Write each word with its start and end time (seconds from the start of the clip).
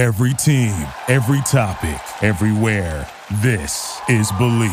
Every 0.00 0.32
team, 0.32 0.72
every 1.08 1.42
topic, 1.42 2.00
everywhere. 2.22 3.06
This 3.42 4.00
is 4.08 4.32
Believe. 4.32 4.70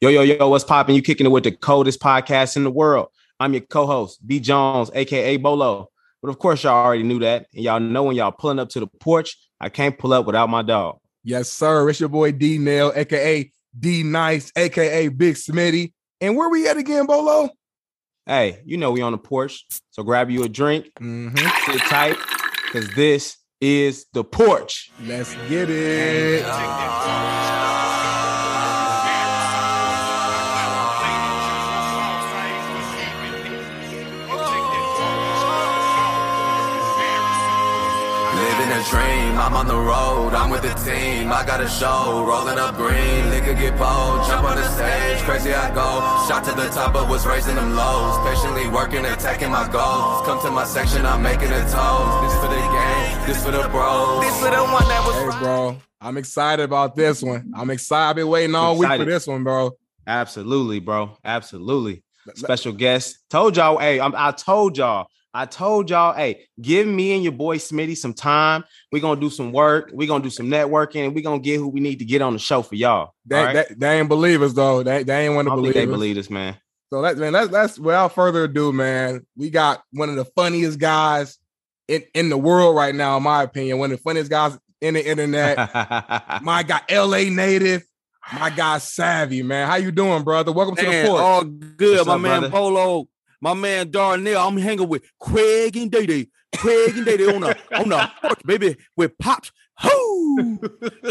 Yo, 0.00 0.08
yo, 0.08 0.22
yo, 0.22 0.48
what's 0.48 0.64
popping? 0.64 0.96
You 0.96 1.00
kicking 1.02 1.24
it 1.24 1.28
with 1.28 1.44
the 1.44 1.52
coldest 1.52 2.00
podcast 2.00 2.56
in 2.56 2.64
the 2.64 2.72
world. 2.72 3.10
I'm 3.38 3.52
your 3.52 3.60
co-host, 3.62 4.26
B 4.26 4.40
Jones, 4.40 4.90
aka 4.94 5.36
Bolo. 5.36 5.90
But 6.22 6.30
of 6.30 6.40
course, 6.40 6.64
y'all 6.64 6.84
already 6.84 7.04
knew 7.04 7.20
that. 7.20 7.46
And 7.54 7.62
y'all 7.62 7.78
know 7.78 8.02
when 8.02 8.16
y'all 8.16 8.32
pulling 8.32 8.58
up 8.58 8.70
to 8.70 8.80
the 8.80 8.88
porch, 8.98 9.36
I 9.60 9.68
can't 9.68 9.96
pull 9.96 10.12
up 10.12 10.26
without 10.26 10.48
my 10.50 10.62
dog. 10.62 10.98
Yes, 11.22 11.48
sir. 11.48 11.88
It's 11.88 12.00
your 12.00 12.08
boy 12.08 12.32
D 12.32 12.58
Nail, 12.58 12.92
aka 12.96 13.48
D 13.78 14.02
Nice, 14.02 14.50
aka 14.56 15.06
Big 15.06 15.36
Smitty. 15.36 15.92
And 16.20 16.36
where 16.36 16.48
we 16.50 16.66
at 16.66 16.78
again, 16.78 17.06
Bolo? 17.06 17.48
Hey, 18.26 18.60
you 18.64 18.76
know 18.76 18.90
we 18.90 19.02
on 19.02 19.12
the 19.12 19.18
porch. 19.18 19.66
So 19.92 20.02
grab 20.02 20.30
you 20.32 20.42
a 20.42 20.48
drink, 20.48 20.90
Mm-hmm. 20.98 21.72
sit 21.72 21.80
tight, 21.82 22.16
because 22.74 22.92
this 22.96 23.36
is 23.60 24.06
the 24.12 24.24
porch. 24.24 24.90
Let's 25.06 25.32
get 25.48 25.70
it. 25.70 26.44
Living 38.34 38.72
a 38.72 38.82
dream, 38.90 39.23
I'm 39.36 39.54
on 39.54 39.66
the 39.66 39.76
road, 39.76 40.34
I'm 40.34 40.50
with 40.50 40.62
the 40.62 40.74
team, 40.88 41.32
I 41.32 41.44
got 41.44 41.60
a 41.60 41.68
show, 41.68 42.24
rolling 42.26 42.58
up 42.58 42.76
green, 42.76 43.30
liquor 43.30 43.54
get 43.54 43.76
bold, 43.78 44.26
jump 44.26 44.46
on 44.46 44.56
the 44.56 44.68
stage, 44.68 45.18
crazy 45.22 45.52
I 45.52 45.74
go, 45.74 45.84
shot 46.28 46.44
to 46.44 46.52
the 46.52 46.68
top 46.68 46.92
but 46.94 47.08
was 47.08 47.26
raising 47.26 47.56
them 47.56 47.74
lows, 47.74 48.16
patiently 48.26 48.68
working, 48.68 49.04
attacking 49.04 49.50
my 49.50 49.68
goals, 49.70 50.24
come 50.26 50.40
to 50.42 50.50
my 50.50 50.64
section, 50.64 51.04
I'm 51.04 51.22
making 51.22 51.50
a 51.50 51.60
toast, 51.66 52.22
this 52.22 52.34
for 52.40 52.48
the 52.48 52.60
game, 52.60 53.26
this 53.26 53.44
for 53.44 53.50
the 53.50 53.68
bros, 53.68 54.20
this 54.22 54.36
for 54.38 54.50
the 54.50 54.62
one 54.62 54.86
that 54.88 55.02
was 55.06 55.34
Hey, 55.34 55.40
bro. 55.40 55.76
I'm 56.00 56.18
excited 56.18 56.62
about 56.62 56.96
this 56.96 57.22
one. 57.22 57.52
I'm 57.56 57.70
excited. 57.70 58.10
I've 58.10 58.16
been 58.16 58.28
waiting 58.28 58.54
all 58.54 58.76
week 58.76 58.90
for 58.90 59.04
this 59.06 59.26
one, 59.26 59.42
bro. 59.42 59.72
Absolutely, 60.06 60.78
bro. 60.80 61.16
Absolutely. 61.24 62.02
Special 62.34 62.72
guest. 62.72 63.18
Told 63.30 63.56
y'all, 63.56 63.78
hey, 63.78 64.00
I'm, 64.00 64.14
I 64.14 64.32
told 64.32 64.76
y'all, 64.76 65.06
I 65.34 65.46
told 65.46 65.90
y'all, 65.90 66.14
hey, 66.14 66.46
give 66.60 66.86
me 66.86 67.12
and 67.12 67.24
your 67.24 67.32
boy 67.32 67.58
Smitty 67.58 67.96
some 67.96 68.14
time. 68.14 68.62
We're 68.92 69.02
gonna 69.02 69.20
do 69.20 69.28
some 69.28 69.50
work, 69.50 69.90
we're 69.92 70.06
gonna 70.06 70.22
do 70.22 70.30
some 70.30 70.46
networking, 70.46 71.06
and 71.06 71.14
we're 71.14 71.24
gonna 71.24 71.40
get 71.40 71.56
who 71.56 71.68
we 71.68 71.80
need 71.80 71.98
to 71.98 72.04
get 72.04 72.22
on 72.22 72.32
the 72.32 72.38
show 72.38 72.62
for 72.62 72.76
y'all. 72.76 73.14
They, 73.26 73.38
all 73.38 73.44
right? 73.46 73.68
they, 73.68 73.74
they 73.74 73.98
ain't 73.98 74.08
believers 74.08 74.54
though. 74.54 74.84
They, 74.84 75.02
they 75.02 75.26
ain't 75.26 75.34
want 75.34 75.48
I 75.48 75.50
to 75.50 75.56
believe. 75.56 75.74
they 75.74 75.82
us. 75.82 75.90
believe 75.90 76.14
this, 76.14 76.30
man. 76.30 76.56
So 76.92 77.02
that 77.02 77.18
man, 77.18 77.32
that's 77.32 77.48
that's 77.48 77.78
without 77.78 78.14
further 78.14 78.44
ado, 78.44 78.72
man. 78.72 79.26
We 79.36 79.50
got 79.50 79.82
one 79.90 80.08
of 80.08 80.14
the 80.14 80.24
funniest 80.24 80.78
guys 80.78 81.36
in, 81.88 82.04
in 82.14 82.28
the 82.28 82.38
world 82.38 82.76
right 82.76 82.94
now, 82.94 83.16
in 83.16 83.24
my 83.24 83.42
opinion. 83.42 83.78
One 83.78 83.90
of 83.90 83.98
the 83.98 84.02
funniest 84.02 84.30
guys 84.30 84.56
in 84.80 84.94
the 84.94 85.04
internet. 85.04 85.56
my 86.42 86.62
guy, 86.62 86.80
LA 86.88 87.24
native. 87.30 87.84
My 88.32 88.48
guy 88.50 88.78
Savvy, 88.78 89.42
man. 89.42 89.66
How 89.68 89.76
you 89.76 89.90
doing, 89.90 90.22
brother? 90.22 90.52
Welcome 90.52 90.76
to 90.76 90.82
the 90.82 90.88
Man, 90.88 91.06
fort. 91.06 91.20
all 91.20 91.44
good. 91.44 91.96
What's 91.96 92.06
my 92.06 92.14
up, 92.14 92.20
man 92.20 92.40
brother? 92.40 92.48
Bolo, 92.50 93.08
my 93.44 93.52
man 93.52 93.90
Darnell. 93.90 94.48
I'm 94.48 94.56
hanging 94.56 94.88
with 94.88 95.04
Craig 95.20 95.76
and 95.76 95.90
Day 95.90 96.06
Day. 96.06 96.28
Craig 96.56 96.96
and 96.96 97.04
Day 97.04 97.18
Day 97.18 97.26
on 97.34 97.42
the 97.42 97.56
on 97.78 97.90
the 97.90 98.10
porch, 98.22 98.40
baby 98.44 98.76
with 98.96 99.16
pops. 99.18 99.52
Whoo! 99.84 100.58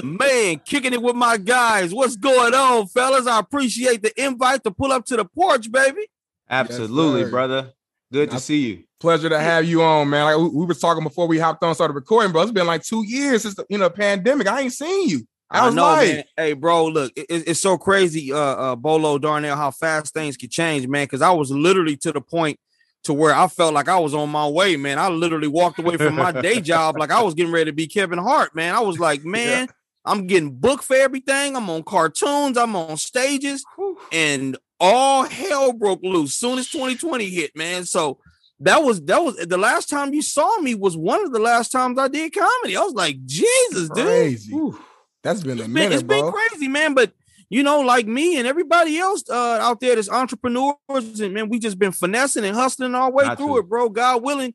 man, 0.03 0.59
kicking 0.65 0.93
it 0.93 1.01
with 1.01 1.15
my 1.15 1.37
guys. 1.37 1.93
What's 1.93 2.15
going 2.15 2.53
on, 2.53 2.87
fellas? 2.87 3.27
I 3.27 3.39
appreciate 3.39 4.01
the 4.01 4.11
invite 4.21 4.63
to 4.63 4.71
pull 4.71 4.91
up 4.91 5.05
to 5.05 5.17
the 5.17 5.25
porch, 5.25 5.71
baby. 5.71 6.07
Absolutely, 6.49 7.23
sir. 7.23 7.29
brother. 7.29 7.73
Good 8.11 8.31
to 8.31 8.37
I- 8.37 8.39
see 8.39 8.67
you. 8.67 8.83
Pleasure 8.99 9.27
to 9.27 9.39
have 9.39 9.65
you 9.65 9.83
on, 9.83 10.09
man. 10.09 10.23
Like 10.23 10.37
we, 10.37 10.59
we 10.59 10.65
were 10.65 10.73
talking 10.73 11.03
before 11.03 11.27
we 11.27 11.37
hopped 11.37 11.61
on, 11.61 11.75
started 11.75 11.93
recording, 11.93 12.31
bro. 12.31 12.41
It's 12.43 12.51
been 12.51 12.65
like 12.65 12.83
two 12.83 13.05
years 13.05 13.41
since 13.41 13.55
the 13.55 13.65
you 13.69 13.77
know 13.77 13.89
pandemic. 13.89 14.47
I 14.47 14.61
ain't 14.61 14.71
seen 14.73 15.09
you. 15.09 15.27
I 15.53 15.65
was 15.67 15.75
like, 15.83 16.07
man. 16.15 16.23
Hey, 16.37 16.53
bro, 16.53 16.85
look, 16.87 17.11
it- 17.15 17.25
it- 17.29 17.47
it's 17.47 17.59
so 17.59 17.77
crazy, 17.77 18.31
uh, 18.33 18.37
uh, 18.37 18.75
Bolo 18.75 19.17
Darnell, 19.17 19.55
how 19.55 19.71
fast 19.71 20.13
things 20.13 20.35
can 20.37 20.49
change, 20.49 20.87
man. 20.87 21.05
Because 21.05 21.21
I 21.21 21.31
was 21.31 21.51
literally 21.51 21.95
to 21.97 22.11
the 22.11 22.21
point 22.21 22.59
to 23.03 23.13
where 23.13 23.35
I 23.35 23.47
felt 23.47 23.73
like 23.73 23.89
I 23.89 23.99
was 23.99 24.13
on 24.13 24.29
my 24.29 24.47
way, 24.47 24.77
man. 24.77 24.97
I 24.97 25.09
literally 25.09 25.47
walked 25.49 25.77
away 25.79 25.97
from 25.97 26.15
my 26.15 26.31
day 26.31 26.61
job 26.71 26.97
like 26.97 27.11
I 27.11 27.21
was 27.21 27.33
getting 27.33 27.51
ready 27.51 27.69
to 27.69 27.75
be 27.75 27.85
Kevin 27.87 28.17
Hart, 28.19 28.55
man. 28.55 28.73
I 28.75 28.79
was 28.79 28.97
like, 28.99 29.23
man, 29.25 29.67
I'm 30.05 30.25
getting 30.27 30.51
booked 30.51 30.83
for 30.85 30.95
everything. 30.95 31.55
I'm 31.55 31.69
on 31.69 31.83
cartoons, 31.83 32.57
I'm 32.57 32.75
on 32.75 32.97
stages, 32.97 33.63
and 34.11 34.57
all 34.79 35.23
hell 35.23 35.71
broke 35.73 36.01
loose 36.03 36.33
soon 36.35 36.59
as 36.59 36.67
2020 36.69 37.29
hit, 37.29 37.55
man. 37.55 37.85
So 37.85 38.19
that 38.59 38.83
was 38.83 39.01
that 39.03 39.21
was 39.23 39.35
the 39.37 39.57
last 39.57 39.89
time 39.89 40.13
you 40.13 40.21
saw 40.21 40.59
me 40.61 40.73
was 40.75 40.95
one 40.95 41.23
of 41.23 41.31
the 41.33 41.39
last 41.39 41.71
times 41.71 41.97
I 41.99 42.07
did 42.07 42.33
comedy. 42.33 42.77
I 42.77 42.81
was 42.81 42.93
like, 42.93 43.17
Jesus, 43.25 43.89
dude. 43.89 44.05
Crazy. 45.23 45.35
That's 45.35 45.43
been 45.43 45.59
a 45.59 45.63
It's 45.63 45.67
been, 45.67 45.73
minute, 45.73 45.93
it's 45.93 46.03
been 46.03 46.31
crazy, 46.31 46.67
man. 46.67 46.93
But 46.93 47.13
you 47.49 47.63
know, 47.63 47.81
like 47.81 48.07
me 48.07 48.37
and 48.37 48.47
everybody 48.47 48.97
else 48.97 49.23
uh, 49.29 49.59
out 49.61 49.79
there, 49.79 49.95
that's 49.95 50.09
entrepreneurs, 50.09 51.19
and 51.19 51.33
man, 51.33 51.49
we 51.49 51.59
just 51.59 51.77
been 51.77 51.91
finessing 51.91 52.43
and 52.45 52.55
hustling 52.55 52.95
our 52.95 53.11
way 53.11 53.25
Got 53.25 53.37
through 53.37 53.53
to. 53.53 53.57
it, 53.59 53.69
bro. 53.69 53.89
God 53.89 54.23
willing, 54.23 54.53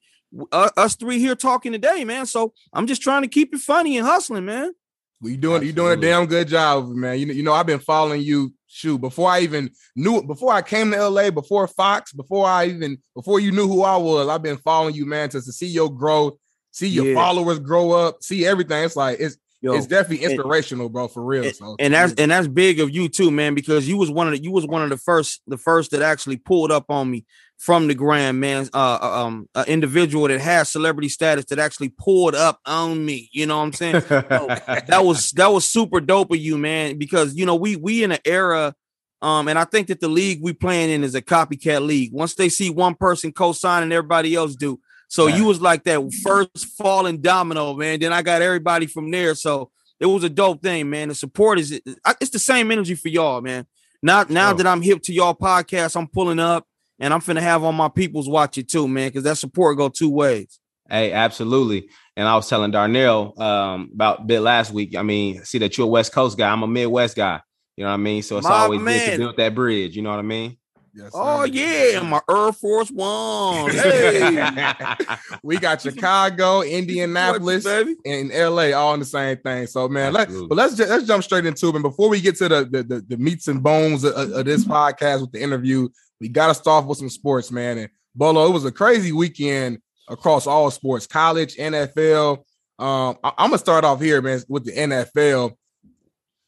uh, 0.52 0.70
us 0.76 0.96
three 0.96 1.18
here 1.18 1.36
talking 1.36 1.72
today, 1.72 2.04
man. 2.04 2.26
So 2.26 2.52
I'm 2.72 2.86
just 2.86 3.02
trying 3.02 3.22
to 3.22 3.28
keep 3.28 3.54
it 3.54 3.60
funny 3.60 3.98
and 3.98 4.06
hustling, 4.06 4.44
man. 4.46 4.72
Well, 5.20 5.30
you 5.30 5.36
doing 5.36 5.62
you 5.64 5.72
doing 5.72 5.98
a 5.98 6.00
damn 6.00 6.26
good 6.26 6.48
job, 6.48 6.88
man. 6.88 7.18
You 7.18 7.26
know, 7.26 7.32
you 7.34 7.42
know, 7.42 7.52
I've 7.52 7.66
been 7.66 7.80
following 7.80 8.22
you. 8.22 8.52
Shoot, 8.70 9.00
before 9.00 9.30
I 9.30 9.40
even 9.40 9.70
knew, 9.96 10.22
before 10.22 10.52
I 10.52 10.60
came 10.60 10.90
to 10.90 11.08
LA, 11.08 11.30
before 11.30 11.66
Fox, 11.66 12.12
before 12.12 12.46
I 12.46 12.66
even 12.66 12.98
before 13.14 13.40
you 13.40 13.50
knew 13.50 13.66
who 13.66 13.82
I 13.82 13.96
was, 13.96 14.28
I've 14.28 14.42
been 14.42 14.58
following 14.58 14.94
you, 14.94 15.06
man, 15.06 15.30
to, 15.30 15.40
to 15.40 15.52
see 15.52 15.66
your 15.66 15.90
growth, 15.90 16.34
see 16.70 16.86
your 16.88 17.06
Yeah. 17.06 17.14
followers 17.14 17.58
grow 17.58 17.92
up, 17.92 18.22
see 18.22 18.44
everything. 18.44 18.84
It's 18.84 18.94
like 18.94 19.18
it's 19.20 19.38
Yo, 19.60 19.74
it's 19.74 19.86
definitely 19.86 20.24
and- 20.24 20.34
inspirational, 20.34 20.88
bro, 20.88 21.08
for 21.08 21.22
real. 21.24 21.44
and, 21.44 21.54
So 21.54 21.74
and 21.80 21.92
that's 21.92 22.12
and 22.14 22.30
that's 22.30 22.46
big 22.46 22.78
of 22.78 22.90
you 22.90 23.08
too, 23.08 23.30
man, 23.30 23.54
because 23.54 23.88
you 23.88 23.96
was 23.96 24.10
one 24.10 24.28
of 24.28 24.32
the 24.34 24.42
you 24.42 24.52
was 24.52 24.66
one 24.66 24.82
of 24.82 24.90
the 24.90 24.96
first 24.96 25.42
the 25.48 25.58
first 25.58 25.90
that 25.90 26.02
actually 26.02 26.36
pulled 26.36 26.70
up 26.70 26.84
on 26.88 27.10
me 27.10 27.24
from 27.56 27.88
the 27.88 27.94
gram, 27.94 28.38
man. 28.38 28.68
Uh, 28.72 28.98
uh, 29.02 29.24
um, 29.24 29.48
an 29.56 29.64
individual 29.66 30.28
that 30.28 30.40
has 30.40 30.68
celebrity 30.68 31.08
status 31.08 31.46
that 31.46 31.58
actually 31.58 31.88
pulled 31.88 32.36
up 32.36 32.60
on 32.66 33.04
me. 33.04 33.28
You 33.32 33.46
know 33.46 33.58
what 33.58 33.64
I'm 33.64 33.72
saying? 33.72 33.94
that 34.08 35.00
was 35.02 35.30
that 35.36 35.52
was 35.52 35.68
super 35.68 36.00
dope 36.00 36.30
of 36.30 36.38
you, 36.38 36.56
man. 36.56 36.96
Because 36.96 37.34
you 37.34 37.44
know 37.44 37.56
we 37.56 37.74
we 37.74 38.04
in 38.04 38.12
an 38.12 38.20
era, 38.24 38.76
um, 39.22 39.48
and 39.48 39.58
I 39.58 39.64
think 39.64 39.88
that 39.88 39.98
the 39.98 40.08
league 40.08 40.38
we 40.40 40.52
playing 40.52 40.90
in 40.90 41.02
is 41.02 41.16
a 41.16 41.22
copycat 41.22 41.84
league. 41.84 42.12
Once 42.12 42.36
they 42.36 42.48
see 42.48 42.70
one 42.70 42.94
person 42.94 43.32
co-signing, 43.32 43.90
everybody 43.90 44.36
else 44.36 44.54
do. 44.54 44.78
So 45.08 45.26
Right. 45.26 45.36
you 45.36 45.44
was 45.46 45.60
like 45.60 45.84
that 45.84 46.00
first 46.22 46.66
falling 46.76 47.20
domino, 47.20 47.74
man. 47.74 47.98
Then 48.00 48.12
I 48.12 48.22
got 48.22 48.42
everybody 48.42 48.86
from 48.86 49.10
there. 49.10 49.34
So 49.34 49.70
it 49.98 50.06
was 50.06 50.22
a 50.22 50.28
dope 50.28 50.62
thing, 50.62 50.88
man. 50.90 51.08
The 51.08 51.14
support 51.14 51.58
is 51.58 51.72
it's 51.72 52.30
the 52.30 52.38
same 52.38 52.70
energy 52.70 52.94
for 52.94 53.08
y'all, 53.08 53.40
man. 53.40 53.66
Now 54.02 54.24
now 54.28 54.50
Sure. 54.50 54.58
that 54.58 54.66
I'm 54.66 54.82
hip 54.82 55.02
to 55.04 55.12
y'all 55.12 55.34
podcast, 55.34 55.96
I'm 55.96 56.06
pulling 56.06 56.38
up 56.38 56.66
and 57.00 57.12
I'm 57.12 57.20
finna 57.20 57.40
have 57.40 57.64
all 57.64 57.72
my 57.72 57.88
peoples 57.88 58.28
watch 58.28 58.58
it 58.58 58.68
too, 58.68 58.86
man, 58.86 59.08
because 59.08 59.24
that 59.24 59.38
support 59.38 59.76
go 59.78 59.88
two 59.88 60.10
ways. 60.10 60.60
Hey, 60.88 61.12
absolutely. 61.12 61.88
And 62.16 62.26
I 62.26 62.34
was 62.34 62.48
telling 62.48 62.70
Darnell 62.70 63.40
um, 63.40 63.90
about 63.92 64.26
bit 64.26 64.40
last 64.40 64.72
week. 64.72 64.96
I 64.96 65.02
mean, 65.02 65.44
see 65.44 65.58
that 65.58 65.76
you're 65.76 65.86
a 65.86 65.90
West 65.90 66.12
Coast 66.12 66.38
guy. 66.38 66.50
I'm 66.50 66.62
a 66.62 66.66
Midwest 66.66 67.14
guy. 67.16 67.40
You 67.76 67.84
know 67.84 67.90
what 67.90 67.94
I 67.94 67.98
mean? 67.98 68.22
So 68.22 68.38
it's 68.38 68.48
My 68.48 68.54
always 68.54 68.80
good 68.82 69.10
to 69.12 69.18
build 69.18 69.36
that 69.36 69.54
bridge. 69.54 69.94
You 69.96 70.02
know 70.02 70.10
what 70.10 70.18
I 70.18 70.22
mean? 70.22 70.56
Yes, 70.98 71.12
Oh 71.14 71.44
yeah, 71.44 72.00
my 72.00 72.20
Air 72.28 72.52
Force 72.52 72.90
One. 72.90 73.70
Hey, 73.70 74.74
we 75.44 75.56
got 75.56 75.80
Chicago, 75.80 76.62
Indianapolis, 76.62 77.64
and 78.04 78.30
LA 78.30 78.72
all 78.72 78.94
in 78.94 79.00
the 79.00 79.06
same 79.06 79.36
thing. 79.36 79.68
So 79.68 79.88
man, 79.88 80.12
let, 80.12 80.28
but 80.28 80.56
let's 80.56 80.74
ju- 80.74 80.86
let's 80.86 81.06
jump 81.06 81.22
straight 81.22 81.46
into 81.46 81.68
it. 81.68 81.74
And 81.76 81.82
before 81.84 82.08
we 82.08 82.20
get 82.20 82.34
to 82.38 82.48
the 82.48 82.64
the, 82.64 82.82
the, 82.82 83.00
the 83.06 83.16
meats 83.16 83.46
and 83.46 83.62
bones 83.62 84.02
of, 84.02 84.32
of 84.32 84.44
this 84.44 84.64
podcast 84.64 85.20
with 85.20 85.30
the 85.30 85.40
interview, 85.40 85.88
we 86.20 86.28
got 86.28 86.48
to 86.48 86.54
start 86.54 86.82
off 86.82 86.88
with 86.88 86.98
some 86.98 87.10
sports, 87.10 87.52
man. 87.52 87.78
And 87.78 87.90
Bolo, 88.16 88.46
it 88.46 88.52
was 88.52 88.64
a 88.64 88.72
crazy 88.72 89.12
weekend 89.12 89.78
across 90.08 90.48
all 90.48 90.68
sports, 90.72 91.06
college, 91.06 91.54
NFL. 91.54 92.38
Um, 92.80 93.18
I, 93.22 93.28
am 93.38 93.50
gonna 93.50 93.58
start 93.58 93.84
off 93.84 94.00
here, 94.00 94.20
man, 94.20 94.40
with 94.48 94.64
the 94.64 94.72
NFL. 94.72 95.52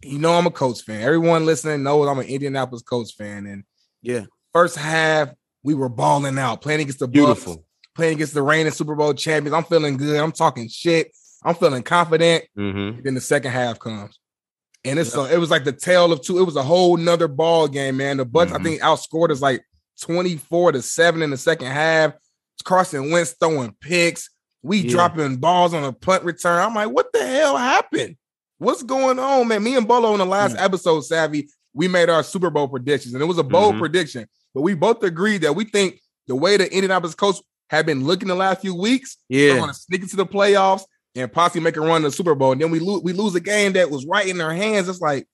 You 0.02 0.18
know, 0.18 0.32
I'm 0.32 0.46
a 0.46 0.50
Colts 0.50 0.80
fan. 0.80 1.02
Everyone 1.02 1.46
listening 1.46 1.84
knows 1.84 2.08
I'm 2.08 2.18
an 2.18 2.26
Indianapolis 2.26 2.82
Colts 2.82 3.12
fan. 3.12 3.46
And 3.46 3.62
Yeah. 4.02 4.26
First 4.52 4.76
half, 4.76 5.30
we 5.62 5.74
were 5.74 5.88
balling 5.88 6.38
out, 6.38 6.62
playing 6.62 6.80
against 6.80 6.98
the 7.00 7.08
Bucs 7.08 7.12
Beautiful. 7.12 7.64
playing 7.94 8.14
against 8.14 8.34
the 8.34 8.42
reigning 8.42 8.72
Super 8.72 8.94
Bowl 8.94 9.14
champions. 9.14 9.54
I'm 9.54 9.64
feeling 9.64 9.96
good. 9.96 10.18
I'm 10.18 10.32
talking 10.32 10.68
shit. 10.68 11.12
I'm 11.44 11.54
feeling 11.54 11.82
confident. 11.82 12.44
Mm-hmm. 12.58 13.02
Then 13.02 13.14
the 13.14 13.20
second 13.20 13.52
half 13.52 13.78
comes. 13.78 14.18
And 14.84 14.98
it's 14.98 15.12
so 15.12 15.24
it 15.26 15.38
was 15.38 15.50
like 15.50 15.64
the 15.64 15.72
tale 15.72 16.12
of 16.12 16.22
two. 16.22 16.38
It 16.38 16.44
was 16.44 16.56
a 16.56 16.62
whole 16.62 16.96
nother 16.96 17.28
ball 17.28 17.68
game, 17.68 17.98
man. 17.98 18.16
The 18.16 18.26
Bucs, 18.26 18.48
Mhm. 18.48 18.60
I 18.60 18.62
think, 18.62 18.80
outscored 18.82 19.30
us 19.30 19.40
like 19.42 19.62
24 20.00 20.72
to 20.72 20.82
7 20.82 21.22
in 21.22 21.30
the 21.30 21.36
second 21.36 21.66
half. 21.68 22.14
Carson 22.64 23.10
Wentz 23.10 23.34
throwing 23.38 23.74
picks. 23.80 24.30
We 24.62 24.78
Yeah. 24.78 24.90
dropping 24.90 25.36
balls 25.36 25.72
on 25.74 25.84
a 25.84 25.92
punt 25.92 26.24
return. 26.24 26.60
I'm 26.62 26.74
like, 26.74 26.90
what 26.90 27.12
the 27.12 27.26
hell 27.26 27.56
happened? 27.56 28.16
What's 28.58 28.82
going 28.82 29.18
on, 29.18 29.48
man? 29.48 29.62
Me 29.62 29.76
and 29.76 29.88
Bolo 29.88 30.12
in 30.12 30.18
the 30.18 30.26
last 30.26 30.56
Mm. 30.56 30.62
episode, 30.62 31.00
Savvy, 31.02 31.48
we 31.72 31.88
made 31.88 32.10
our 32.10 32.22
Super 32.22 32.50
Bowl 32.50 32.68
predictions, 32.68 33.14
and 33.14 33.22
it 33.22 33.26
was 33.26 33.38
a 33.38 33.42
bold 33.42 33.76
Mhm. 33.76 33.78
prediction. 33.80 34.26
But 34.54 34.62
we 34.62 34.74
both 34.74 35.02
agreed 35.02 35.42
that 35.42 35.54
we 35.54 35.64
think 35.64 36.00
the 36.26 36.34
way 36.36 36.56
the 36.56 36.70
Indianapolis 36.72 37.14
Colts 37.14 37.42
have 37.70 37.86
been 37.86 38.04
looking 38.04 38.28
the 38.28 38.34
last 38.34 38.60
few 38.60 38.74
weeks. 38.74 39.16
Yeah. 39.28 39.52
We're 39.52 39.58
going 39.58 39.68
to 39.70 39.74
sneak 39.74 40.02
into 40.02 40.16
the 40.16 40.26
playoffs 40.26 40.82
and 41.14 41.32
possibly 41.32 41.60
make 41.60 41.76
a 41.76 41.80
run 41.80 42.02
to 42.02 42.08
the 42.08 42.12
Super 42.14 42.34
Bowl. 42.34 42.52
And 42.52 42.60
then 42.60 42.70
we 42.70 42.78
lose 42.80 43.02
we 43.02 43.12
lose 43.12 43.34
a 43.34 43.40
game 43.40 43.72
that 43.74 43.90
was 43.90 44.06
right 44.06 44.26
in 44.26 44.38
their 44.38 44.52
hands. 44.52 44.88
It's 44.88 45.00
like 45.00 45.26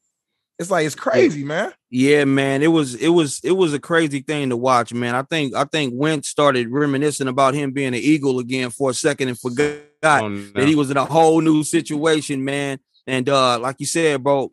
it's 0.58 0.70
like 0.70 0.86
it's 0.86 0.94
crazy, 0.94 1.44
man. 1.44 1.72
Yeah, 1.90 2.24
man. 2.24 2.62
It 2.62 2.68
was 2.68 2.94
it 2.94 3.08
was 3.08 3.40
it 3.44 3.52
was 3.52 3.74
a 3.74 3.78
crazy 3.78 4.20
thing 4.20 4.48
to 4.50 4.56
watch, 4.56 4.92
man. 4.92 5.14
I 5.14 5.22
think 5.22 5.54
I 5.54 5.64
think 5.64 5.92
Wentz 5.94 6.28
started 6.28 6.70
reminiscing 6.70 7.28
about 7.28 7.54
him 7.54 7.72
being 7.72 7.88
an 7.88 7.94
Eagle 7.94 8.38
again 8.38 8.70
for 8.70 8.90
a 8.90 8.94
second 8.94 9.28
and 9.28 9.38
forgot 9.38 9.76
Oh, 10.02 10.28
no. 10.28 10.50
that 10.54 10.68
he 10.68 10.74
was 10.74 10.90
in 10.90 10.96
a 10.96 11.04
whole 11.04 11.40
new 11.40 11.62
situation, 11.64 12.44
man. 12.44 12.78
And 13.06 13.28
uh, 13.28 13.58
like 13.58 13.76
you 13.78 13.86
said, 13.86 14.22
bro, 14.22 14.52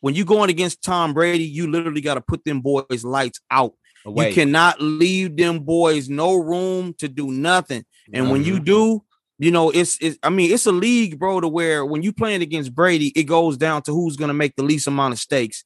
when 0.00 0.14
you're 0.14 0.26
going 0.26 0.50
against 0.50 0.82
Tom 0.82 1.14
Brady, 1.14 1.44
you 1.44 1.70
literally 1.70 2.00
got 2.00 2.14
to 2.14 2.20
put 2.20 2.44
them 2.44 2.60
boys 2.60 3.04
lights 3.04 3.40
out. 3.50 3.72
Away. 4.06 4.28
You 4.28 4.34
cannot 4.34 4.80
leave 4.80 5.36
them 5.36 5.60
boys 5.60 6.08
no 6.08 6.36
room 6.36 6.94
to 6.98 7.08
do 7.08 7.30
nothing. 7.30 7.84
And 8.12 8.30
when 8.30 8.42
you 8.44 8.54
Mhm. 8.58 8.64
do, 8.64 9.04
you 9.38 9.50
know, 9.50 9.70
it's, 9.70 9.98
it's 10.00 10.18
I 10.22 10.30
mean, 10.30 10.50
it's 10.52 10.66
a 10.66 10.72
league, 10.72 11.18
bro, 11.18 11.40
to 11.40 11.48
where 11.48 11.84
when 11.84 12.02
you 12.02 12.12
playing 12.12 12.40
against 12.42 12.74
Brady, 12.74 13.08
it 13.08 13.24
goes 13.24 13.56
down 13.58 13.82
to 13.82 13.92
who's 13.92 14.16
gonna 14.16 14.32
make 14.34 14.56
the 14.56 14.62
least 14.62 14.86
amount 14.86 15.12
of 15.12 15.20
stakes, 15.20 15.64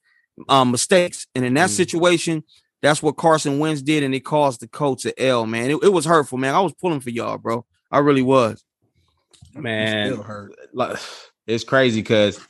um, 0.48 0.72
mistakes. 0.72 1.26
And 1.36 1.44
in 1.44 1.54
that 1.54 1.70
Mm. 1.70 1.74
situation, 1.76 2.44
that's 2.82 3.02
what 3.02 3.16
Carson 3.16 3.58
Wentz 3.60 3.82
did, 3.82 4.02
and 4.02 4.14
it 4.14 4.24
caused 4.24 4.60
the 4.60 4.68
Colts 4.68 5.06
L, 5.16 5.46
man. 5.46 5.70
It, 5.70 5.78
it 5.84 5.92
was 5.92 6.04
hurtful, 6.04 6.38
man. 6.38 6.54
I 6.54 6.60
was 6.60 6.72
pulling 6.74 7.00
for 7.00 7.10
y'all, 7.10 7.38
bro. 7.38 7.64
I 7.90 7.98
really 7.98 8.22
was. 8.22 8.64
man. 9.54 10.06
Still 10.12 10.22
hurt. 10.24 10.52
like, 10.72 10.98
it's 11.46 11.62
crazy 11.64 12.00
because 12.00 12.40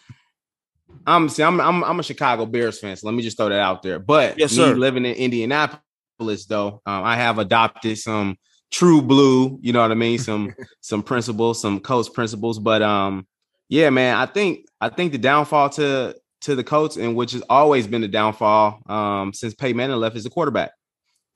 I'm 1.07 1.29
see, 1.29 1.43
I'm 1.43 1.61
I'm 1.61 1.85
I'm 1.85 2.01
a 2.01 2.03
Chicago 2.03 2.47
Bears 2.47 2.79
fan, 2.81 2.97
so 2.97 3.07
let 3.07 3.15
me 3.15 3.23
just 3.23 3.37
throw 3.37 3.49
that 3.49 3.61
out 3.61 3.83
there. 3.83 3.99
But 3.99 4.39
Yes, 4.39 4.51
me 4.53 4.57
sir. 4.57 4.75
living 4.75 5.05
in 5.05 5.15
Indianapolis, 5.15 6.47
though, 6.47 6.81
um, 6.87 7.05
I 7.05 7.17
have 7.17 7.39
adopted 7.39 7.99
some 7.99 8.37
true 8.71 9.03
blue, 9.03 9.59
you 9.63 9.73
know 9.73 9.83
what 9.83 9.91
I 9.91 9.95
mean, 9.95 10.19
some 10.19 10.55
some 10.81 11.03
principles, 11.03 11.61
some 11.61 11.81
Colts 11.81 12.09
principles. 12.09 12.59
But 12.59 12.83
um, 12.83 13.27
yeah, 13.69 13.91
man, 13.91 14.17
I 14.17 14.27
think 14.27 14.67
I 14.81 14.89
think 14.89 15.13
the 15.13 15.19
downfall 15.19 15.71
to 15.71 16.17
to 16.43 16.55
the 16.55 16.65
Colts, 16.65 16.97
and 16.97 17.17
which 17.17 17.33
has 17.33 17.43
always 17.49 17.87
been 17.87 18.03
the 18.03 18.09
downfall 18.09 18.83
um 18.87 19.33
since 19.33 19.55
Peyton 19.55 19.77
Manning 19.77 19.97
left, 19.97 20.17
is 20.17 20.25
the 20.25 20.31
quarterback. 20.31 20.73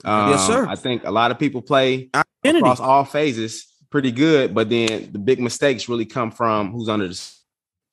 Um, 0.04 0.30
Yes, 0.30 0.46
sir. 0.46 0.66
I 0.66 0.76
think 0.76 1.04
a 1.04 1.10
lot 1.10 1.30
of 1.30 1.38
people 1.38 1.60
play 1.62 2.08
Identity. 2.44 2.60
across 2.60 2.78
all 2.80 3.04
phases 3.04 3.66
pretty 3.90 4.12
good, 4.12 4.54
but 4.54 4.68
then 4.68 5.10
the 5.12 5.18
big 5.18 5.40
mistakes 5.40 5.88
really 5.88 6.04
come 6.06 6.30
from 6.30 6.70
who's 6.72 6.88
under 6.88 7.08
the. 7.08 7.34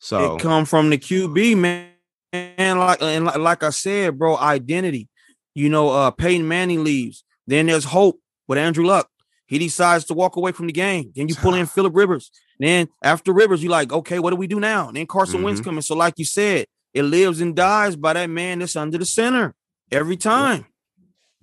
So 0.06 0.36
It 0.36 0.42
come 0.42 0.66
from 0.66 0.92
the 0.92 1.00
QB, 1.00 1.58
man. 1.58 1.90
And 2.32 2.80
like 2.80 3.02
and 3.02 3.26
like, 3.26 3.38
like 3.38 3.64
I 3.64 3.72
said, 3.72 4.20
bro, 4.20 4.38
identity. 4.38 5.08
You 5.56 5.70
know, 5.70 5.90
uh 5.90 6.12
Peyton 6.12 6.48
Manning 6.48 6.84
leaves. 6.84 7.24
Then 7.48 7.66
there's 7.66 7.86
hope 7.86 8.20
with 8.48 8.60
Andrew 8.60 8.86
Luck. 8.86 9.10
He 9.48 9.58
decides 9.58 10.06
to 10.06 10.14
walk 10.14 10.36
away 10.36 10.52
from 10.52 10.68
the 10.68 10.74
game. 10.74 11.12
Then 11.16 11.28
you 11.28 11.34
pull 11.34 11.56
in 11.56 11.66
Philip 11.76 11.96
Rivers. 11.96 12.30
Then 12.60 12.88
after 13.02 13.34
Rivers, 13.34 13.64
you're 13.64 13.72
like, 13.72 13.92
okay, 13.92 14.20
what 14.20 14.30
do 14.30 14.36
we 14.36 14.46
do 14.46 14.60
now? 14.60 14.90
And 14.90 14.96
then 14.98 15.08
Carson 15.08 15.42
Wentz 15.42 15.60
Mhm. 15.62 15.64
coming. 15.66 15.82
So, 15.82 15.96
like 15.96 16.20
you 16.20 16.26
said, 16.26 16.68
it 16.94 17.04
lives 17.04 17.42
and 17.42 17.56
dies 17.56 17.96
by 17.96 18.14
that 18.14 18.30
man 18.30 18.60
that's 18.60 18.76
under 18.76 19.00
the 19.00 19.06
center 19.06 19.56
every 19.92 20.18
time. 20.18 20.66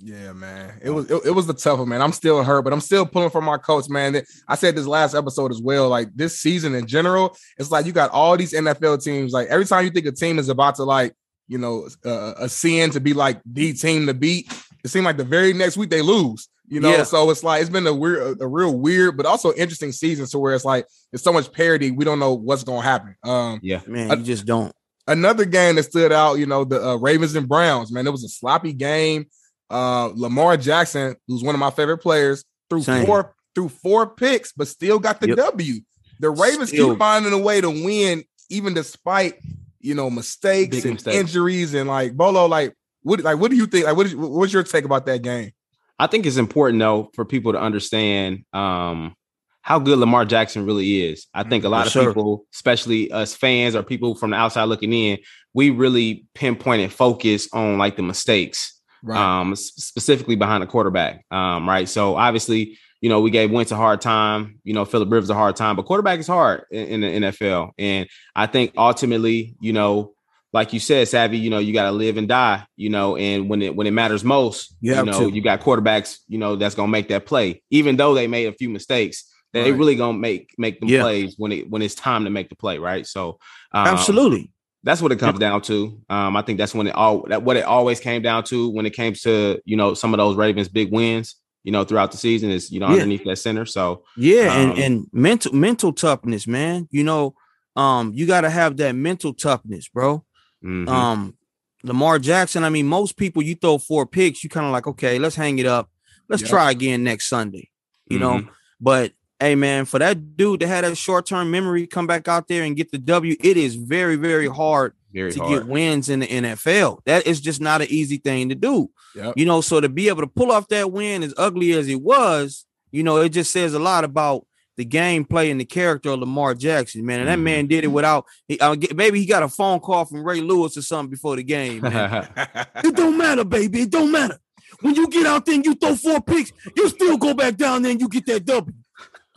Yeah, 0.04 0.32
man. 0.32 0.80
It 0.82 0.90
was 0.90 1.08
it, 1.10 1.26
it 1.26 1.30
was 1.30 1.46
the 1.46 1.54
tough 1.54 1.78
one, 1.78 1.88
man. 1.88 2.02
I'm 2.02 2.12
still 2.12 2.42
hurt, 2.42 2.62
but 2.62 2.72
I'm 2.72 2.80
still 2.80 3.06
pulling 3.06 3.30
for 3.30 3.40
my 3.40 3.56
Colts, 3.56 3.88
man. 3.88 4.20
I 4.48 4.56
said 4.56 4.74
this 4.74 4.86
last 4.86 5.14
episode 5.14 5.52
as 5.52 5.62
well. 5.62 5.88
Like 5.88 6.08
this 6.14 6.40
season 6.40 6.74
in 6.74 6.86
general, 6.86 7.36
it's 7.56 7.70
like 7.70 7.86
you 7.86 7.92
got 7.92 8.10
all 8.10 8.36
these 8.36 8.52
NFL 8.52 9.02
teams. 9.04 9.32
Like 9.32 9.46
every 9.48 9.64
time 9.64 9.84
you 9.84 9.90
think 9.90 10.06
a 10.06 10.12
team 10.12 10.38
is 10.40 10.48
about 10.48 10.74
to 10.76 10.84
like, 10.84 11.14
you 11.46 11.58
know, 11.58 11.88
uh, 12.04 12.34
ascend 12.38 12.94
to 12.94 13.00
be 13.00 13.12
like 13.12 13.40
the 13.46 13.72
team 13.74 14.06
to 14.06 14.14
beat, 14.14 14.52
it 14.82 14.88
seems 14.88 15.04
like 15.04 15.18
the 15.18 15.24
very 15.24 15.52
next 15.52 15.76
week 15.76 15.90
they 15.90 16.02
lose. 16.02 16.48
You 16.66 16.80
know, 16.80 16.90
Yeah. 16.90 17.04
so 17.04 17.28
it's 17.30 17.44
like 17.44 17.60
it's 17.60 17.70
been 17.70 17.86
a 17.86 17.94
weird, 17.94 18.40
a, 18.40 18.44
a 18.44 18.48
real 18.48 18.76
weird, 18.76 19.16
but 19.16 19.26
also 19.26 19.52
interesting 19.52 19.92
season. 19.92 20.26
to 20.26 20.38
where 20.38 20.54
it's 20.54 20.64
like 20.64 20.86
there's 21.12 21.22
so 21.22 21.32
much 21.32 21.52
parity, 21.52 21.90
we 21.92 22.04
don't 22.04 22.18
know 22.18 22.34
what's 22.34 22.64
gonna 22.64 22.82
happen. 22.82 23.14
Um, 23.22 23.60
yeah, 23.62 23.82
Man, 23.86 24.10
I- 24.10 24.14
you 24.14 24.24
just 24.24 24.46
don't. 24.46 24.72
another 25.06 25.44
game 25.44 25.76
that 25.76 25.82
stood 25.84 26.10
out, 26.12 26.34
you 26.40 26.46
know, 26.46 26.64
the 26.64 26.82
uh, 26.84 26.96
Ravens 26.96 27.34
and 27.36 27.48
Browns, 27.48 27.92
man, 27.92 28.06
it 28.06 28.10
was 28.10 28.24
a 28.24 28.28
sloppy 28.28 28.72
game. 28.72 29.26
Uh, 29.72 30.10
Lamar 30.14 30.56
Jackson, 30.56 31.16
who's 31.26 31.42
one 31.42 31.54
of 31.54 31.58
my 31.58 31.70
favorite 31.70 31.98
players, 31.98 32.44
threw 32.70 32.82
Same. 32.82 33.06
four 33.06 33.34
through 33.54 33.68
four 33.70 34.06
picks, 34.06 34.52
but 34.52 34.68
still 34.68 34.98
got 34.98 35.20
the 35.20 35.28
Yep. 35.28 35.36
W. 35.36 35.80
The 36.20 36.30
Ravens 36.30 36.68
Still. 36.68 36.90
keep 36.90 36.98
finding 36.98 37.32
a 37.32 37.38
way 37.38 37.60
to 37.60 37.68
win, 37.70 38.24
even 38.50 38.74
despite 38.74 39.34
you 39.80 39.94
know 39.94 40.08
mistakes 40.10 40.76
Big 40.76 40.84
and 40.84 40.94
mistakes. 40.94 41.16
injuries 41.16 41.74
and 41.74 41.88
like 41.88 42.16
Bolo. 42.16 42.46
Like, 42.46 42.74
what 43.02 43.20
like 43.22 43.38
what 43.38 43.50
do 43.50 43.56
you 43.56 43.66
think? 43.66 43.86
Like, 43.86 43.96
what 43.96 44.06
is, 44.06 44.14
what's 44.14 44.52
your 44.52 44.62
take 44.62 44.84
about 44.84 45.06
that 45.06 45.22
game? 45.22 45.50
I 45.98 46.06
think 46.06 46.26
it's 46.26 46.36
important 46.36 46.78
though 46.78 47.10
for 47.14 47.24
people 47.24 47.52
to 47.52 47.60
understand 47.60 48.44
um 48.52 49.14
how 49.62 49.78
good 49.78 49.98
Lamar 49.98 50.24
Jackson 50.24 50.66
really 50.66 51.02
is. 51.04 51.26
I 51.34 51.44
think 51.44 51.62
a 51.64 51.68
lot 51.68 51.78
Yes, 51.86 51.86
of 51.88 51.92
sir. 51.92 52.06
people, 52.08 52.46
especially 52.52 53.12
us 53.12 53.34
fans 53.36 53.76
or 53.76 53.82
people 53.84 54.14
from 54.16 54.30
the 54.30 54.36
outside 54.36 54.64
looking 54.64 54.92
in, 54.92 55.18
we 55.54 55.70
really 55.70 56.26
pinpoint 56.34 56.82
and 56.82 56.92
focus 56.92 57.48
on 57.52 57.78
like 57.78 57.96
the 57.96 58.02
mistakes. 58.02 58.80
Um, 59.10 59.56
specifically 59.56 60.36
behind 60.36 60.62
the 60.62 60.66
quarterback. 60.66 61.24
Um, 61.30 61.68
right. 61.68 61.88
So 61.88 62.16
obviously, 62.16 62.78
you 63.00 63.08
know, 63.08 63.20
we 63.20 63.30
gave 63.30 63.50
Wentz 63.50 63.72
a 63.72 63.76
hard 63.76 64.00
time, 64.00 64.60
you 64.64 64.74
know, 64.74 64.84
Philip 64.84 65.10
Rivers 65.10 65.30
a 65.30 65.34
hard 65.34 65.56
time, 65.56 65.74
but 65.76 65.86
quarterback 65.86 66.20
is 66.20 66.26
hard 66.28 66.64
in, 66.70 67.02
in 67.04 67.22
the 67.22 67.28
NFL. 67.30 67.72
And 67.78 68.08
I 68.36 68.46
think 68.46 68.74
ultimately, 68.76 69.56
you 69.60 69.72
know, 69.72 70.14
like 70.52 70.72
you 70.72 70.78
said, 70.80 71.08
Savvy, 71.08 71.38
you 71.38 71.50
know, 71.50 71.58
you 71.58 71.72
got 71.72 71.84
to 71.84 71.92
live 71.92 72.16
and 72.18 72.28
die, 72.28 72.64
you 72.76 72.90
know, 72.90 73.16
and 73.16 73.48
when 73.48 73.62
it 73.62 73.74
when 73.74 73.86
it 73.86 73.92
matters 73.92 74.22
most, 74.22 74.76
You 74.80 74.94
have 74.94 75.06
know, 75.06 75.18
to. 75.18 75.28
you 75.34 75.42
got 75.42 75.62
quarterbacks, 75.62 76.18
you 76.28 76.38
know, 76.38 76.56
that's 76.56 76.74
gonna 76.74 76.92
make 76.92 77.08
that 77.08 77.26
play, 77.26 77.62
even 77.70 77.96
though 77.96 78.14
they 78.14 78.26
made 78.28 78.46
a 78.46 78.52
few 78.52 78.68
mistakes. 78.68 79.24
They 79.52 79.70
Right. 79.70 79.78
really 79.78 79.96
gonna 79.96 80.16
make 80.18 80.54
make 80.58 80.78
them 80.78 80.88
Yeah. 80.90 81.00
plays 81.02 81.34
when 81.38 81.52
it 81.52 81.70
when 81.70 81.82
it's 81.82 81.94
time 81.94 82.24
to 82.24 82.30
make 82.30 82.50
the 82.50 82.54
play, 82.54 82.78
right? 82.78 83.06
So 83.06 83.38
um, 83.72 83.86
Absolutely. 83.88 84.50
That's 84.84 85.00
what 85.00 85.12
it 85.12 85.18
comes 85.18 85.38
down 85.38 85.62
to. 85.62 86.00
Um, 86.10 86.36
I 86.36 86.42
think 86.42 86.58
that's 86.58 86.74
when 86.74 86.86
it 86.88 86.94
all 86.94 87.24
that 87.28 87.42
what 87.42 87.56
it 87.56 87.64
always 87.64 88.00
came 88.00 88.22
down 88.22 88.44
to 88.44 88.68
when 88.70 88.86
it 88.86 88.90
came 88.94 89.14
to 89.22 89.60
you 89.64 89.76
know 89.76 89.94
some 89.94 90.12
of 90.14 90.18
those 90.18 90.36
Ravens 90.36 90.68
big 90.68 90.90
wins, 90.92 91.36
you 91.64 91.70
know, 91.72 91.84
throughout 91.84 92.10
the 92.10 92.16
season 92.18 92.50
is 92.50 92.70
you 92.70 92.80
know 92.80 92.86
Yeah. 92.88 92.94
underneath 92.94 93.24
that 93.24 93.36
center. 93.36 93.64
So 93.66 94.04
Yeah, 94.16 94.52
Um, 94.52 94.70
and, 94.70 94.78
and 94.78 95.06
mental 95.12 95.52
mental 95.54 95.92
toughness, 95.92 96.46
man. 96.46 96.88
You 96.90 97.04
know, 97.04 97.34
um, 97.76 98.12
you 98.14 98.26
gotta 98.26 98.50
have 98.50 98.76
that 98.78 98.94
mental 98.94 99.32
toughness, 99.34 99.88
bro. 99.88 100.24
mhm. 100.64 100.88
Um, 100.88 101.36
Lamar 101.84 102.18
Jackson. 102.20 102.62
I 102.64 102.68
mean, 102.70 102.86
most 102.86 103.16
people 103.16 103.42
you 103.42 103.54
throw 103.56 103.78
four 103.78 104.06
picks, 104.06 104.44
you 104.44 104.50
kind 104.50 104.66
of 104.66 104.72
like, 104.72 104.86
okay, 104.86 105.18
let's 105.18 105.34
hang 105.36 105.58
it 105.58 105.66
up. 105.66 105.90
Let's 106.28 106.42
Yep. 106.42 106.50
try 106.50 106.70
again 106.70 107.02
next 107.04 107.28
Sunday. 107.28 107.70
You 108.06 108.18
know, 108.18 108.38
Mhm. 108.38 108.48
but 108.80 109.12
hey, 109.42 109.54
man, 109.54 109.84
for 109.84 109.98
that 109.98 110.36
dude 110.36 110.60
to 110.60 110.66
have 110.66 110.84
that 110.84 110.96
short 110.96 111.26
term 111.26 111.50
memory, 111.50 111.86
come 111.86 112.06
back 112.06 112.28
out 112.28 112.48
there 112.48 112.62
and 112.62 112.76
get 112.76 112.90
the 112.90 112.98
W, 112.98 113.36
it 113.40 113.56
is 113.56 113.74
very, 113.74 114.16
very 114.16 114.48
hard 114.48 114.94
very 115.12 115.32
to 115.32 115.38
hard. 115.40 115.52
get 115.62 115.66
wins 115.66 116.08
in 116.08 116.20
the 116.20 116.26
NFL. 116.26 117.00
That 117.06 117.26
is 117.26 117.40
just 117.40 117.60
not 117.60 117.82
an 117.82 117.88
easy 117.90 118.16
thing 118.18 118.48
to 118.48 118.54
do. 118.54 118.90
Yep. 119.14 119.34
You 119.36 119.44
know, 119.44 119.60
so 119.60 119.80
to 119.80 119.88
be 119.88 120.08
able 120.08 120.22
to 120.22 120.26
pull 120.26 120.50
off 120.52 120.68
that 120.68 120.90
win 120.92 121.22
as 121.22 121.34
ugly 121.36 121.72
as 121.72 121.88
it 121.88 122.00
was, 122.00 122.64
you 122.90 123.02
know, 123.02 123.18
it 123.18 123.30
just 123.30 123.50
says 123.52 123.74
a 123.74 123.78
lot 123.78 124.04
about 124.04 124.46
the 124.78 124.86
gameplay 124.86 125.50
and 125.50 125.60
the 125.60 125.66
character 125.66 126.08
of 126.10 126.20
Lamar 126.20 126.54
Jackson, 126.54 127.04
man. 127.04 127.20
And 127.20 127.28
that 127.28 127.38
Mhm. 127.38 127.42
man 127.42 127.66
did 127.66 127.84
it 127.84 127.88
without 127.88 128.24
he, 128.48 128.58
uh, 128.58 128.74
maybe 128.94 129.20
he 129.20 129.26
got 129.26 129.42
a 129.42 129.48
phone 129.48 129.80
call 129.80 130.06
from 130.06 130.24
Ray 130.24 130.40
Lewis 130.40 130.78
or 130.78 130.82
something 130.82 131.10
before 131.10 131.36
the 131.36 131.42
game. 131.42 131.82
Man. 131.82 132.26
it 132.82 132.96
don't 132.96 133.18
matter, 133.18 133.44
baby. 133.44 133.82
It 133.82 133.90
don't 133.90 134.10
matter. 134.10 134.38
When 134.80 134.94
you 134.94 135.08
get 135.08 135.26
out 135.26 135.44
there 135.44 135.54
and 135.56 135.64
you 135.66 135.74
throw 135.74 135.94
four 135.94 136.22
picks, 136.22 136.52
you 136.74 136.88
still 136.88 137.18
go 137.18 137.34
back 137.34 137.56
down 137.56 137.82
there 137.82 137.92
and 137.92 138.00
you 138.00 138.08
get 138.08 138.24
that 138.26 138.46
W. 138.46 138.74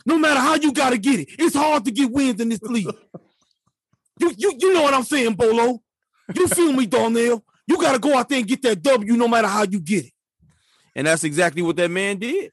No 0.06 0.16
matter 0.18 0.40
how 0.40 0.54
you 0.54 0.72
gotta 0.72 0.96
get 0.96 1.20
it, 1.20 1.28
it's 1.38 1.54
hard 1.56 1.84
to 1.84 1.90
get 1.90 2.10
wins 2.10 2.40
in 2.40 2.48
this 2.48 2.62
league. 2.62 2.88
You 4.18 4.32
you 4.38 4.54
you 4.58 4.72
know 4.72 4.80
what 4.80 4.94
I'm 4.94 5.02
saying, 5.02 5.34
Bolo? 5.34 5.82
You 6.34 6.48
feel 6.48 6.72
me, 6.72 6.86
Darnell? 6.86 7.44
You 7.66 7.76
gotta 7.78 7.98
go 7.98 8.16
out 8.16 8.30
there 8.30 8.38
and 8.38 8.48
get 8.48 8.62
that 8.62 8.82
W 8.82 9.12
no 9.14 9.28
matter 9.28 9.46
how 9.46 9.64
you 9.64 9.78
get 9.78 10.06
it. 10.06 10.12
And 10.94 11.06
that's 11.06 11.22
exactly 11.22 11.60
what 11.60 11.76
that 11.76 11.90
man 11.90 12.16
did. 12.16 12.50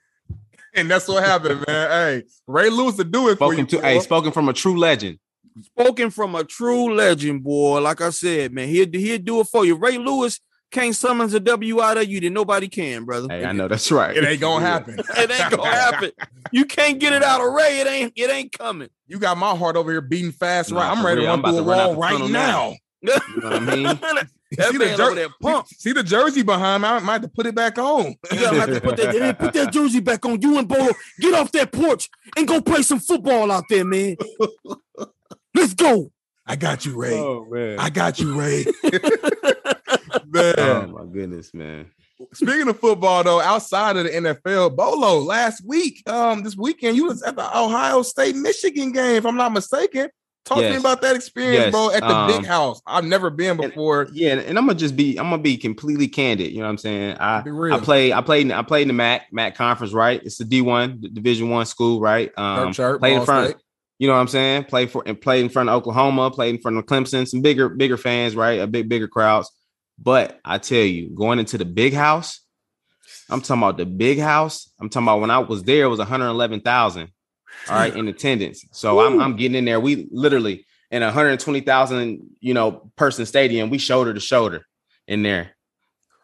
and 0.73 0.91
that's 0.91 1.07
what 1.07 1.23
happened, 1.23 1.63
man. 1.65 1.89
Hey, 1.89 2.23
Ray 2.47 2.69
Lewis 2.69 2.97
to 2.97 3.05
do 3.05 3.29
it 3.29 3.37
for 3.37 3.53
you. 3.53 3.59
spoken 3.65 3.79
to 3.79 3.87
hey, 3.87 3.99
spoken 4.01 4.31
from 4.33 4.49
a 4.49 4.53
true 4.53 4.77
legend. 4.77 5.19
Spoken 5.61 6.09
from 6.09 6.35
a 6.35 6.43
true 6.43 6.93
legend, 6.93 7.41
boy. 7.45 7.79
Like 7.79 8.01
I 8.01 8.09
said, 8.09 8.51
man, 8.51 8.67
he'll, 8.67 8.89
he'll 8.91 9.19
do 9.19 9.39
it 9.39 9.47
for 9.47 9.63
you. 9.65 9.75
Ray 9.75 9.97
Lewis 9.97 10.41
can't 10.73 10.95
summons 10.95 11.33
a 11.33 11.39
W 11.39 11.81
out 11.81 11.97
of 11.97 12.09
you 12.09 12.19
that 12.19 12.29
nobody 12.31 12.67
can, 12.67 13.05
brother. 13.05 13.27
Hey, 13.29 13.45
I 13.45 13.53
know 13.53 13.67
that's 13.69 13.89
right. 13.91 14.17
it 14.17 14.25
ain't 14.25 14.41
gonna 14.41 14.65
happen. 14.65 14.97
It 15.17 15.31
ain't 15.31 15.51
gonna 15.55 15.69
happen. 15.69 16.11
You 16.51 16.65
can't 16.65 16.99
get 16.99 17.13
it 17.13 17.23
out 17.23 17.39
of 17.39 17.53
Ray. 17.53 17.79
It 17.79 17.87
ain't. 17.87 18.13
It 18.17 18.29
ain't 18.29 18.51
coming. 18.57 18.89
You 19.07 19.19
got 19.19 19.37
my 19.37 19.55
heart 19.55 19.75
over 19.77 19.89
here 19.91 20.01
beating 20.01 20.31
fast, 20.33 20.71
Nah, 20.71 20.79
right? 20.81 20.91
I'm 20.97 21.05
ready 21.05 21.21
real. 21.21 21.27
to 21.27 21.33
I'm 21.33 21.41
run 21.43 21.53
through 21.53 21.61
a 21.61 21.63
to 21.63 21.69
run 21.69 21.87
wall 21.87 21.95
right 21.95 22.19
now. 22.29 22.73
now. 23.01 23.19
You 23.35 23.41
know 23.41 23.49
what 23.49 23.53
I 23.53 23.75
mean? 23.75 23.87
see, 24.59 24.71
the 24.77 24.79
man 24.79 24.97
jer- 24.97 25.03
over 25.03 25.33
pump. 25.41 25.67
see 25.67 25.91
the 25.91 26.03
jersey 26.03 26.41
behind 26.41 26.83
me. 26.83 26.89
I 26.89 26.99
might 26.99 27.13
have 27.13 27.21
to 27.23 27.27
put 27.27 27.45
it 27.45 27.53
back 27.55 27.77
on. 27.77 28.15
You 28.31 28.39
gotta 28.39 28.59
have 28.61 28.69
to 28.73 28.81
put 28.81 28.97
that, 28.97 29.39
put 29.39 29.53
that 29.53 29.71
jersey 29.73 29.99
back 29.99 30.25
on. 30.25 30.41
You 30.41 30.57
and 30.57 30.67
Bolo, 30.67 30.91
get 31.19 31.33
off 31.33 31.51
that 31.53 31.71
porch 31.71 32.09
and 32.37 32.47
go 32.47 32.61
play 32.61 32.81
some 32.81 32.99
football 32.99 33.51
out 33.51 33.65
there, 33.69 33.83
man. 33.85 34.15
Let's 35.53 35.73
go. 35.73 36.11
I 36.45 36.55
got 36.55 36.85
you, 36.85 36.95
Ray. 36.95 37.17
Oh 37.19 37.45
man. 37.49 37.79
I 37.79 37.89
got 37.89 38.19
you, 38.19 38.39
Ray. 38.39 38.65
Oh 40.35 40.87
my 40.87 41.05
goodness, 41.11 41.53
man. 41.53 41.87
Speaking 42.33 42.67
of 42.69 42.79
football, 42.79 43.23
though, 43.23 43.41
outside 43.41 43.97
of 43.97 44.05
the 44.05 44.11
NFL, 44.11 44.75
Bolo, 44.75 45.19
last 45.19 45.65
week, 45.65 46.01
um, 46.09 46.43
this 46.43 46.55
weekend, 46.55 46.95
you 46.95 47.05
was 47.05 47.21
at 47.23 47.35
the 47.35 47.57
Ohio 47.57 48.01
State 48.01 48.35
Michigan 48.35 48.91
game, 48.91 49.15
if 49.15 49.25
I'm 49.25 49.35
not 49.35 49.51
mistaken. 49.51 50.09
Talk 50.45 50.57
to 50.59 50.69
me 50.69 50.75
about 50.75 51.01
that 51.01 51.15
experience, 51.15 51.65
Yes. 51.65 51.71
bro, 51.71 51.89
at 51.91 52.01
the 52.01 52.13
Um, 52.15 52.27
big 52.27 52.45
house. 52.45 52.81
I've 52.85 53.05
never 53.05 53.29
been 53.29 53.55
before. 53.55 54.09
Yeah, 54.11 54.33
and 54.33 54.57
I'm 54.57 54.65
gonna 54.67 54.77
just 54.77 54.95
be 54.97 55.17
I'm 55.17 55.29
gonna 55.29 55.41
be 55.41 55.55
completely 55.55 56.09
candid. 56.09 56.51
You 56.51 56.57
know 56.59 56.65
what 56.65 56.71
I'm 56.71 56.77
saying? 56.79 57.17
I. 57.17 57.37
I 57.71 57.79
play 57.79 58.11
I 58.11 58.19
played 58.21 58.51
I 58.51 58.61
played 58.61 58.81
in 58.83 58.87
the 58.89 58.93
MAC 58.93 59.27
MAC 59.31 59.55
conference, 59.55 59.93
right? 59.93 60.21
It's 60.23 60.37
the 60.37 60.43
D1 60.43 61.01
the 61.01 61.09
Division 61.09 61.49
One 61.49 61.65
school, 61.65 62.01
right? 62.01 62.31
Um, 62.37 62.73
chirp, 62.73 62.99
played 62.99 63.17
in 63.19 63.25
front. 63.25 63.51
State. 63.51 63.61
You 63.99 64.07
know 64.07 64.15
what 64.15 64.19
I'm 64.19 64.27
saying? 64.27 64.65
Played 64.65 64.91
for 64.91 65.01
and 65.05 65.19
played 65.19 65.45
in 65.45 65.49
front 65.49 65.69
of 65.69 65.75
Oklahoma, 65.75 66.29
played 66.29 66.55
in 66.55 66.61
front 66.61 66.77
of 66.77 66.85
Clemson, 66.87 67.25
some 67.25 67.41
bigger 67.41 67.69
bigger 67.69 67.95
fans, 67.95 68.35
right? 68.35 68.59
A 68.59 68.67
big 68.67 68.89
bigger 68.89 69.07
crowds. 69.07 69.49
But 69.97 70.39
I 70.43 70.57
tell 70.57 70.79
you, 70.79 71.09
going 71.09 71.39
into 71.39 71.57
the 71.57 71.65
big 71.65 71.93
house, 71.93 72.41
I'm 73.29 73.41
talking 73.41 73.63
about 73.63 73.77
the 73.77 73.85
big 73.85 74.19
house. 74.19 74.71
I'm 74.79 74.89
talking 74.89 75.07
about 75.07 75.21
when 75.21 75.31
I 75.31 75.39
was 75.39 75.63
there, 75.63 75.85
it 75.85 75.89
was 75.89 75.99
111,000. 75.99 77.09
All 77.69 77.75
right, 77.75 77.95
in 77.95 78.07
attendance. 78.07 78.65
So 78.71 78.99
I'm 78.99 79.21
I'm 79.21 79.35
getting 79.37 79.55
in 79.55 79.63
there. 79.63 79.79
We 79.79 80.07
literally 80.11 80.65
in 80.91 81.01
a 81.01 81.07
120,000, 81.07 82.35
you 82.39 82.53
know, 82.53 82.91
person 82.95 83.25
stadium, 83.25 83.69
we 83.69 83.77
shoulder 83.77 84.13
to 84.13 84.19
shoulder 84.19 84.65
in 85.07 85.23
there. 85.23 85.51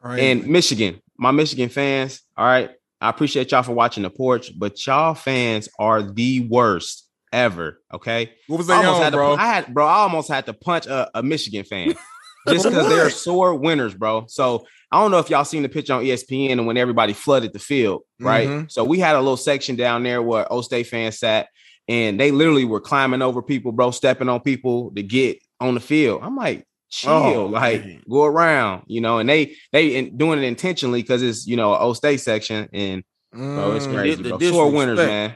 Crazy. 0.02 0.28
And 0.28 0.48
Michigan, 0.48 1.02
my 1.18 1.32
Michigan 1.32 1.70
fans, 1.70 2.22
all 2.38 2.46
right. 2.46 2.72
I 3.02 3.10
appreciate 3.10 3.52
y'all 3.52 3.64
for 3.64 3.72
watching 3.72 4.04
the 4.04 4.10
porch, 4.10 4.52
but 4.58 4.86
y'all 4.86 5.14
fans 5.14 5.70
are 5.80 6.04
the 6.04 6.42
worst 6.42 7.08
ever. 7.32 7.82
Okay. 7.94 8.32
what 8.48 8.58
was 8.58 8.70
I 8.70 8.82
they 8.82 8.88
almost 8.88 8.98
on, 8.98 9.04
had 9.04 9.10
to, 9.12 9.18
bro? 9.18 9.36
I 9.36 9.46
had, 9.46 9.74
bro, 9.74 9.88
I 9.88 9.96
almost 10.00 10.30
had 10.30 10.46
to 10.48 10.54
punch 10.54 10.86
a, 10.86 11.10
a 11.18 11.24
Michigan 11.24 11.64
fan 11.64 11.96
just 12.48 12.66
because 12.66 12.88
they're 12.90 13.10
sore 13.10 13.54
winners, 13.56 13.94
bro. 13.94 14.26
So 14.28 14.66
I 14.92 15.00
don't 15.02 15.12
know 15.12 15.20
if 15.20 15.30
y'all 15.30 15.46
seen 15.46 15.64
the 15.64 15.70
pitch 15.70 15.90
on 15.90 16.04
ESPN 16.04 16.54
and 16.54 16.66
when 16.68 16.78
everybody 16.78 17.14
flooded 17.14 17.54
the 17.54 17.60
field, 17.60 18.02
right? 18.20 18.50
Mhm. 18.50 18.72
So 18.72 18.84
we 18.84 19.00
had 19.00 19.16
a 19.16 19.20
little 19.20 19.38
section 19.38 19.76
down 19.76 20.04
there 20.04 20.22
where 20.22 20.52
O 20.52 20.62
State 20.62 20.88
fans 20.88 21.20
sat, 21.20 21.48
and 21.88 22.20
they 22.20 22.32
literally 22.32 22.66
were 22.66 22.80
climbing 22.82 23.22
over 23.22 23.42
people, 23.42 23.72
bro, 23.72 23.92
stepping 23.92 24.30
on 24.30 24.40
people 24.42 24.92
to 24.96 25.04
get 25.04 25.40
on 25.60 25.74
the 25.76 25.80
field. 25.80 26.22
I'm 26.24 26.36
like, 26.36 26.66
chill, 26.90 27.12
Oh, 27.12 27.46
like 27.46 27.86
man. 27.86 28.02
go 28.10 28.26
around, 28.26 28.84
you 28.88 29.00
know. 29.02 29.20
And 29.20 29.30
they 29.30 29.56
they 29.72 29.96
in, 29.96 30.18
doing 30.18 30.40
it 30.40 30.46
intentionally 30.46 31.02
because 31.02 31.22
it's 31.22 31.46
you 31.46 31.56
know 31.56 31.76
O 31.76 31.94
State 31.94 32.20
section, 32.22 32.68
and 32.74 33.04
bro, 33.32 33.74
it's 33.76 33.86
Mm. 33.88 33.94
crazy, 33.96 34.24
bro. 34.24 34.40
Sore 34.40 34.72
winners, 34.72 34.98
man. 34.98 35.36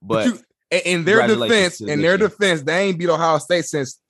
But 0.00 0.14
But 0.14 0.26
you, 0.26 0.38
in- 0.70 1.04
their 1.04 1.26
defense, 1.26 1.80
in 1.80 1.86
their 2.00 2.18
Michigan. 2.18 2.20
defense, 2.30 2.62
they 2.62 2.78
ain't 2.88 2.98
beat 2.98 3.08
Ohio 3.08 3.38
State 3.38 3.64
since 3.64 4.00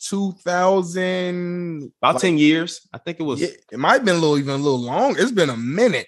2000. 0.68 1.92
about 2.00 2.14
like, 2.14 2.20
ten 2.22 2.38
years, 2.38 2.86
I 2.92 2.98
think 2.98 3.20
it 3.20 3.24
was. 3.24 3.40
Yeah, 3.40 3.48
it 3.72 3.78
might 3.78 3.92
have 3.94 4.04
been 4.04 4.16
a 4.16 4.18
little 4.18 4.38
even 4.38 4.54
a 4.54 4.56
little 4.56 4.80
long. 4.80 5.16
It's 5.18 5.30
been 5.32 5.50
a 5.50 5.56
minute 5.56 6.06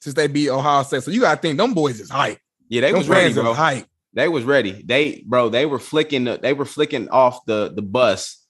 since 0.00 0.14
they 0.14 0.26
beat 0.26 0.50
Ohio 0.50 0.82
State. 0.82 1.02
So 1.02 1.10
you 1.10 1.20
gotta 1.20 1.40
think 1.40 1.58
them 1.58 1.74
boys 1.74 2.00
is 2.00 2.10
hype. 2.10 2.38
Yeah, 2.68 2.80
they 2.82 2.90
Them 2.92 2.98
was 2.98 3.08
ready, 3.08 3.34
bro. 3.34 3.52
hype. 3.54 3.86
They 4.14 4.28
was 4.28 4.44
ready. 4.44 4.82
They 4.84 5.22
bro, 5.26 5.48
they 5.48 5.66
were 5.66 5.78
flicking 5.78 6.24
the, 6.24 6.38
they 6.40 6.52
were 6.52 6.64
flicking 6.64 7.08
off 7.10 7.44
the 7.46 7.72
the 7.74 7.82
bus 7.82 8.44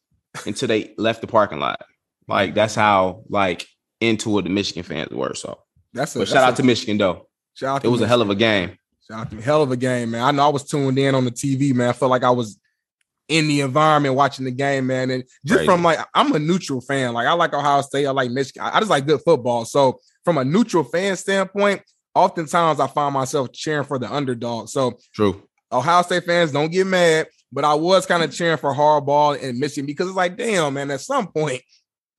until 0.46 0.68
they 0.68 0.94
left 0.98 1.20
the 1.20 1.26
parking 1.26 1.58
lot. 1.60 1.80
Like 2.28 2.54
that's 2.54 2.74
how 2.74 3.24
like 3.28 3.66
into 4.00 4.38
it 4.38 4.42
the 4.42 4.50
Michigan 4.50 4.82
fans 4.82 5.10
were. 5.10 5.34
So 5.34 5.58
That's 5.92 6.14
a 6.16 6.18
but 6.18 6.20
that's 6.20 6.32
shout 6.32 6.42
a- 6.44 6.46
out 6.46 6.56
to 6.56 6.62
Michigan 6.62 6.98
though. 6.98 7.28
shout 7.54 7.76
out 7.76 7.84
It 7.84 7.88
was 7.88 8.00
a 8.00 8.06
hell 8.08 8.22
of 8.22 8.30
a 8.30 8.34
game. 8.34 8.76
Shout 9.08 9.18
out 9.18 9.30
to 9.30 9.40
hell 9.40 9.62
of 9.62 9.70
a 9.72 9.76
game, 9.76 10.12
man. 10.12 10.22
I 10.22 10.30
know 10.30 10.46
I 10.46 10.48
was 10.48 10.64
tuned 10.64 10.98
in 10.98 11.14
on 11.14 11.24
the 11.24 11.30
TV, 11.30 11.74
man. 11.74 11.88
I 11.88 11.92
felt 11.92 12.10
like 12.10 12.24
I 12.24 12.30
was 12.30 12.58
in 13.28 13.48
the 13.48 13.60
environment 13.60 14.14
watching 14.14 14.44
the 14.44 14.50
game, 14.50 14.86
man. 14.86 15.10
And 15.10 15.24
just 15.44 15.58
Crazy. 15.58 15.66
from 15.66 15.82
like, 15.82 15.98
I'm 16.14 16.32
a 16.34 16.38
neutral 16.38 16.80
fan. 16.80 17.12
Like, 17.12 17.26
I 17.26 17.32
like 17.32 17.54
Ohio 17.54 17.82
State. 17.82 18.06
I 18.06 18.10
like 18.10 18.30
Michigan. 18.30 18.62
I 18.62 18.76
I 18.76 18.78
just 18.78 18.90
like 18.90 19.06
good 19.06 19.20
football. 19.24 19.64
So, 19.64 20.00
from 20.24 20.38
a 20.38 20.44
neutral 20.44 20.84
fan 20.84 21.16
standpoint, 21.16 21.82
oftentimes 22.14 22.78
I 22.78 22.86
find 22.86 23.14
myself 23.14 23.52
cheering 23.52 23.84
for 23.84 23.98
the 23.98 24.12
underdog. 24.12 24.68
So, 24.68 24.98
True. 25.14 25.42
Ohio 25.72 26.02
State 26.02 26.24
fans, 26.24 26.52
don't 26.52 26.70
get 26.70 26.86
mad, 26.86 27.26
but 27.50 27.64
I 27.64 27.74
was 27.74 28.06
kind 28.06 28.22
of 28.22 28.32
cheering 28.32 28.58
for 28.58 28.74
Harbaugh 28.74 29.42
and 29.42 29.58
Michigan 29.58 29.86
because 29.86 30.08
it's 30.08 30.16
like, 30.16 30.36
damn, 30.36 30.74
man, 30.74 30.90
at 30.90 31.00
some 31.00 31.26
point, 31.26 31.62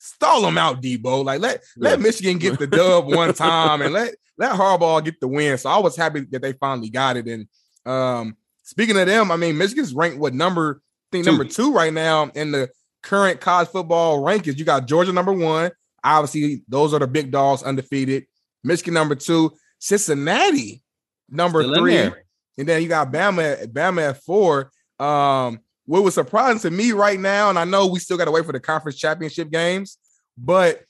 stall 0.04 0.42
them 0.42 0.58
out, 0.58 0.82
Debo. 0.82 1.24
Like, 1.24 1.40
let 1.40 1.64
let 1.78 2.02
Michigan 2.02 2.38
get 2.38 2.60
the 2.60 2.68
dub 2.68 3.08
one 3.08 3.34
time 3.34 3.82
and 3.82 3.94
let 3.94 4.14
let 4.38 4.52
Harbaugh 4.52 5.04
get 5.04 5.20
the 5.20 5.28
win. 5.28 5.58
So 5.58 5.70
I 5.70 5.80
was 5.80 5.96
happy 5.96 6.22
that 6.32 6.42
they 6.42 6.54
finally 6.54 6.90
got 6.90 7.16
it. 7.16 7.28
And 7.28 7.48
um, 7.86 8.36
speaking 8.64 8.98
of 8.98 9.08
them, 9.08 9.32
I 9.32 9.38
mean, 9.38 9.58
Michigan's 9.58 9.94
ranked 9.94 10.18
what 10.18 10.34
number? 10.34 10.82
I 10.82 11.16
think 11.16 11.26
Two. 11.26 11.32
number 11.32 11.46
two 11.46 11.74
right 11.74 11.94
now 11.94 12.30
in 12.36 12.52
the 12.52 12.70
current 13.02 13.40
college 13.40 13.70
football 13.70 14.20
rankings. 14.20 14.58
You 14.58 14.66
got 14.66 14.88
Georgia 14.88 15.14
number 15.14 15.34
one. 15.34 15.72
Obviously, 16.04 16.64
those 16.68 16.94
are 16.94 17.00
the 17.00 17.08
big 17.08 17.32
dogs, 17.32 17.64
undefeated. 17.64 18.26
Michigan 18.64 18.94
number 18.94 19.16
two. 19.16 19.54
Cincinnati 19.80 20.84
number 21.30 21.64
Still 21.64 21.76
three. 21.76 22.12
And 22.58 22.68
then 22.68 22.82
you 22.82 22.90
got 22.90 23.12
Bama 23.12 23.64
at 23.64 23.74
Bama 23.74 24.10
at 24.10 24.24
four. 24.24 24.72
Um, 25.00 25.60
what 25.86 26.04
was 26.04 26.14
surprising 26.14 26.60
to 26.62 26.72
me 26.72 26.92
right 26.92 27.20
now, 27.20 27.50
and 27.50 27.60
I 27.60 27.66
know 27.66 27.88
we 27.88 28.00
still 28.00 28.18
got 28.18 28.26
to 28.26 28.32
wait 28.32 28.46
for 28.46 28.54
the 28.54 28.60
conference 28.60 28.98
championship 28.98 29.52
games, 29.52 29.98
but 30.38 30.84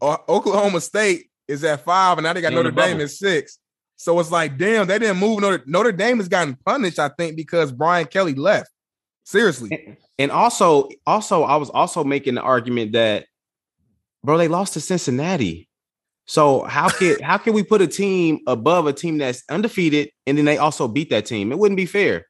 uh, 0.00 0.16
Oklahoma 0.28 0.80
State 0.80 1.30
is 1.46 1.62
at 1.64 1.84
five, 1.84 2.18
and 2.18 2.24
now 2.24 2.32
they 2.32 2.40
got 2.40 2.52
Notre 2.52 2.70
Dame 2.70 2.92
bubble. 2.92 3.02
at 3.02 3.10
six. 3.10 3.58
So 3.96 4.18
it's 4.18 4.30
like, 4.30 4.56
damn, 4.56 4.86
they 4.86 4.98
didn't 4.98 5.18
move. 5.18 5.40
Notre, 5.40 5.62
Notre 5.66 5.92
Dame 5.92 6.16
has 6.18 6.28
gotten 6.28 6.56
punished, 6.64 6.98
I 6.98 7.10
think, 7.10 7.36
because 7.36 7.70
Brian 7.70 8.06
Kelly 8.06 8.34
left. 8.34 8.70
Seriously. 9.24 9.98
And 10.18 10.30
also, 10.30 10.88
also, 11.06 11.42
I 11.42 11.56
was 11.56 11.68
also 11.70 12.02
making 12.02 12.36
the 12.36 12.40
argument 12.40 12.92
that, 12.92 13.26
bro, 14.24 14.38
they 14.38 14.48
lost 14.48 14.72
to 14.74 14.80
Cincinnati. 14.80 15.68
So 16.26 16.62
how 16.62 16.88
can 16.98 17.20
how 17.22 17.38
can 17.38 17.52
we 17.52 17.62
put 17.62 17.82
a 17.82 17.86
team 17.86 18.40
above 18.46 18.86
a 18.86 18.92
team 18.92 19.18
that's 19.18 19.42
undefeated 19.50 20.10
and 20.26 20.38
then 20.38 20.46
they 20.46 20.58
also 20.58 20.88
beat 20.88 21.10
that 21.10 21.26
team? 21.26 21.52
It 21.52 21.58
wouldn't 21.58 21.76
be 21.76 21.86
fair. 21.86 22.26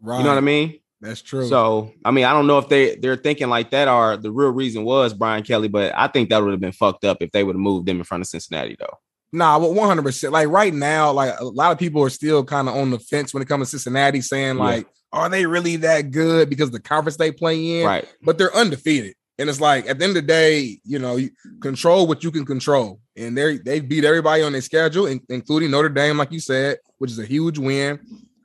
Right. 0.00 0.18
You 0.18 0.24
know 0.24 0.30
what 0.30 0.38
I 0.38 0.42
mean? 0.42 0.80
That's 1.00 1.22
true. 1.22 1.48
So 1.48 1.92
I 2.04 2.10
mean, 2.10 2.24
I 2.26 2.32
don't 2.32 2.46
know 2.46 2.58
if 2.58 2.68
they 2.68 2.96
they're 2.96 3.16
thinking 3.16 3.48
like 3.48 3.70
that 3.70 3.88
or 3.88 4.16
the 4.16 4.30
real 4.30 4.50
reason 4.50 4.84
was 4.84 5.14
Brian 5.14 5.42
Kelly, 5.42 5.68
but 5.68 5.92
I 5.96 6.08
think 6.08 6.28
that 6.28 6.42
would 6.42 6.50
have 6.50 6.60
been 6.60 6.72
fucked 6.72 7.04
up 7.04 7.18
if 7.22 7.30
they 7.32 7.42
would 7.42 7.54
have 7.56 7.60
moved 7.60 7.86
them 7.86 7.98
in 7.98 8.04
front 8.04 8.22
of 8.22 8.26
Cincinnati 8.28 8.76
though. 8.78 8.98
Nah, 9.32 9.58
one 9.58 9.88
hundred 9.88 10.02
percent. 10.02 10.32
Like 10.32 10.48
right 10.48 10.74
now, 10.74 11.12
like 11.12 11.38
a 11.38 11.44
lot 11.44 11.72
of 11.72 11.78
people 11.78 12.02
are 12.02 12.10
still 12.10 12.44
kind 12.44 12.68
of 12.68 12.74
on 12.74 12.90
the 12.90 12.98
fence 12.98 13.32
when 13.32 13.42
it 13.42 13.48
comes 13.48 13.70
to 13.70 13.78
Cincinnati, 13.78 14.20
saying 14.20 14.56
Yeah. 14.58 14.62
like, 14.64 14.86
are 15.12 15.28
they 15.28 15.46
really 15.46 15.76
that 15.76 16.10
good 16.10 16.50
because 16.50 16.66
of 16.68 16.72
the 16.72 16.80
conference 16.80 17.16
they 17.16 17.32
play 17.32 17.80
in? 17.80 17.86
Right. 17.86 18.06
But 18.22 18.38
they're 18.38 18.54
undefeated, 18.54 19.14
and 19.38 19.48
it's 19.48 19.60
like 19.60 19.88
at 19.88 19.98
the 19.98 20.04
end 20.04 20.16
of 20.16 20.22
the 20.22 20.26
day, 20.26 20.80
you 20.84 20.98
know, 20.98 21.16
you 21.16 21.30
control 21.62 22.08
what 22.08 22.24
you 22.24 22.30
can 22.32 22.44
control, 22.44 23.00
and 23.16 23.38
they 23.38 23.58
they 23.58 23.80
beat 23.80 24.04
everybody 24.04 24.42
on 24.42 24.52
their 24.52 24.60
schedule, 24.60 25.06
in- 25.06 25.22
including 25.28 25.70
Notre 25.70 25.88
Dame, 25.88 26.18
like 26.18 26.32
you 26.32 26.40
said, 26.40 26.78
which 26.98 27.12
is 27.12 27.18
a 27.20 27.24
huge 27.24 27.56
win. 27.56 28.00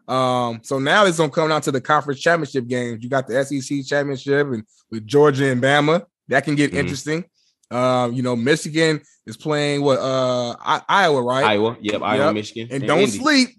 Um, 0.08 0.60
so 0.64 0.80
now 0.80 1.06
it's 1.06 1.18
gonna 1.18 1.32
come 1.32 1.50
down 1.50 1.62
to 1.62 1.72
the 1.72 1.82
conference 1.82 2.20
championship 2.22 2.68
games. 2.68 3.04
You 3.04 3.10
got 3.10 3.28
the 3.28 3.44
SEC 3.44 3.84
championship 3.86 4.48
and 4.48 4.64
with 4.92 5.06
Georgia 5.08 5.50
and 5.52 5.62
Bama, 5.62 6.04
that 6.28 6.44
can 6.44 6.56
get 6.56 6.72
Mhm. 6.72 6.78
interesting. 6.78 7.26
Um, 7.72 8.14
you 8.14 8.22
know, 8.22 8.36
Michigan 8.36 9.02
is 9.26 9.36
playing 9.38 9.82
what 9.82 9.98
uh 10.00 10.56
I- 10.64 10.82
Iowa, 10.88 11.22
right? 11.24 11.44
Iowa. 11.46 11.78
Yep, 11.82 12.02
Iowa, 12.04 12.26
Yep. 12.26 12.34
Michigan. 12.36 12.68
and 12.72 12.84
don't 12.88 13.00
Indy. 13.00 13.18
sleep. 13.18 13.50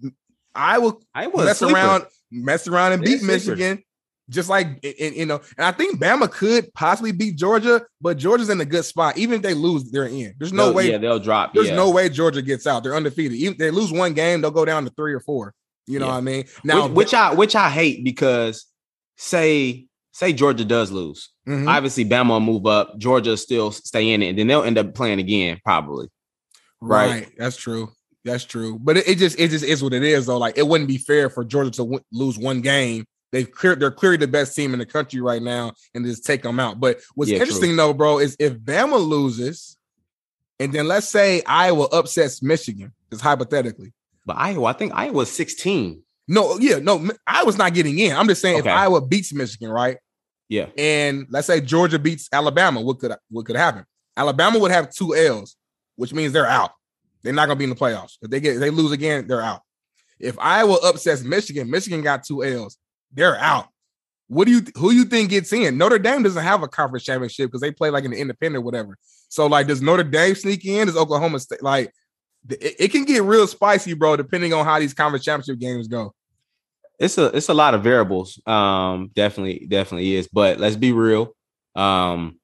Iowa 0.55 0.93
Iowa 1.13 1.45
mess 1.45 1.59
sleeper. 1.59 1.75
around, 1.75 2.05
mess 2.31 2.67
around 2.67 2.93
and 2.93 3.03
beat. 3.03 3.21
Michigan. 3.23 3.83
Just 4.29 4.49
like 4.49 4.67
and, 4.99 5.15
you 5.15 5.25
know, 5.25 5.39
and 5.57 5.65
I 5.65 5.71
think 5.71 5.99
Bama 6.01 6.29
could 6.29 6.73
possibly 6.73 7.13
beat 7.13 7.37
Georgia, 7.37 7.81
but 8.01 8.17
Georgia's 8.17 8.49
in 8.49 8.59
a 8.59 8.65
good 8.65 8.83
spot. 8.83 9.17
Even 9.17 9.35
if 9.35 9.41
they 9.41 9.53
lose, 9.53 9.89
they're 9.89 10.03
in. 10.07 10.33
There's 10.37 10.51
no 10.51 10.65
They'll- 10.65 10.73
way. 10.73 10.91
Yeah, 10.91 10.97
they'll 10.97 11.19
drop. 11.19 11.53
there's 11.53 11.67
yeah. 11.67 11.75
no 11.75 11.89
way 11.91 12.09
Georgia 12.09 12.41
gets 12.41 12.67
out. 12.67 12.83
They're 12.83 12.95
undefeated. 12.95 13.37
Even 13.37 13.53
if 13.53 13.57
they 13.57 13.71
lose 13.71 13.89
one 13.91 14.13
game, 14.13 14.41
they'll 14.41 14.51
go 14.51 14.65
down 14.65 14.83
to 14.85 14.89
three 14.97 15.13
or 15.13 15.21
four. 15.21 15.53
You 15.87 15.99
know 15.99 16.05
Yeah. 16.07 16.11
what 16.11 16.17
I 16.17 16.21
mean? 16.21 16.45
Now, 16.63 16.87
which, 16.87 16.95
which 16.95 17.13
I 17.13 17.33
which 17.33 17.55
I 17.55 17.69
hate 17.69 18.03
because 18.03 18.65
say 19.15 19.87
say 20.11 20.33
Georgia 20.33 20.65
does 20.65 20.91
lose. 20.91 21.29
Mhm. 21.47 21.67
Obviously, 21.67 22.03
Bama 22.05 22.29
will 22.29 22.39
move 22.39 22.65
up. 22.65 22.97
Georgia 22.97 23.37
still 23.37 23.71
stay 23.71 24.11
in 24.11 24.21
it, 24.23 24.29
and 24.29 24.39
then 24.39 24.47
they'll 24.47 24.63
end 24.63 24.77
up 24.77 24.93
playing 24.95 25.19
again, 25.19 25.59
probably. 25.63 26.07
right. 26.81 27.09
right. 27.09 27.31
That's 27.37 27.55
true. 27.57 27.89
That's 28.25 28.43
true. 28.43 28.77
But 28.81 28.97
it, 28.97 29.07
it 29.07 29.17
just 29.17 29.39
it 29.39 29.49
just 29.51 29.63
is 29.63 29.81
what 29.81 29.93
it 29.93 30.03
is 30.03 30.25
though. 30.25 30.37
Like 30.37 30.57
it 30.57 30.67
wouldn't 30.67 30.87
be 30.89 30.97
fair 30.97 31.29
for 31.29 31.45
Georgia 31.45 31.71
to 31.71 31.77
w- 31.83 31.99
lose 32.11 32.37
one 32.37 32.61
game. 32.61 33.05
They've 33.31 33.49
cleared. 33.49 33.79
They're 33.79 33.91
clearly 33.91 34.17
the 34.17 34.27
best 34.27 34.55
team 34.55 34.73
in 34.73 34.79
the 34.79 34.85
country 34.85 35.21
right 35.21 35.41
now, 35.41 35.73
and 35.93 36.05
just 36.05 36.25
take 36.25 36.43
them 36.43 36.59
out. 36.59 36.79
But 36.79 36.99
what's 37.15 37.29
Yeah, 37.31 37.37
true. 37.37 37.43
interesting 37.43 37.75
though, 37.77 37.93
bro, 37.93 38.19
is 38.19 38.35
if 38.39 38.53
Bama 38.55 38.99
loses, 39.05 39.77
and 40.59 40.73
then 40.73 40.87
let's 40.87 41.07
say 41.07 41.41
Iowa 41.45 41.85
upsets 41.91 42.41
Michigan, 42.41 42.91
just 43.11 43.21
hypothetically. 43.21 43.93
But 44.27 44.37
Iowa, 44.37 44.65
I 44.65 44.73
think 44.73 44.91
Iowa's 44.93 45.31
16. 45.31 46.03
No, 46.27 46.59
yeah, 46.59 46.79
no, 46.79 47.09
I 47.25 47.45
was 47.45 47.57
not 47.57 47.73
getting 47.73 47.97
in. 47.97 48.15
I'm 48.15 48.27
just 48.27 48.41
saying 48.41 48.59
Okay. 48.59 48.69
if 48.69 48.75
Iowa 48.75 48.99
beats 49.01 49.33
Michigan, 49.33 49.69
right? 49.69 49.97
Yeah. 50.49 50.67
And 50.77 51.25
let's 51.29 51.47
say 51.47 51.61
Georgia 51.61 51.97
beats 51.97 52.27
Alabama, 52.31 52.81
what 52.81 52.99
could 52.99 53.15
what 53.29 53.45
could 53.45 53.55
happen? 53.55 53.85
Alabama 54.17 54.59
would 54.59 54.71
have 54.71 54.91
two 54.93 55.15
L's, 55.15 55.55
which 55.95 56.13
means 56.13 56.33
they're 56.33 56.45
out. 56.45 56.71
They're 57.23 57.33
not 57.33 57.47
gonna 57.47 57.57
be 57.57 57.63
in 57.63 57.69
the 57.69 57.75
playoffs. 57.77 58.17
If 58.21 58.29
they 58.29 58.41
get 58.41 58.55
if 58.55 58.59
they 58.59 58.69
lose 58.69 58.91
again, 58.91 59.27
they're 59.27 59.41
out. 59.41 59.61
If 60.19 60.37
Iowa 60.39 60.77
upsets 60.83 61.23
Michigan, 61.23 61.69
Michigan 61.71 62.01
got 62.01 62.23
two 62.25 62.43
L's, 62.43 62.77
they're 63.13 63.37
out. 63.37 63.67
What 64.27 64.45
do 64.45 64.51
you 64.51 64.61
who 64.75 64.91
you 64.91 65.05
think 65.05 65.29
gets 65.29 65.53
in? 65.53 65.77
Notre 65.77 65.99
Dame 65.99 66.23
doesn't 66.23 66.43
have 66.43 66.61
a 66.61 66.67
conference 66.67 67.05
championship 67.05 67.47
because 67.49 67.61
they 67.61 67.71
play 67.71 67.89
like 67.89 68.03
an 68.03 68.11
independent 68.13 68.61
or 68.61 68.65
whatever. 68.65 68.97
So 69.29 69.47
like, 69.47 69.67
does 69.67 69.81
Notre 69.81 70.03
Dame 70.03 70.35
sneak 70.35 70.65
in? 70.65 70.87
Does 70.87 70.97
Oklahoma 70.97 71.39
State 71.39 71.63
like 71.63 71.93
it, 72.49 72.75
it 72.79 72.91
can 72.91 73.05
get 73.05 73.23
real 73.23 73.47
spicy, 73.47 73.93
bro, 73.93 74.15
depending 74.15 74.53
on 74.53 74.65
how 74.65 74.79
these 74.79 74.93
conference 74.93 75.25
championship 75.25 75.59
games 75.59 75.87
go. 75.87 76.13
It's 76.99 77.17
a 77.17 77.25
it's 77.27 77.49
a 77.49 77.53
lot 77.53 77.73
of 77.75 77.83
variables. 77.83 78.39
Um, 78.47 79.11
definitely, 79.15 79.67
definitely 79.67 80.15
is. 80.15 80.27
But 80.27 80.59
let's 80.59 80.75
be 80.75 80.91
real. 80.91 81.35
Um, 81.75 82.39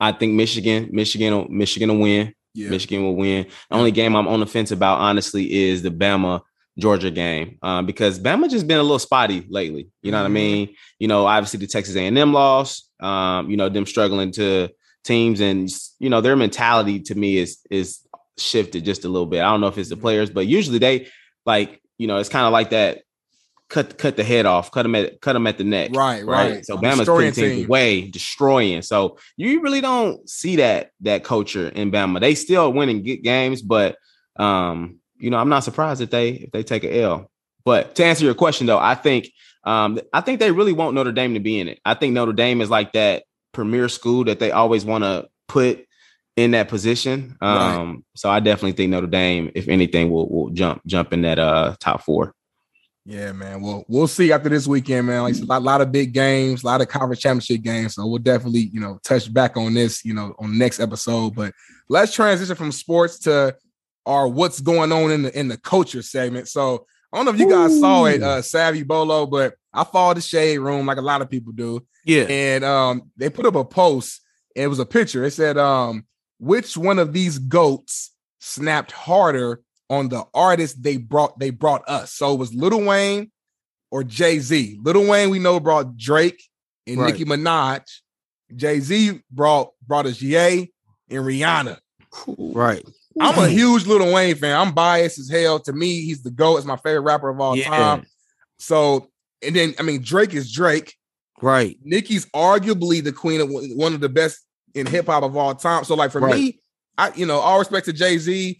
I 0.00 0.12
think 0.12 0.34
Michigan, 0.34 0.90
Michigan, 0.92 1.46
Michigan 1.50 1.88
will 1.90 2.00
win. 2.04 2.34
Yeah. 2.54 2.68
Michigan 2.70 3.02
will 3.02 3.16
win. 3.16 3.46
The 3.70 3.76
only 3.76 3.90
game 3.90 4.14
I'm 4.14 4.28
on 4.28 4.40
the 4.40 4.46
fence 4.46 4.70
about, 4.70 4.98
honestly, 5.00 5.50
is 5.70 5.82
the 5.82 5.90
Bama 5.90 6.42
Georgia 6.78 7.10
game 7.10 7.58
um, 7.62 7.86
because 7.86 8.18
Bama 8.18 8.50
just 8.50 8.66
been 8.66 8.78
a 8.78 8.82
little 8.82 8.98
spotty 8.98 9.46
lately. 9.48 9.88
You 10.02 10.10
know 10.12 10.18
what 10.18 10.26
I 10.26 10.30
Mhm. 10.30 10.32
mean? 10.32 10.68
You 10.98 11.08
know, 11.08 11.26
obviously 11.26 11.60
the 11.60 11.66
Texas 11.66 11.96
A&M 11.96 12.32
loss. 12.32 12.88
Um, 13.00 13.50
you 13.50 13.56
know 13.56 13.68
them 13.68 13.86
struggling 13.86 14.30
to 14.32 14.68
teams, 15.04 15.40
and 15.40 15.68
you 15.98 16.10
know 16.10 16.20
their 16.20 16.36
mentality 16.36 17.00
to 17.00 17.14
me 17.14 17.38
is 17.38 17.58
is 17.70 18.00
shifted 18.38 18.84
just 18.84 19.04
a 19.04 19.08
little 19.08 19.26
bit. 19.26 19.40
I 19.40 19.50
don't 19.50 19.60
know 19.60 19.68
if 19.68 19.78
it's 19.78 19.90
the 19.90 19.96
players, 19.96 20.30
but 20.30 20.46
usually 20.46 20.78
they 20.78 21.08
like 21.46 21.80
you 21.98 22.06
know 22.06 22.18
it's 22.18 22.28
kind 22.28 22.46
of 22.46 22.52
like 22.52 22.70
that. 22.70 23.02
Cut 23.70 23.96
cut 23.96 24.16
the 24.16 24.24
head 24.24 24.44
off, 24.44 24.70
cut 24.70 24.82
them 24.82 24.94
at 24.94 25.20
cut 25.22 25.32
them 25.32 25.46
at 25.46 25.56
the 25.56 25.64
neck. 25.64 25.90
Right, 25.94 26.24
Right. 26.24 26.52
right. 26.52 26.66
So 26.66 26.76
Bama's 26.76 27.06
putting 27.06 27.32
teams 27.32 27.64
away, 27.64 28.02
destroying. 28.02 28.82
So 28.82 29.16
you 29.38 29.62
really 29.62 29.80
don't 29.80 30.28
see 30.28 30.56
that 30.56 30.90
that 31.00 31.24
culture 31.24 31.68
in 31.68 31.90
Bama. 31.90 32.20
They 32.20 32.34
still 32.34 32.72
win 32.72 32.90
and 32.90 33.02
get 33.02 33.22
games, 33.24 33.62
but 33.62 33.96
um, 34.36 34.98
you 35.16 35.30
know, 35.30 35.38
I'm 35.38 35.48
not 35.48 35.64
surprised 35.64 36.02
if 36.02 36.10
they 36.10 36.30
if 36.30 36.50
they 36.52 36.62
take 36.62 36.84
a 36.84 37.00
L. 37.00 37.30
But 37.64 37.94
to 37.94 38.04
answer 38.04 38.26
your 38.26 38.34
question 38.34 38.66
though, 38.66 38.78
I 38.78 38.94
think 38.94 39.30
um 39.64 39.98
I 40.12 40.20
think 40.20 40.40
they 40.40 40.50
really 40.50 40.74
want 40.74 40.94
Notre 40.94 41.10
Dame 41.12 41.32
to 41.34 41.40
be 41.40 41.58
in 41.58 41.68
it. 41.68 41.80
I 41.86 41.94
think 41.94 42.12
Notre 42.12 42.34
Dame 42.34 42.60
is 42.60 42.68
like 42.68 42.92
that 42.92 43.24
premier 43.52 43.88
school 43.88 44.24
that 44.24 44.40
they 44.40 44.52
always 44.52 44.84
want 44.84 45.04
to 45.04 45.26
put 45.48 45.86
in 46.36 46.50
that 46.52 46.68
position. 46.68 47.36
Right. 47.40 47.76
Um, 47.76 48.04
so 48.14 48.28
I 48.28 48.40
definitely 48.40 48.72
think 48.72 48.90
Notre 48.90 49.06
Dame, 49.06 49.50
if 49.54 49.68
anything, 49.68 50.10
will 50.10 50.28
will 50.28 50.50
jump 50.50 50.82
jump 50.86 51.12
in 51.12 51.22
that 51.22 51.38
uh 51.38 51.76
top 51.78 52.02
four. 52.02 52.34
Yeah, 53.06 53.32
man. 53.32 53.60
Well, 53.60 53.84
we'll 53.86 54.08
see 54.08 54.32
after 54.32 54.48
this 54.48 54.66
weekend, 54.66 55.06
man. 55.06 55.22
Like 55.22 55.36
a 55.36 55.44
lot, 55.44 55.62
lot 55.62 55.80
of 55.82 55.92
big 55.92 56.14
games, 56.14 56.62
a 56.62 56.66
lot 56.66 56.80
of 56.80 56.88
conference 56.88 57.20
championship 57.20 57.62
games. 57.62 57.94
So 57.94 58.06
we'll 58.06 58.18
definitely, 58.18 58.70
you 58.72 58.80
know, 58.80 58.98
touch 59.04 59.32
back 59.32 59.58
on 59.58 59.74
this, 59.74 60.04
you 60.06 60.14
know, 60.14 60.34
on 60.38 60.52
the 60.52 60.58
next 60.58 60.80
episode. 60.80 61.34
But 61.34 61.52
let's 61.90 62.14
transition 62.14 62.56
from 62.56 62.72
sports 62.72 63.18
to 63.20 63.56
our 64.06 64.26
what's 64.26 64.60
going 64.60 64.90
on 64.90 65.10
in 65.10 65.22
the 65.22 65.38
in 65.38 65.48
the 65.48 65.58
culture 65.58 66.02
segment. 66.02 66.48
So 66.48 66.86
I 67.12 67.18
don't 67.18 67.26
know 67.26 67.32
if 67.32 67.38
you 67.38 67.48
guys 67.48 67.78
saw 67.78 68.06
it, 68.06 68.22
uh, 68.22 68.42
Savvy 68.42 68.82
Bolo, 68.82 69.26
but 69.26 69.54
I 69.72 69.84
followed 69.84 70.16
the 70.16 70.22
shade 70.22 70.58
room 70.58 70.86
like 70.86 70.98
a 70.98 71.02
lot 71.02 71.20
of 71.20 71.30
people 71.30 71.52
do. 71.52 71.86
Yeah. 72.04 72.22
And 72.22 72.64
um, 72.64 73.10
they 73.16 73.28
put 73.28 73.46
up 73.46 73.54
a 73.54 73.64
post. 73.64 74.22
And 74.56 74.64
it 74.64 74.68
was 74.68 74.78
a 74.78 74.86
picture. 74.86 75.24
It 75.24 75.32
said, 75.32 75.58
um, 75.58 76.06
which 76.44 76.76
one 76.76 76.98
of 76.98 77.12
these 77.12 77.38
goats 77.38 78.12
snapped 78.40 78.92
harder 78.92 79.60
on 79.90 80.08
the 80.08 80.24
artist 80.34 80.82
they 80.82 80.96
brought 80.96 81.38
they 81.38 81.50
brought 81.50 81.88
us? 81.88 82.12
So 82.12 82.34
it 82.34 82.38
was 82.38 82.54
Lil 82.54 82.82
Wayne 82.84 83.30
or 83.90 84.04
Jay-Z. 84.04 84.78
Lil 84.82 85.08
Wayne, 85.08 85.30
we 85.30 85.38
know 85.38 85.60
brought 85.60 85.96
Drake 85.96 86.42
and 86.86 86.98
Right. 86.98 87.12
Nicki 87.12 87.24
Minaj. 87.24 87.82
Jay-Z 88.54 89.20
brought 89.30 89.70
brought 89.86 90.06
us 90.06 90.20
Ye 90.20 90.72
and 91.10 91.24
Rihanna. 91.24 91.78
Right. 92.38 92.84
I'm 93.20 93.38
a 93.38 93.48
huge 93.48 93.86
Lil 93.86 94.12
Wayne 94.12 94.34
fan. 94.34 94.56
I'm 94.56 94.74
biased 94.74 95.18
as 95.18 95.30
hell. 95.30 95.60
To 95.60 95.72
me, 95.72 96.02
he's 96.02 96.22
the 96.22 96.30
GOAT. 96.30 96.58
It's 96.58 96.66
my 96.66 96.76
favorite 96.76 97.02
rapper 97.02 97.28
of 97.30 97.40
all 97.40 97.56
Yeah. 97.56 97.68
time. 97.68 98.06
So, 98.58 99.08
and 99.42 99.54
then 99.56 99.74
I 99.78 99.82
mean, 99.82 100.02
Drake 100.02 100.34
is 100.34 100.52
Drake. 100.52 100.94
Right. 101.42 101.78
Nicki's 101.82 102.26
arguably 102.26 103.02
the 103.02 103.12
queen 103.12 103.40
of 103.40 103.48
one 103.50 103.94
of 103.94 104.00
the 104.00 104.08
best 104.08 104.40
in 104.74 104.86
hip 104.86 105.06
hop 105.06 105.22
of 105.22 105.36
all 105.36 105.54
time. 105.54 105.84
So, 105.84 105.94
like 105.94 106.10
for 106.10 106.20
Right. 106.20 106.36
me, 106.36 106.60
I 106.98 107.12
you 107.14 107.26
know, 107.26 107.38
all 107.38 107.58
respect 107.58 107.86
to 107.86 107.92
Jay 107.92 108.18
Z, 108.18 108.58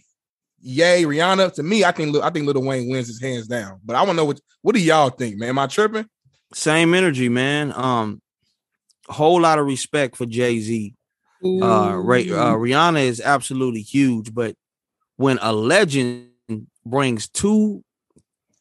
Ye, 0.61 1.04
Rihanna. 1.04 1.52
To 1.54 1.62
me, 1.62 1.85
I 1.85 1.92
think 1.92 2.16
I 2.16 2.30
think 2.30 2.47
Lil 2.47 2.62
Wayne 2.62 2.88
wins 2.88 3.06
his 3.06 3.21
hands 3.21 3.47
down. 3.47 3.80
But 3.85 3.97
I 3.97 4.00
want 4.00 4.11
to 4.11 4.16
know 4.16 4.25
what 4.25 4.40
what 4.62 4.75
do 4.75 4.80
y'all 4.80 5.11
think, 5.11 5.37
man? 5.38 5.50
Am 5.50 5.59
I 5.59 5.66
tripping? 5.66 6.06
Same 6.52 6.94
energy, 6.94 7.28
man. 7.28 7.73
Um, 7.75 8.23
whole 9.09 9.40
lot 9.40 9.59
of 9.59 9.66
respect 9.66 10.16
for 10.16 10.27
Jay 10.27 10.61
Z. 10.61 10.94
Uh, 11.44 11.94
Ray, 12.03 12.31
uh, 12.31 12.55
Rihanna 12.55 13.05
is 13.05 13.20
absolutely 13.20 13.83
huge, 13.83 14.33
but 14.33 14.57
when 15.16 15.38
a 15.42 15.53
legend 15.53 16.31
brings 16.87 17.29
two 17.29 17.85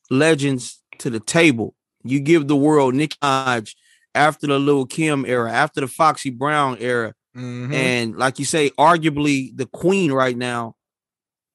legends 0.10 0.82
to 1.00 1.10
the 1.10 1.22
table, 1.22 1.76
you 2.04 2.20
give 2.20 2.48
the 2.50 2.58
world 2.58 2.94
Nicki 2.94 3.18
Minaj 3.24 3.74
after 4.13 4.48
the 4.48 4.60
Lil 4.60 4.86
Kim 4.86 5.26
era, 5.26 5.50
after 5.52 5.80
the 5.80 5.88
Foxy 5.88 6.30
Brown 6.30 6.78
era, 6.80 7.13
Mhm. 7.36 7.74
and 7.74 8.17
like 8.17 8.39
you 8.39 8.46
say, 8.46 8.69
arguably 8.72 9.56
the 9.56 9.65
queen 9.65 10.12
right 10.12 10.38
now. 10.38 10.76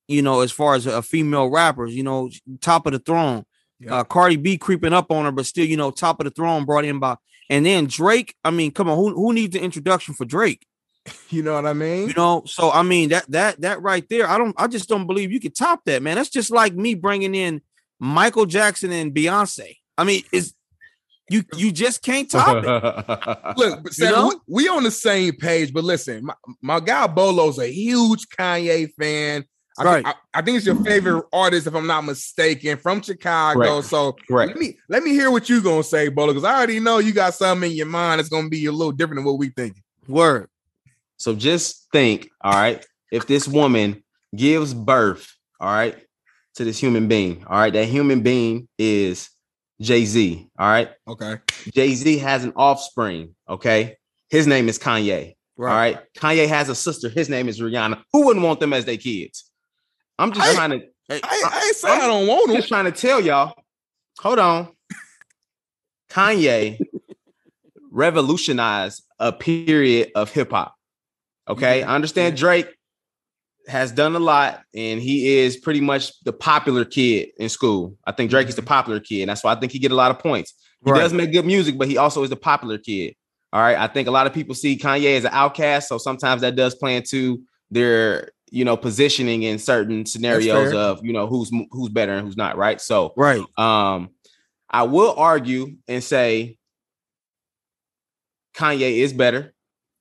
You 0.09 0.23
know, 0.23 0.41
as 0.41 0.51
far 0.51 0.75
as 0.75 0.87
a 0.87 1.03
female 1.03 1.49
rappers, 1.51 1.95
you 1.95 2.03
know, 2.03 2.31
top 2.62 2.87
of 2.87 2.93
the 2.95 2.99
throne. 2.99 3.45
Yeah. 3.79 3.97
Uh, 3.97 4.05
Cardi 4.05 4.37
B 4.37 4.57
creeping 4.57 4.95
up 4.95 5.11
on 5.12 5.27
her, 5.27 5.31
but 5.33 5.45
still, 5.47 5.67
you 5.67 5.77
know, 5.77 5.91
top 5.91 6.19
of 6.19 6.25
the 6.25 6.31
throne 6.31 6.64
brought 6.64 6.87
in 6.87 6.99
by. 6.99 7.17
And 7.51 7.64
then 7.64 7.87
Drake. 7.87 8.35
I 8.43 8.51
mean, 8.51 8.71
come 8.71 8.88
on, 8.88 8.97
who 8.97 9.14
who 9.14 9.33
needs 9.33 9.53
the 9.53 9.61
introduction 9.62 10.14
for 10.14 10.25
Drake? 10.25 10.67
you 11.31 11.43
know 11.43 11.55
what 11.55 11.67
I 11.67 11.75
mean? 11.75 12.09
You 12.09 12.14
know, 12.14 12.43
so 12.47 12.71
I 12.71 12.83
mean 12.83 13.11
that 13.11 13.31
that 13.31 13.61
that 13.61 13.83
right 13.83 14.07
there, 14.09 14.27
I 14.29 14.38
don't, 14.38 14.55
I 14.59 14.67
just 14.67 14.88
don't 14.88 15.07
believe 15.07 15.31
you 15.31 15.41
could 15.41 15.55
top 15.55 15.85
that, 15.85 16.03
man. 16.03 16.17
That's 16.17 16.31
just 16.31 16.51
like 16.51 16.75
me 16.75 16.95
bringing 16.95 17.35
in 17.35 17.61
Michael 18.01 18.47
Jackson 18.47 18.91
and 18.93 19.14
Beyonce. 19.14 19.77
I 19.97 20.05
mean, 20.05 20.23
is 20.33 20.55
you 21.31 21.45
you 21.57 21.73
just 21.73 22.03
can't 22.03 22.31
top 22.31 22.64
it. 22.64 23.57
Look, 23.57 23.83
but 23.83 23.93
Sam, 23.93 24.12
know? 24.12 24.41
we, 24.47 24.64
we 24.64 24.69
on 24.69 24.83
the 24.83 24.91
same 24.91 25.35
page, 25.35 25.73
but 25.73 25.85
listen, 25.85 26.25
my, 26.25 26.35
my 26.62 26.81
guy 26.81 27.07
Bolo's 27.07 27.59
a 27.59 27.71
huge 27.71 28.27
Kanye 28.29 28.91
fan. 28.99 29.45
I, 29.79 29.85
Right. 29.85 30.07
I, 30.07 30.14
I 30.35 30.43
think 30.43 30.57
it's 30.57 30.67
your 30.67 30.75
favorite 30.83 31.25
artist, 31.33 31.69
if 31.69 31.75
I'm 31.75 31.87
not 31.87 32.05
mistaken, 32.05 32.79
from 32.79 33.01
Chicago. 33.01 33.61
Correct. 33.61 33.87
So 33.87 34.17
Correct. 34.29 34.49
let 34.49 34.59
me 34.59 34.77
let 34.88 35.03
me 35.05 35.11
hear 35.12 35.31
what 35.31 35.49
you're 35.49 35.61
gonna 35.61 35.85
say, 35.85 36.09
Bolo, 36.09 36.33
because 36.33 36.45
I 36.45 36.57
already 36.57 36.81
know 36.81 36.99
you 36.99 37.12
got 37.12 37.35
something 37.35 37.71
in 37.71 37.77
your 37.77 37.87
mind 37.87 38.19
that's 38.19 38.29
gonna 38.29 38.49
be 38.49 38.67
a 38.67 38.73
little 38.73 38.93
different 38.93 39.19
than 39.19 39.25
what 39.25 39.38
we 39.38 39.51
thinking. 39.51 39.83
Word. 40.09 40.49
So 41.17 41.35
just 41.35 41.88
think, 41.93 42.31
all 42.41 42.53
right, 42.53 42.85
if 43.12 43.27
this 43.27 43.47
woman 43.47 44.03
gives 44.35 44.75
birth, 44.75 45.33
all 45.61 45.71
right, 45.71 45.97
to 46.55 46.64
this 46.64 46.79
human 46.79 47.09
being, 47.09 47.45
all 47.47 47.59
right, 47.59 47.73
that 47.73 47.87
human 47.87 48.21
being 48.21 48.69
is 48.79 49.31
Jay 49.81 50.05
Z, 50.05 50.49
all 50.59 50.69
right. 50.69 50.91
Okay. 51.07 51.37
Jay 51.73 51.95
Z 51.95 52.19
has 52.19 52.45
an 52.45 52.53
offspring, 52.57 53.35
okay. 53.49 53.97
His 54.31 54.47
name 54.47 54.69
is 54.69 54.79
Kanye, 54.79 55.35
all 55.59 55.64
right. 55.64 55.99
Kanye 56.17 56.49
has 56.49 56.69
a 56.69 56.75
sister. 56.75 57.09
His 57.09 57.29
name 57.29 57.49
is 57.49 57.61
Rihanna. 57.61 58.03
Who 58.12 58.27
wouldn't 58.27 58.45
want 58.45 58.61
them 58.61 58.73
as 58.73 58.85
their 58.85 58.97
kids? 58.97 59.51
I'm 60.19 60.33
just 60.33 60.47
I- 60.49 60.55
trying 60.55 60.71
to, 60.71 60.87
Hey, 61.09 61.21
I, 61.23 61.43
I 61.51 61.64
ain't 61.67 61.77
saying 61.77 62.01
I 62.03 62.07
don't 62.07 62.27
want 62.27 62.51
I'm 62.51 62.57
just 62.57 62.69
trying 62.69 62.85
to 62.85 62.93
tell 62.93 63.21
y'all. 63.21 63.55
Hold 64.21 64.38
on, 64.38 64.69
Kanye 66.11 66.79
revolutionized 67.91 69.03
a 69.19 69.33
period 69.33 70.11
of 70.14 70.33
hip 70.33 70.51
hop. 70.51 70.75
Okay, 71.49 71.83
I 71.83 71.95
understand 71.95 72.37
Drake 72.37 72.69
has 73.69 73.93
done 73.93 74.17
a 74.17 74.19
lot, 74.19 74.63
and 74.75 75.01
he 75.01 75.37
is 75.39 75.57
pretty 75.57 75.81
much 75.81 76.19
the 76.25 76.33
popular 76.33 76.85
kid 76.85 77.29
in 77.39 77.49
school. 77.49 77.97
I 78.07 78.13
think 78.13 78.31
Drake 78.31 78.49
is 78.49 78.57
the 78.57 78.63
popular 78.63 78.99
kid, 79.01 79.23
and 79.23 79.29
that's 79.31 79.45
why 79.45 79.53
I 79.53 79.61
think 79.61 79.73
he 79.73 79.79
get 79.79 79.93
a 79.93 79.97
lot 79.97 80.11
of 80.11 80.19
points. 80.19 80.55
He 80.85 80.91
Right. 80.91 81.01
does 81.01 81.13
make 81.13 81.33
good 81.33 81.45
music, 81.45 81.77
but 81.77 81.87
he 81.89 81.97
also 81.99 82.23
is 82.23 82.31
the 82.31 82.37
popular 82.37 82.79
kid. 82.79 83.15
All 83.53 83.61
right, 83.61 83.77
I 83.77 83.87
think 83.87 84.09
a 84.09 84.11
lot 84.11 84.27
of 84.27 84.33
people 84.33 84.55
see 84.55 84.77
Kanye 84.77 85.17
as 85.17 85.25
an 85.25 85.31
outcast, 85.33 85.89
so 85.89 85.99
sometimes 85.99 86.43
that 86.43 86.57
does 86.57 86.75
play 86.75 86.97
into 86.97 87.43
their 87.71 88.31
you 88.51 88.65
know 88.65 88.77
positioning 88.77 89.43
in 89.43 89.59
certain 89.59 90.07
scenarios 90.07 90.73
of 90.73 91.05
you 91.05 91.13
know 91.13 91.27
who's 91.27 91.51
who's 91.71 91.91
better 91.91 92.13
and 92.15 92.27
who's 92.27 92.37
not. 92.37 92.57
Right, 92.57 92.81
so 92.81 93.13
right. 93.17 93.43
um, 93.59 94.11
I 94.71 94.83
will 94.85 95.15
argue 95.17 95.77
and 95.87 96.03
say 96.05 96.57
Kanye 98.55 98.99
is 98.99 99.13
better, 99.13 99.55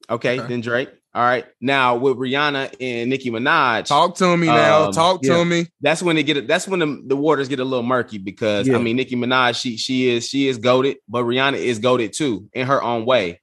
okay, 0.10 0.40
Okay. 0.40 0.48
than 0.48 0.62
Drake. 0.62 0.90
All 1.14 1.24
right. 1.24 1.46
Now 1.62 1.96
with 1.96 2.18
Rihanna 2.18 2.76
and 2.80 3.10
Nicki 3.10 3.32
Minaj, 3.32 3.86
Talk 3.86 4.16
to 4.18 4.38
me 4.38 4.48
now. 4.48 4.86
Um, 4.88 4.92
Talk 4.92 5.22
to 5.24 5.28
yeah. 5.38 5.44
me. 5.44 5.66
that's 5.82 6.04
when 6.04 6.16
they 6.16 6.24
get 6.24 6.48
that's 6.48 6.68
when 6.68 6.80
the, 6.80 7.02
the 7.08 7.16
waters 7.16 7.48
get 7.48 7.60
a 7.60 7.64
little 7.66 7.82
murky 7.84 8.18
because 8.20 8.70
I 8.70 8.78
mean 8.78 8.98
Nicki 8.98 9.16
Minaj, 9.16 9.60
she 9.60 9.78
she 9.78 10.10
is 10.10 10.28
she 10.28 10.48
is 10.48 10.58
goaded, 10.60 10.98
but 11.10 11.24
Rihanna 11.24 11.58
is 11.58 11.80
goaded 11.80 12.14
too 12.14 12.48
in 12.54 12.68
her 12.68 12.84
own 12.84 13.06
way. 13.06 13.42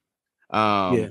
Um 0.49 0.97
Yeah. 0.97 1.07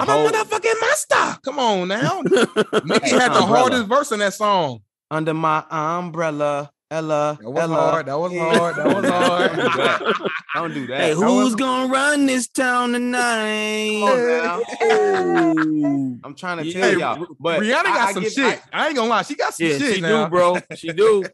I'm 0.00 0.06
whole- 0.08 0.28
a 0.28 0.32
motherfucking 0.32 0.80
master. 0.80 1.38
Come 1.44 1.58
on 1.58 1.88
now. 1.88 2.20
Nicki 2.84 3.10
had 3.10 3.32
the 3.32 3.40
Umbrella. 3.42 3.46
hardest 3.46 3.86
verse 3.86 4.10
in 4.12 4.18
that 4.20 4.34
song. 4.34 4.80
under 5.10 5.34
my 5.34 5.64
umbrella, 5.70 6.70
Ella. 6.90 7.38
That 7.40 7.50
was 7.50 7.62
Ella. 7.62 7.74
hard. 7.76 8.06
That 8.06 8.18
was 8.18 8.32
hard. 8.32 8.76
That 8.76 8.86
was 8.86 9.04
hard. 10.18 10.30
Don't 10.62 10.74
do 10.74 10.86
that. 10.86 10.86
Don't 10.86 10.86
do 10.86 10.86
that. 10.88 11.00
Hey, 11.00 11.14
That 11.14 11.20
was- 11.20 11.44
who's 11.44 11.54
gonna 11.54 11.92
run 11.92 12.26
this 12.26 12.48
town 12.48 12.92
tonight? 12.92 14.00
Come 14.00 14.08
on 14.08 14.28
now. 14.28 14.62
Oh. 14.80 16.18
I'm 16.24 16.34
trying 16.34 16.58
to 16.58 16.66
Yeah. 16.66 16.80
tell 16.80 16.98
y'all, 16.98 17.26
but 17.38 17.60
Rihanna 17.60 17.84
got 17.84 18.08
I 18.08 18.12
some 18.12 18.22
give- 18.24 18.32
shit. 18.32 18.62
I, 18.72 18.86
ain't 18.88 18.96
gonna 18.96 19.08
lie, 19.10 19.22
she 19.22 19.34
got 19.34 19.54
some 19.54 19.66
Yeah, 19.66 19.78
shit 19.78 19.94
she 19.96 20.00
now. 20.00 20.24
do, 20.24 20.30
bro. 20.30 20.58
She 20.76 20.92
do. 20.92 21.24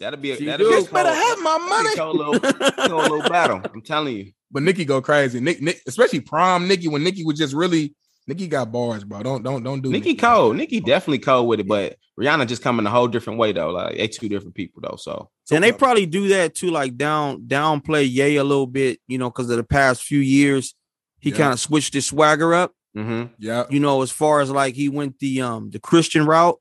That'll 0.00 0.18
be 0.18 0.32
a, 0.32 0.36
She 0.36 0.44
that'll 0.46 0.66
do. 0.68 0.72
be 0.76 0.78
a 0.78 0.82
Bitch 0.86 0.92
better 0.92 1.14
have 1.14 1.38
my 1.40 1.58
money. 1.58 1.90
a 1.94 1.96
cold 1.96 2.16
little, 2.16 2.40
cold 2.88 3.02
little 3.10 3.22
battle. 3.28 3.60
I'm 3.72 3.80
telling 3.80 4.16
you. 4.16 4.32
But 4.50 4.62
Nicki 4.64 4.84
go 4.84 5.00
crazy. 5.00 5.40
Nick, 5.40 5.62
Nick, 5.62 5.80
especially 5.86 6.20
prom 6.20 6.66
Nicki 6.68 6.88
when 6.88 7.02
Nicki 7.04 7.24
was 7.24 7.38
just 7.38 7.54
really 7.54 7.94
Nicki 8.26 8.46
got 8.46 8.72
bars, 8.72 9.04
bro. 9.04 9.22
Don't 9.22 9.42
don't 9.42 9.62
don't 9.62 9.80
do 9.82 9.90
Nicki 9.90 10.14
cold. 10.14 10.56
Nicki 10.56 10.80
definitely 10.80 11.18
cold 11.18 11.46
with 11.46 11.60
it, 11.60 11.68
but 11.68 11.96
Rihanna 12.18 12.46
just 12.48 12.62
coming 12.62 12.86
a 12.86 12.90
whole 12.90 13.08
different 13.08 13.38
way 13.38 13.52
though. 13.52 13.70
Like 13.70 13.96
they 13.96 14.08
two 14.08 14.28
different 14.28 14.54
people 14.54 14.80
though. 14.82 14.96
So 14.96 15.28
and 15.50 15.62
they 15.62 15.72
probably 15.72 16.06
do 16.06 16.28
that 16.28 16.54
to 16.56 16.70
like 16.70 16.96
down 16.96 17.42
downplay 17.42 18.10
Ye 18.10 18.36
a 18.36 18.44
little 18.44 18.66
bit, 18.66 19.00
you 19.08 19.18
know, 19.18 19.28
because 19.30 19.50
of 19.50 19.56
the 19.58 19.64
past 19.64 20.02
few 20.02 20.20
years, 20.20 20.74
he 21.20 21.30
Yeah. 21.30 21.36
kind 21.36 21.52
of 21.52 21.60
switched 21.60 21.92
his 21.94 22.06
swagger 22.06 22.54
up. 22.54 22.72
mhm. 22.96 23.30
Yeah, 23.38 23.64
You 23.70 23.80
know, 23.80 24.00
as 24.02 24.10
far 24.10 24.40
as 24.40 24.50
like 24.50 24.74
he 24.74 24.88
went 24.88 25.18
the 25.18 25.42
um 25.42 25.70
the 25.70 25.78
Christian 25.80 26.24
route, 26.24 26.58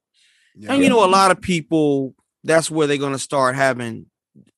yeah. 0.56 0.74
and 0.74 0.84
you 0.84 0.90
know, 0.90 1.06
a 1.06 1.08
lot 1.08 1.32
of 1.32 1.40
people 1.40 2.14
that's 2.44 2.70
where 2.70 2.88
they're 2.88 2.98
gonna 2.98 3.20
start 3.20 3.56
having 3.56 4.08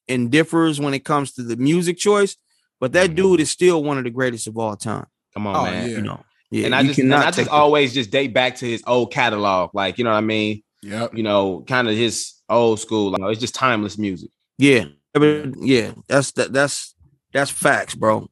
indifference 0.07 0.79
when 0.79 0.93
it 0.93 1.03
comes 1.05 1.33
to 1.33 1.43
the 1.43 1.55
music 1.55 1.97
choice. 1.97 2.35
But 2.79 2.93
that 2.93 3.11
Mhm. 3.11 3.15
dude 3.15 3.39
is 3.41 3.49
still 3.51 3.83
one 3.83 3.97
of 3.97 4.03
the 4.03 4.09
greatest 4.09 4.47
of 4.47 4.57
all 4.57 4.75
time. 4.75 5.05
come 5.33 5.47
on, 5.47 5.55
Oh, 5.57 5.63
man. 5.69 5.89
yeah. 5.89 5.97
You 5.97 6.01
know, 6.01 6.23
yeah. 6.59 6.65
And 6.67 6.75
I 6.75 6.83
just 6.83 6.99
and 6.99 7.13
I 7.13 7.31
just 7.31 7.49
always 7.49 7.93
just 7.93 8.11
date 8.11 8.33
back 8.33 8.55
to 8.57 8.65
his 8.65 8.83
old 8.87 9.11
catalog. 9.11 9.71
Like, 9.73 9.97
you 9.97 10.03
know 10.03 10.11
what 10.11 10.17
I 10.17 10.21
mean? 10.21 10.61
Yeah, 10.81 11.07
You 11.13 11.23
know, 11.23 11.63
kind 11.67 11.87
of 11.87 11.95
his 11.95 12.33
old 12.49 12.79
school. 12.79 13.11
Like, 13.11 13.31
it's 13.31 13.39
just 13.41 13.55
timeless 13.55 13.97
music. 13.97 14.29
yeah, 14.57 14.85
but 15.13 15.47
yeah. 15.61 15.93
That's 16.07 16.31
that. 16.33 16.53
That's 16.53 16.93
that's 17.33 17.51
facts, 17.51 17.95
bro. 17.95 18.29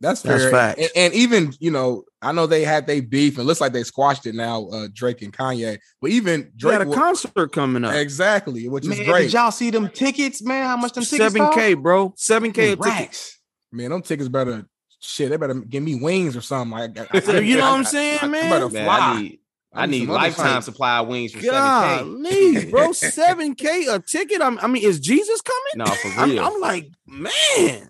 That's 0.00 0.20
That's 0.22 0.42
fair. 0.44 0.50
facts. 0.50 0.80
And, 0.80 0.90
and 0.96 1.14
even 1.14 1.52
you 1.58 1.70
know, 1.70 2.04
I 2.20 2.32
know 2.32 2.46
they 2.46 2.64
had 2.64 2.86
they 2.86 3.00
beef, 3.00 3.34
and 3.38 3.44
it 3.44 3.46
looks 3.46 3.60
like 3.60 3.72
they 3.72 3.82
squashed 3.82 4.26
it 4.26 4.34
now. 4.34 4.66
Uh, 4.68 4.88
Drake 4.92 5.22
and 5.22 5.32
Kanye, 5.32 5.78
but 6.02 6.10
even 6.10 6.42
Drake 6.42 6.56
Drake 6.56 6.72
had 6.78 6.82
a 6.86 6.90
wa- 6.90 6.96
concert 6.96 7.52
coming 7.52 7.82
up. 7.84 7.94
exactly, 7.94 8.68
which 8.68 8.84
Man, 8.84 8.98
is 9.00 9.06
great. 9.06 9.22
did 9.22 9.32
y'all 9.32 9.50
see 9.50 9.70
them 9.70 9.88
tickets, 9.88 10.42
man? 10.42 10.66
How 10.66 10.76
much 10.76 10.92
them 10.92 11.04
tickets 11.04 11.32
Seven 11.34 11.50
K, 11.54 11.74
bro. 11.74 12.12
Seven 12.16 12.52
k 12.52 12.76
cost? 12.76 12.82
ticket. 12.88 12.98
Racks. 13.00 13.38
Man, 13.72 13.90
them 13.90 14.02
tickets 14.02 14.28
better 14.28 14.66
shit. 15.00 15.30
They 15.30 15.36
better 15.36 15.54
give 15.54 15.82
me 15.82 15.94
wings 15.96 16.36
or 16.36 16.40
something. 16.40 16.70
Like, 16.78 16.98
I- 17.14 17.38
You 17.40 17.56
know 17.56 17.62
what 17.64 17.72
I'm 17.74 17.80
I- 17.80 17.84
saying, 17.84 18.18
I- 18.22 18.24
I 18.26 18.28
man? 18.28 18.50
better 18.50 18.68
Man, 18.68 18.84
fly. 18.84 18.98
I 18.98 19.20
need 19.20 19.38
I 19.72 19.82
I 19.82 19.86
need 19.86 19.90
need 19.98 20.06
some 20.06 20.10
other 20.10 20.18
lifetime 20.22 20.54
shit. 20.56 20.64
supply 20.64 20.98
of 20.98 21.08
wings 21.08 21.32
for 21.32 21.40
seven 21.40 22.22
Golly, 22.22 22.66
bro, 22.70 22.92
seven 22.92 23.54
K 23.54 23.86
a 23.88 23.98
ticket. 23.98 24.40
I'm, 24.40 24.58
I 24.60 24.66
mean, 24.68 24.82
is 24.82 24.98
Jesus 25.00 25.40
coming? 25.42 25.72
No, 25.76 25.84
for 25.86 26.08
I'm, 26.20 26.30
real. 26.30 26.44
I'm 26.44 26.60
like, 26.60 26.88
man. 27.06 27.88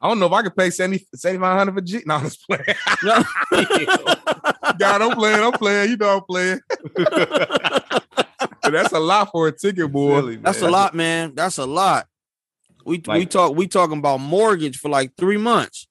I 0.00 0.08
don't 0.08 0.18
know 0.18 0.26
if 0.26 0.32
I 0.32 0.42
could 0.42 0.56
pay 0.56 0.70
70 0.70 1.06
7500 1.14 1.74
for 1.74 1.80
G. 1.80 2.02
No, 2.06 2.14
I'm 2.16 2.22
just 2.24 2.44
playing. 2.46 2.64
No. 3.04 3.22
God, 4.78 5.02
I'm 5.02 5.12
playing. 5.16 5.40
I'm 5.44 5.52
playing. 5.52 5.90
You 5.90 5.96
know 5.96 6.16
I'm 6.16 6.22
playing. 6.24 6.60
But 8.62 8.70
that's 8.72 8.92
a 8.92 8.98
lot 9.00 9.30
for 9.32 9.48
a 9.48 9.52
ticket, 9.52 9.90
boy. 9.90 10.20
Silly, 10.20 10.36
That's 10.36 10.62
a 10.62 10.70
lot, 10.70 10.94
man. 10.94 11.34
That's 11.34 11.58
a 11.58 11.66
lot. 11.66 12.06
We 12.84 13.02
we 13.06 13.26
talk 13.26 13.54
we 13.54 13.66
talking 13.66 13.98
about 13.98 14.18
mortgage 14.18 14.78
for 14.78 14.88
like 14.88 15.12
three 15.16 15.36
months. 15.36 15.86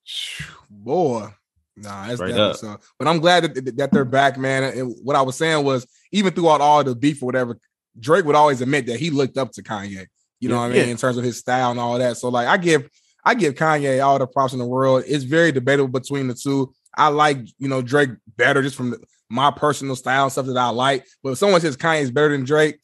Boy. 0.70 1.30
Nah, 1.78 2.04
that's 2.04 2.16
Straight 2.16 2.30
definitely 2.30 2.54
so. 2.56 2.80
But 3.00 3.08
I'm 3.08 3.20
glad 3.20 3.44
that, 3.44 3.78
that 3.78 3.92
they're 3.92 4.06
back, 4.06 4.38
man. 4.38 4.64
And 4.64 4.96
what 5.04 5.16
I 5.16 5.22
was 5.22 5.38
saying 5.38 5.64
was, 5.66 5.88
even 6.12 6.34
throughout 6.34 6.62
all 6.62 6.84
the 6.84 6.96
beef 6.96 7.24
or 7.24 7.26
whatever, 7.26 7.58
Drake 8.00 8.26
would 8.26 8.36
always 8.36 8.62
admit 8.62 8.86
that 8.88 9.00
he 9.00 9.10
looked 9.10 9.38
up 9.38 9.52
to 9.54 9.64
Kanye. 9.64 10.08
You 10.40 10.50
know 10.50 10.56
Yeah. 10.56 10.62
what 10.62 10.66
I 10.66 10.70
mean? 10.70 10.86
Yeah. 10.86 10.92
In 10.92 10.98
terms 10.98 11.18
of 11.18 11.24
his 11.24 11.38
style 11.38 11.72
and 11.72 11.80
all 11.80 11.98
that. 11.98 12.18
So, 12.18 12.30
like, 12.30 12.48
I 12.48 12.58
give 12.58 12.90
I 13.24 13.36
give 13.36 13.56
Kanye 13.56 14.04
all 14.04 14.20
the 14.20 14.28
props 14.28 14.54
in 14.54 14.60
the 14.60 14.66
world. 14.66 15.04
It's 15.08 15.24
very 15.24 15.52
debatable 15.52 15.88
between 15.88 16.28
the 16.28 16.34
two. 16.34 16.74
I 16.96 17.08
like, 17.08 17.38
you 17.58 17.68
know, 17.68 17.82
Drake 17.82 18.10
better 18.36 18.62
just 18.62 18.76
from 18.76 18.92
the, 18.92 19.00
my 19.30 19.50
personal 19.52 19.96
style 19.96 20.24
and 20.24 20.32
stuff 20.32 20.48
that 20.48 20.58
I 20.58 20.70
like. 20.70 21.06
But 21.24 21.32
if 21.32 21.38
someone 21.38 21.62
says 21.62 21.78
Kanye's 21.78 22.12
better 22.12 22.30
than 22.30 22.44
Drake, 22.44 22.80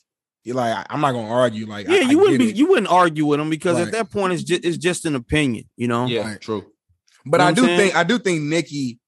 you're 0.47 0.55
like, 0.55 0.73
I- 0.75 0.85
I'm 0.89 1.01
not 1.01 1.11
gonna 1.11 1.29
argue. 1.29 1.65
Like, 1.67 1.87
Yeah, 1.87 1.97
I 2.07 2.09
you 2.09 2.17
wouldn't 2.17 2.39
be 2.39 2.49
it. 2.49 2.55
you 2.55 2.67
wouldn't 2.67 2.87
argue 2.89 3.25
with 3.25 3.39
him 3.39 3.49
because 3.49 3.77
Right. 3.77 3.85
at 3.87 3.91
that 3.93 4.09
point 4.11 4.33
it's 4.33 4.43
just 4.43 4.63
it's 4.65 4.77
just 4.77 5.05
an 5.05 5.13
opinion, 5.15 5.65
you 5.75 5.87
know. 5.87 6.05
Yeah, 6.07 6.21
Right. 6.31 6.41
true. 6.41 6.65
But 7.25 7.37
You 7.39 7.43
know 7.43 7.47
I 7.49 7.51
do 7.53 7.65
saying? 7.65 7.77
think 7.79 7.95
I 7.95 8.03
do 8.03 8.17
think 8.19 8.41
Nicki 8.43 8.99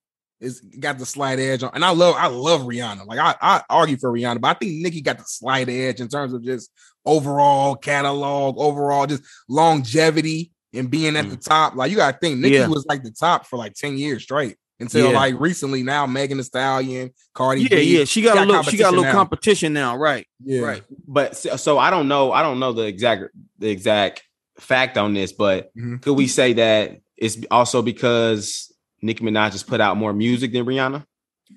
is 0.42 0.62
got 0.80 0.98
the 1.00 1.06
slight 1.06 1.40
edge 1.40 1.64
on, 1.64 1.72
and 1.74 1.84
I 1.84 1.90
love 1.92 2.16
I 2.18 2.28
love 2.28 2.62
Rihanna. 2.62 3.06
Like 3.08 3.20
I, 3.20 3.36
I 3.42 3.62
argue 3.70 3.98
for 3.98 4.12
Rihanna, 4.12 4.40
but 4.42 4.50
I 4.50 4.54
think 4.60 4.74
Nicki 4.82 5.02
got 5.02 5.18
the 5.18 5.24
slight 5.26 5.70
edge 5.70 6.00
in 6.02 6.08
terms 6.10 6.34
of 6.34 6.44
just 6.44 6.70
overall 7.06 7.76
catalog, 7.76 8.58
overall 8.58 9.06
just 9.08 9.24
longevity 9.48 10.52
and 10.74 10.90
being 10.92 11.16
at 11.16 11.30
the 11.30 11.38
top. 11.38 11.76
Like 11.76 11.92
you 11.92 11.98
gotta 11.98 12.18
think 12.18 12.40
Nicki 12.40 12.56
Mm. 12.56 12.60
Yeah. 12.60 12.68
was 12.68 12.86
like 12.88 13.04
the 13.04 13.12
top 13.12 13.48
for 13.48 13.58
like 13.58 13.74
10 13.74 13.98
years 13.98 14.24
straight 14.24 14.58
until 14.80 15.12
Yeah. 15.12 15.18
like 15.18 15.40
recently 15.40 15.84
now 15.84 16.06
Megan 16.06 16.38
Thee 16.38 16.44
Stallion, 16.44 17.12
Cardi 17.34 17.62
Yeah, 17.64 17.70
B. 17.70 17.98
yeah. 18.00 18.06
She 18.06 18.22
got, 18.22 18.36
got 18.36 18.44
a 18.44 18.48
little 18.48 18.64
she 18.64 18.78
got 18.78 18.88
a 18.88 18.96
little 18.96 19.04
now. 19.06 19.12
competition 19.12 19.74
now, 19.74 19.96
right? 19.98 20.26
yeah. 20.44 20.62
Right. 20.62 20.84
But 21.08 21.36
so, 21.38 21.56
so 21.58 21.78
I 21.78 21.90
don't 21.90 22.08
know. 22.08 22.32
I 22.32 22.42
don't 22.42 22.60
know 22.60 22.74
the 22.74 22.84
exact 22.86 23.24
the 23.58 23.70
exact 23.70 24.24
fact 24.60 24.98
on 24.98 25.14
this, 25.14 25.32
but 25.34 25.72
Mhm. 25.76 26.02
could 26.02 26.14
we 26.14 26.28
say 26.28 26.54
that 26.54 27.00
it's 27.18 27.38
also 27.52 27.82
because 27.82 28.72
Nicki 29.02 29.24
Minaj 29.24 29.52
has 29.52 29.64
put 29.64 29.82
out 29.82 29.98
more 29.98 30.14
music 30.14 30.52
than 30.54 30.66
Rihanna? 30.66 31.06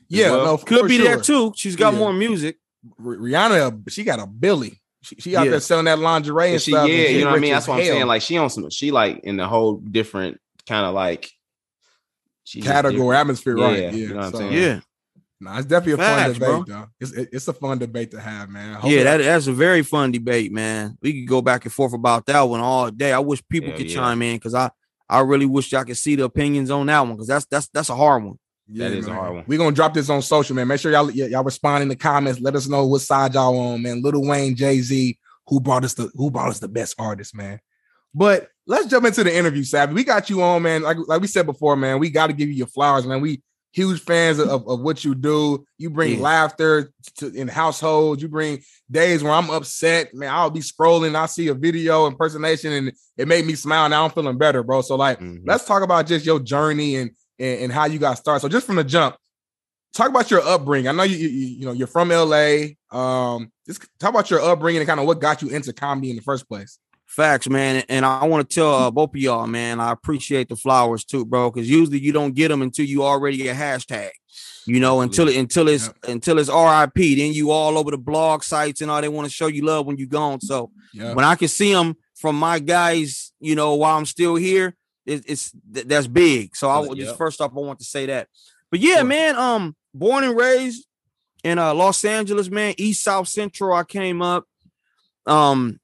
Yeah, 0.08 0.30
well. 0.30 0.44
no, 0.44 0.56
Could 0.58 0.88
be 0.88 0.98
sure. 0.98 1.16
that 1.16 1.24
too. 1.24 1.52
She's 1.56 1.76
got 1.76 1.92
Yeah. 1.92 1.98
more 1.98 2.12
music. 2.12 2.56
R- 2.98 3.16
Rihanna, 3.16 3.90
she 3.90 4.04
got 4.04 4.18
a 4.20 4.26
Billy. 4.26 4.80
She, 5.02 5.16
she 5.18 5.36
out 5.36 5.44
Yeah. 5.46 5.52
there 5.52 5.60
selling 5.60 5.84
that 5.86 5.98
lingerie 5.98 6.44
and 6.46 6.52
And 6.54 6.62
she, 6.62 6.70
stuff. 6.70 6.88
yeah, 6.88 7.08
you 7.08 7.24
know 7.24 7.30
what 7.30 7.36
I 7.36 7.40
mean. 7.40 7.52
That's 7.52 7.66
what 7.66 7.74
I'm 7.78 7.84
hell. 7.84 7.94
saying. 7.94 8.06
Like 8.06 8.22
she 8.22 8.36
on 8.36 8.50
some, 8.50 8.70
she 8.70 8.90
like 8.92 9.20
in 9.24 9.38
a 9.40 9.48
whole 9.48 9.76
different 9.78 10.38
kind 10.68 10.86
of 10.86 10.94
like 10.94 11.30
she 12.44 12.60
category 12.60 12.92
different. 12.94 13.20
atmosphere, 13.20 13.58
Yeah, 13.58 13.64
right? 13.64 13.78
Yeah, 13.78 13.90
you 13.92 14.08
know 14.08 14.14
what 14.16 14.24
I'm 14.24 14.32
so- 14.32 14.38
saying? 14.38 14.52
Yeah. 14.52 14.80
No, 15.40 15.56
it's 15.56 15.66
definitely 15.66 16.04
a 16.04 16.06
fun 16.06 16.32
debate, 16.32 16.48
bro. 16.48 16.64
though. 16.68 16.86
It's 17.00 17.12
it- 17.12 17.28
it's 17.32 17.48
a 17.48 17.52
fun 17.52 17.78
debate 17.78 18.12
to 18.12 18.20
have, 18.20 18.48
man. 18.48 18.74
Hope 18.74 18.90
Yeah, 18.90 19.02
that, 19.02 19.16
that's 19.16 19.48
a 19.48 19.52
very 19.52 19.82
fun 19.82 20.12
debate, 20.12 20.52
man. 20.52 20.96
We 21.02 21.12
could 21.20 21.28
go 21.28 21.42
back 21.42 21.64
and 21.64 21.72
forth 21.72 21.94
about 21.94 22.26
that 22.26 22.42
one 22.42 22.60
all 22.60 22.90
day. 22.92 23.12
I 23.12 23.18
wish 23.18 23.42
people 23.48 23.70
Hell 23.70 23.78
could 23.78 23.90
yeah. 23.90 23.96
chime 23.96 24.22
in 24.22 24.36
because 24.36 24.54
I 24.54 24.70
I 25.08 25.20
really 25.20 25.46
wish 25.46 25.74
I 25.74 25.82
could 25.82 25.96
see 25.96 26.14
the 26.14 26.24
opinions 26.24 26.70
on 26.70 26.86
that 26.86 27.00
one 27.00 27.12
because 27.14 27.26
that's 27.26 27.44
that's 27.46 27.68
that's 27.74 27.88
a 27.88 27.96
hard 27.96 28.22
one. 28.24 28.38
That 28.68 28.92
is 28.92 29.08
a 29.08 29.12
hard 29.12 29.34
one. 29.34 29.44
We're 29.48 29.58
gonna 29.58 29.72
drop 29.74 29.92
this 29.94 30.08
on 30.08 30.22
social, 30.22 30.54
man. 30.54 30.68
Make 30.68 30.78
sure 30.80 30.92
y'all 30.92 31.10
y'all 31.10 31.42
respond 31.42 31.82
in 31.82 31.88
the 31.88 31.96
comments. 31.96 32.40
Let 32.40 32.54
us 32.54 32.68
know 32.68 32.86
what 32.86 33.00
side 33.00 33.34
y'all 33.34 33.58
on, 33.58 33.82
man. 33.82 34.00
Lil 34.00 34.22
Wayne, 34.24 34.54
Jay 34.54 34.80
Z, 34.80 35.18
who 35.48 35.58
brought 35.60 35.84
us 35.84 35.94
the 35.94 36.08
who 36.14 36.30
brought 36.30 36.50
us 36.50 36.60
the 36.60 36.68
best 36.68 36.94
artist, 37.00 37.34
man. 37.34 37.58
But 38.14 38.48
let's 38.66 38.86
jump 38.86 39.06
into 39.06 39.24
the 39.24 39.34
interview, 39.34 39.64
Savvy. 39.64 39.94
We 39.94 40.04
got 40.04 40.30
you 40.30 40.42
on, 40.42 40.62
man. 40.62 40.82
Like, 40.82 40.96
like 41.06 41.20
we 41.20 41.26
said 41.26 41.46
before, 41.46 41.76
man. 41.76 41.98
We 41.98 42.10
got 42.10 42.28
to 42.28 42.32
give 42.32 42.48
you 42.48 42.54
your 42.54 42.66
flowers, 42.66 43.06
man. 43.06 43.20
We 43.20 43.42
huge 43.72 44.02
fans 44.02 44.38
of, 44.38 44.68
of, 44.68 44.80
what 44.80 45.02
you 45.02 45.14
do. 45.14 45.64
You 45.78 45.88
bring 45.90 46.16
Yeah. 46.18 46.22
laughter 46.22 46.92
to 47.16 47.32
in 47.32 47.48
households. 47.48 48.20
You 48.22 48.28
bring 48.28 48.62
days 48.90 49.22
where 49.22 49.32
I'm 49.32 49.48
upset, 49.50 50.12
man. 50.14 50.30
I'll 50.30 50.50
be 50.50 50.60
scrolling, 50.60 51.14
I 51.16 51.26
see 51.26 51.48
a 51.48 51.54
video 51.54 52.06
impersonation, 52.06 52.72
and 52.72 52.92
it 53.16 53.26
made 53.28 53.46
me 53.46 53.54
smile. 53.54 53.88
Now 53.88 54.04
I'm 54.04 54.10
feeling 54.10 54.36
better, 54.36 54.62
bro. 54.62 54.82
So 54.82 54.96
like, 54.96 55.18
Mhm. 55.20 55.40
let's 55.46 55.64
talk 55.64 55.82
about 55.82 56.06
just 56.06 56.26
your 56.26 56.38
journey 56.38 56.96
and, 56.96 57.12
and 57.38 57.60
and 57.62 57.72
how 57.72 57.86
you 57.86 57.98
got 57.98 58.18
started. 58.18 58.40
So 58.40 58.48
just 58.48 58.66
from 58.66 58.76
the 58.76 58.84
jump, 58.84 59.16
talk 59.94 60.10
about 60.10 60.30
your 60.30 60.42
upbringing. 60.42 60.88
I 60.88 60.92
know 60.92 61.04
you 61.04 61.16
you, 61.16 61.28
you 61.28 61.64
know 61.64 61.72
you're 61.72 61.86
from 61.86 62.10
LA. 62.12 62.74
Um, 62.90 63.50
just 63.66 63.86
talk 63.98 64.10
about 64.10 64.30
your 64.30 64.40
upbringing 64.40 64.82
and 64.82 64.88
kind 64.88 65.00
of 65.00 65.06
what 65.06 65.18
got 65.20 65.40
you 65.40 65.48
into 65.48 65.72
comedy 65.72 66.10
in 66.10 66.16
the 66.16 66.22
first 66.22 66.46
place. 66.46 66.78
Facts, 67.14 67.46
man. 67.46 67.84
And 67.90 68.06
I 68.06 68.24
want 68.24 68.48
to 68.48 68.54
tell 68.54 68.74
uh, 68.74 68.90
both 68.90 69.10
of 69.10 69.16
y'all, 69.16 69.46
man, 69.46 69.80
I 69.80 69.92
appreciate 69.92 70.48
the 70.48 70.56
flowers 70.56 71.04
too, 71.04 71.26
bro. 71.26 71.50
Because 71.50 71.68
usually 71.68 71.98
you 71.98 72.10
don't 72.10 72.32
get 72.34 72.48
them 72.48 72.62
until 72.62 72.86
you 72.86 73.04
already 73.04 73.48
a 73.48 73.54
hashtag. 73.54 74.10
You 74.64 74.80
know, 74.80 75.00
until 75.02 75.28
it 75.28 75.36
until 75.36 75.68
it's 75.68 75.90
until 76.08 76.38
it's 76.38 76.48
RIP. 76.48 76.94
Then 77.18 77.32
you 77.34 77.50
all 77.50 77.76
over 77.76 77.90
the 77.90 77.98
blog 77.98 78.42
sites 78.44 78.80
and 78.80 78.90
all 78.90 79.00
they 79.00 79.08
want 79.08 79.26
to 79.26 79.32
show 79.32 79.48
you 79.48 79.62
love 79.62 79.86
when 79.86 79.98
you 79.98 80.06
gone. 80.06 80.40
So 80.40 80.70
Yeah, 80.94 81.12
when 81.12 81.24
I 81.24 81.34
can 81.34 81.48
see 81.48 81.72
them 81.72 81.96
from 82.14 82.36
my 82.36 82.60
guys, 82.60 83.32
you 83.40 83.56
know, 83.56 83.74
while 83.74 83.98
I'm 83.98 84.06
still 84.06 84.36
here, 84.36 84.74
it, 85.04 85.24
it's 85.26 85.52
th- 85.74 85.86
that's 85.86 86.06
big. 86.06 86.56
So 86.56 86.70
I 86.70 86.80
Yep. 86.82 86.96
just 86.96 87.18
first 87.18 87.40
off, 87.40 87.50
I 87.50 87.60
want 87.60 87.80
to 87.80 87.84
say 87.84 88.06
that. 88.06 88.28
But 88.70 88.80
yeah, 88.80 88.98
Sure. 88.98 89.04
man, 89.04 89.36
um, 89.36 89.76
born 89.92 90.24
and 90.24 90.36
raised 90.36 90.86
in 91.44 91.58
uh 91.58 91.74
Los 91.74 92.04
Angeles, 92.06 92.48
man, 92.48 92.74
East 92.78 93.02
South 93.02 93.28
Central. 93.28 93.74
I 93.74 93.84
came 93.84 94.22
up. 94.22 94.46
Um, 95.26 95.78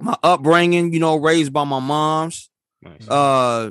my 0.00 0.16
upbringing, 0.22 0.92
you 0.92 1.00
know, 1.00 1.16
raised 1.16 1.52
by 1.52 1.64
my 1.64 1.80
moms. 1.80 2.50
Nice. 2.82 3.08
Uh, 3.08 3.70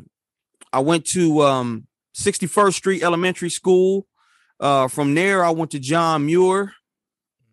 I 0.74 0.80
went 0.80 1.06
to 1.08 1.42
um 1.42 1.88
61st 2.16 2.74
Street 2.74 3.04
Elementary 3.04 3.50
School. 3.50 4.08
Uh, 4.60 4.88
from 4.88 5.16
there, 5.16 5.44
I 5.44 5.50
went 5.52 5.72
to 5.72 5.80
John 5.80 6.26
Muir. 6.26 6.74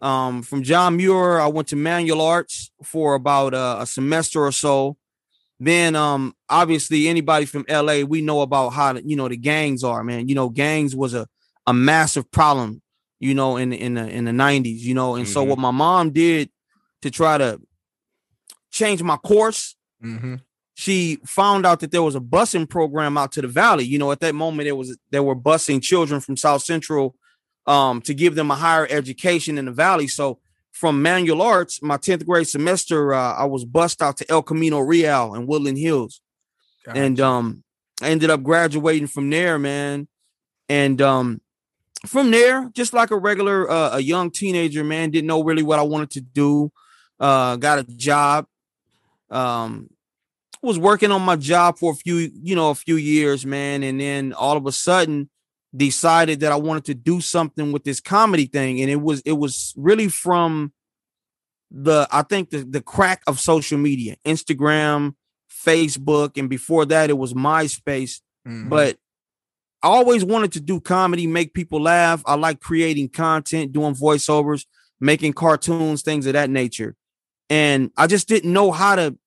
Um, 0.00 0.42
from 0.42 0.62
John 0.62 0.96
Muir, 0.96 1.40
I 1.40 1.46
went 1.46 1.68
to 1.68 1.76
Manual 1.76 2.20
Arts 2.20 2.70
for 2.82 3.14
about 3.14 3.54
uh, 3.54 3.76
a 3.80 3.86
semester 3.86 4.44
or 4.44 4.50
so. 4.52 4.96
Then, 5.60 5.94
um, 5.94 6.34
obviously, 6.48 7.06
anybody 7.06 7.46
from 7.46 7.64
LA, 7.68 8.00
we 8.02 8.20
know 8.20 8.40
about 8.40 8.70
how 8.70 8.96
you 8.96 9.14
know 9.14 9.28
the 9.28 9.36
gangs 9.36 9.84
are, 9.84 10.02
man. 10.02 10.28
You 10.28 10.34
know, 10.34 10.48
gangs 10.48 10.96
was 10.96 11.14
a 11.14 11.28
a 11.68 11.72
massive 11.72 12.28
problem, 12.32 12.82
you 13.20 13.34
know, 13.34 13.56
in 13.56 13.72
in 13.72 13.94
the 13.94 14.08
in 14.08 14.24
the 14.24 14.32
nineties, 14.32 14.84
you 14.84 14.94
know. 14.94 15.14
And 15.14 15.28
so, 15.28 15.44
Mhm. 15.44 15.48
what 15.50 15.58
my 15.60 15.70
mom 15.70 16.10
did 16.10 16.50
to 17.02 17.10
try 17.12 17.38
to 17.38 17.60
change 18.72 19.02
my 19.02 19.16
course 19.18 19.76
Mhm. 20.02 20.40
she 20.74 21.18
found 21.26 21.64
out 21.64 21.78
that 21.80 21.90
there 21.92 22.02
was 22.02 22.16
a 22.16 22.20
busing 22.20 22.68
program 22.68 23.16
out 23.16 23.30
to 23.32 23.42
the 23.42 23.46
valley. 23.48 23.84
You 23.84 23.98
know, 23.98 24.10
at 24.10 24.18
that 24.20 24.34
moment, 24.34 24.66
it 24.68 24.72
was 24.76 24.96
they 25.10 25.20
were 25.20 25.36
busing 25.36 25.80
children 25.82 26.20
from 26.20 26.36
South 26.36 26.62
Central 26.62 27.14
um, 27.66 28.00
to 28.02 28.12
give 28.14 28.34
them 28.34 28.50
a 28.50 28.56
higher 28.56 28.88
education 28.90 29.58
in 29.58 29.66
the 29.66 29.70
valley. 29.72 30.08
So 30.08 30.40
from 30.72 31.00
manual 31.02 31.40
arts, 31.42 31.80
my 31.82 31.96
10th 31.98 32.26
grade 32.26 32.48
semester, 32.48 33.14
uh, 33.14 33.34
I 33.34 33.44
was 33.44 33.64
bussed 33.64 34.02
out 34.02 34.16
to 34.16 34.28
El 34.28 34.42
Camino 34.42 34.80
Real 34.80 35.34
in 35.34 35.46
Woodland 35.46 35.78
Hills. 35.78 36.20
And 36.96 37.20
um, 37.20 37.62
I 38.02 38.08
ended 38.10 38.30
up 38.30 38.42
graduating 38.42 39.06
from 39.06 39.30
there, 39.30 39.58
man. 39.60 40.08
And 40.68 41.00
um, 41.00 41.40
from 42.06 42.32
there, 42.32 42.68
just 42.74 42.92
like 42.92 43.12
a 43.12 43.16
regular 43.18 43.70
uh, 43.70 43.98
a 43.98 44.00
young 44.00 44.30
teenager, 44.32 44.82
man, 44.82 45.10
didn't 45.12 45.28
know 45.28 45.44
really 45.44 45.62
what 45.62 45.78
I 45.78 45.82
wanted 45.82 46.10
to 46.12 46.20
do. 46.22 46.72
Uh, 47.20 47.54
got 47.56 47.78
a 47.78 47.84
job. 47.84 48.46
Um, 49.32 49.90
was 50.62 50.78
working 50.78 51.10
on 51.10 51.22
my 51.22 51.34
job 51.34 51.78
for 51.78 51.92
a 51.92 51.94
few, 51.94 52.30
you 52.40 52.54
know, 52.54 52.70
a 52.70 52.74
few 52.74 52.96
years, 52.96 53.44
man, 53.44 53.82
and 53.82 54.00
then 54.00 54.32
all 54.32 54.56
of 54.56 54.66
a 54.66 54.72
sudden 54.72 55.28
decided 55.74 56.40
that 56.40 56.52
I 56.52 56.56
wanted 56.56 56.84
to 56.84 56.94
do 56.94 57.20
something 57.20 57.72
with 57.72 57.84
this 57.84 58.00
comedy 58.00 58.46
thing, 58.46 58.80
and 58.80 58.90
it 58.90 59.00
was 59.00 59.22
it 59.22 59.32
was 59.32 59.74
really 59.76 60.08
from 60.08 60.72
the 61.70 62.06
I 62.12 62.22
think 62.22 62.50
the 62.50 62.58
the 62.58 62.80
crack 62.82 63.22
of 63.26 63.40
social 63.40 63.78
media, 63.78 64.16
Instagram, 64.24 65.14
Facebook, 65.50 66.38
and 66.38 66.48
before 66.48 66.84
that 66.86 67.10
it 67.10 67.18
was 67.18 67.34
MySpace. 67.34 68.20
Mm-hmm. 68.46 68.68
But 68.68 68.98
I 69.82 69.88
always 69.88 70.24
wanted 70.24 70.52
to 70.52 70.60
do 70.60 70.80
comedy, 70.80 71.26
make 71.26 71.54
people 71.54 71.80
laugh. 71.80 72.22
I 72.24 72.34
like 72.34 72.60
creating 72.60 73.08
content, 73.08 73.72
doing 73.72 73.94
voiceovers, 73.94 74.64
making 75.00 75.32
cartoons, 75.32 76.02
things 76.02 76.26
of 76.26 76.34
that 76.34 76.50
nature. 76.50 76.94
And 77.50 77.90
I 77.96 78.06
just 78.06 78.28
didn't 78.28 78.52
know 78.52 78.70
how 78.70 78.94
to, 78.94 79.18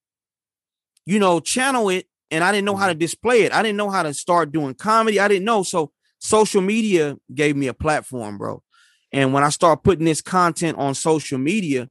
you 1.05 1.19
know, 1.19 1.39
channel 1.39 1.89
it. 1.89 2.07
And 2.31 2.43
I 2.43 2.51
didn't 2.51 2.65
know 2.65 2.75
how 2.75 2.87
to 2.87 2.93
mm-hmm. 2.93 2.99
display 2.99 3.43
it. 3.43 3.53
I 3.53 3.61
didn't 3.61 3.77
know 3.77 3.89
how 3.89 4.03
to 4.03 4.13
start 4.13 4.51
doing 4.51 4.73
comedy. 4.73 5.19
I 5.19 5.27
didn't 5.27 5.45
know. 5.45 5.63
So 5.63 5.91
social 6.19 6.61
media 6.61 7.17
gave 7.33 7.55
me 7.55 7.67
a 7.67 7.73
platform, 7.73 8.37
bro. 8.37 8.63
And 9.11 9.31
when 9.31 9.43
I 9.43 9.49
start 9.49 9.83
putting 9.83 10.05
this 10.05 10.21
content 10.21 10.77
on 10.77 10.95
social 10.95 11.37
media, 11.37 11.89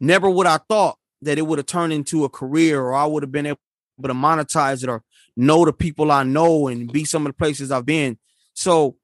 never 0.00 0.28
would 0.28 0.46
I 0.46 0.58
thought 0.68 0.98
that 1.22 1.38
it 1.38 1.42
would 1.42 1.58
have 1.58 1.66
turned 1.66 1.92
into 1.92 2.24
a 2.24 2.28
career 2.28 2.80
or 2.80 2.94
I 2.94 3.06
would 3.06 3.22
have 3.22 3.32
been 3.32 3.46
able 3.46 3.58
to 4.02 4.14
monetize 4.14 4.82
it 4.82 4.88
or 4.88 5.02
know 5.36 5.64
the 5.64 5.72
people 5.72 6.10
I 6.10 6.24
know 6.24 6.68
and 6.68 6.92
be 6.92 7.04
some 7.04 7.24
of 7.24 7.30
the 7.30 7.38
places 7.38 7.70
I've 7.70 7.86
been. 7.86 8.18
So 8.54 8.96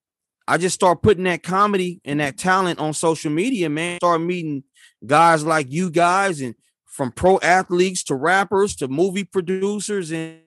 I 0.47 0.59
just 0.59 0.75
start 0.75 1.03
putting 1.03 1.25
that 1.25 1.43
comedy 1.43 2.01
and 2.05 2.21
that 2.21 2.37
talent 2.37 2.79
on 2.79 2.93
social 2.93 3.31
media, 3.31 3.71
man. 3.71 3.99
Start 3.99 4.21
meeting 4.21 4.65
guys 5.07 5.45
like 5.45 5.71
you 5.71 5.91
guys 5.91 6.41
and 6.41 6.55
from 6.95 7.11
pro 7.11 7.41
athletes 7.41 8.05
to 8.05 8.15
rappers 8.15 8.77
to 8.77 8.87
movie 8.87 9.25
producers. 9.25 10.13
And 10.13 10.39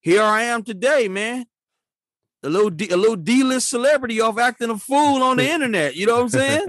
here 0.00 0.22
I 0.22 0.44
am 0.44 0.62
today, 0.62 1.08
man. 1.08 1.44
A 2.42 2.48
little 2.48 2.70
D, 2.70 2.88
a 2.88 2.96
little 2.96 3.16
D-list 3.16 3.68
celebrity 3.68 4.20
off 4.20 4.38
acting 4.38 4.70
a 4.70 4.78
fool 4.78 5.22
on 5.22 5.36
the 5.36 5.48
internet. 5.50 5.94
You 5.94 6.06
know 6.06 6.14
what 6.14 6.22
I'm 6.22 6.28
saying? 6.30 6.66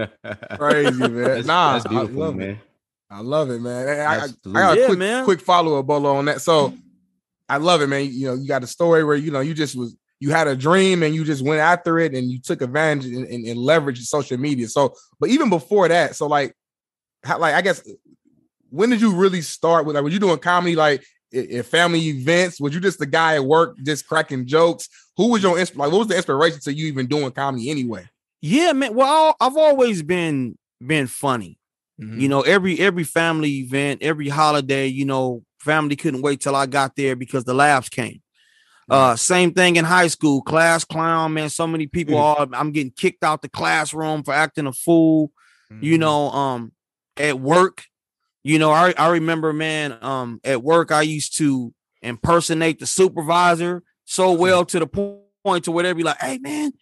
Crazy, 0.56 0.98
man. 0.98 1.14
That's, 1.14 1.46
nah, 1.46 1.72
that's 1.72 1.86
beautiful, 1.88 2.22
I 2.22 2.26
love 2.26 2.36
man. 2.36 2.50
It. 2.50 2.58
I 3.10 3.20
love 3.20 3.50
it, 3.50 3.60
man. 3.60 3.88
I, 3.88 4.02
I, 4.02 4.24
I 4.24 4.28
got 4.52 4.76
a 4.76 4.80
yeah, 4.80 4.86
quick, 4.86 4.98
man. 4.98 5.24
quick 5.24 5.40
follow 5.40 5.78
up, 5.78 5.86
Bolo, 5.86 6.16
on 6.16 6.26
that. 6.26 6.42
So 6.42 6.74
I 7.48 7.56
love 7.56 7.80
it, 7.80 7.86
man. 7.86 8.12
You 8.12 8.26
know, 8.26 8.34
you 8.34 8.46
got 8.46 8.62
a 8.62 8.66
story 8.66 9.02
where 9.02 9.16
you 9.16 9.30
know 9.30 9.40
you 9.40 9.54
just 9.54 9.76
was 9.76 9.96
you 10.20 10.30
had 10.30 10.46
a 10.46 10.54
dream 10.54 11.02
and 11.02 11.14
you 11.14 11.24
just 11.24 11.42
went 11.42 11.60
after 11.60 11.98
it 11.98 12.14
and 12.14 12.30
you 12.30 12.38
took 12.38 12.60
advantage 12.60 13.06
and, 13.06 13.26
and, 13.26 13.46
and 13.46 13.58
leveraged 13.58 14.04
social 14.04 14.38
media. 14.38 14.68
So, 14.68 14.94
but 15.18 15.30
even 15.30 15.48
before 15.48 15.88
that, 15.88 16.16
so 16.16 16.26
like, 16.26 16.54
how, 17.24 17.38
like 17.38 17.54
I 17.54 17.62
guess 17.62 17.82
when 18.74 18.90
did 18.90 19.00
you 19.00 19.14
really 19.14 19.40
start 19.40 19.86
with 19.86 19.94
like? 19.94 20.02
Were 20.02 20.10
you 20.10 20.18
doing 20.18 20.38
comedy 20.38 20.74
like 20.74 21.04
at 21.32 21.64
family 21.66 22.00
events? 22.08 22.60
Was 22.60 22.74
you 22.74 22.80
just 22.80 22.98
the 22.98 23.06
guy 23.06 23.36
at 23.36 23.44
work 23.44 23.76
just 23.84 24.06
cracking 24.06 24.46
jokes? 24.46 24.88
Who 25.16 25.30
was 25.30 25.42
your 25.42 25.56
like? 25.56 25.76
What 25.76 25.92
was 25.92 26.08
the 26.08 26.16
inspiration 26.16 26.58
to 26.60 26.74
you 26.74 26.86
even 26.86 27.06
doing 27.06 27.30
comedy 27.30 27.70
anyway? 27.70 28.08
Yeah, 28.40 28.72
man. 28.72 28.94
Well, 28.94 29.36
I've 29.40 29.56
always 29.56 30.02
been 30.02 30.58
been 30.84 31.06
funny. 31.06 31.58
Mm-hmm. 32.00 32.20
You 32.20 32.28
know, 32.28 32.40
every 32.42 32.80
every 32.80 33.04
family 33.04 33.60
event, 33.60 34.02
every 34.02 34.28
holiday, 34.28 34.88
you 34.88 35.04
know, 35.04 35.44
family 35.60 35.94
couldn't 35.94 36.22
wait 36.22 36.40
till 36.40 36.56
I 36.56 36.66
got 36.66 36.96
there 36.96 37.14
because 37.14 37.44
the 37.44 37.54
laughs 37.54 37.88
came. 37.88 38.20
Uh, 38.90 39.16
same 39.16 39.54
thing 39.54 39.76
in 39.76 39.84
high 39.84 40.08
school, 40.08 40.42
class 40.42 40.84
clown, 40.84 41.32
man. 41.32 41.48
So 41.48 41.66
many 41.66 41.86
people 41.86 42.16
mm-hmm. 42.16 42.54
are 42.54 42.60
I'm 42.60 42.72
getting 42.72 42.90
kicked 42.90 43.22
out 43.22 43.40
the 43.40 43.48
classroom 43.48 44.24
for 44.24 44.34
acting 44.34 44.66
a 44.66 44.72
fool. 44.72 45.30
Mm-hmm. 45.72 45.84
You 45.84 45.98
know, 45.98 46.30
um, 46.30 46.72
at 47.16 47.38
work, 47.40 47.84
you 48.44 48.58
know, 48.58 48.70
I, 48.70 48.94
I 48.96 49.08
remember, 49.08 49.52
man, 49.52 49.96
um, 50.02 50.40
at 50.44 50.62
work, 50.62 50.92
I 50.92 51.02
used 51.02 51.38
to 51.38 51.74
impersonate 52.02 52.78
the 52.78 52.86
supervisor 52.86 53.82
so 54.04 54.32
well 54.32 54.66
to 54.66 54.78
the 54.78 54.86
point 54.86 55.64
to 55.64 55.72
where 55.72 55.82
they'd 55.82 55.94
be 55.94 56.02
like, 56.02 56.20
hey 56.20 56.38
man, 56.38 56.72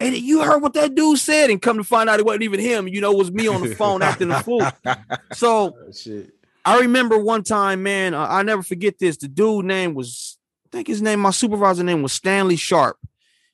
and 0.00 0.16
you 0.16 0.42
heard 0.42 0.62
what 0.62 0.72
that 0.74 0.94
dude 0.94 1.18
said, 1.18 1.50
and 1.50 1.60
come 1.60 1.76
to 1.76 1.84
find 1.84 2.08
out 2.08 2.18
it 2.18 2.24
wasn't 2.24 2.44
even 2.44 2.58
him, 2.58 2.88
you 2.88 3.02
know, 3.02 3.12
it 3.12 3.18
was 3.18 3.30
me 3.30 3.46
on 3.46 3.62
the 3.62 3.74
phone 3.74 4.02
acting 4.02 4.30
a 4.30 4.42
fool. 4.42 4.66
So 5.32 5.76
oh, 5.76 6.24
I 6.64 6.80
remember 6.80 7.18
one 7.18 7.42
time, 7.42 7.82
man, 7.82 8.14
uh, 8.14 8.26
I 8.28 8.42
never 8.42 8.62
forget 8.62 8.98
this. 8.98 9.18
The 9.18 9.28
dude 9.28 9.66
name 9.66 9.94
was, 9.94 10.38
I 10.66 10.68
think 10.72 10.88
his 10.88 11.02
name, 11.02 11.20
my 11.20 11.30
supervisor 11.30 11.84
name 11.84 12.02
was 12.02 12.12
Stanley 12.12 12.56
Sharp. 12.56 12.96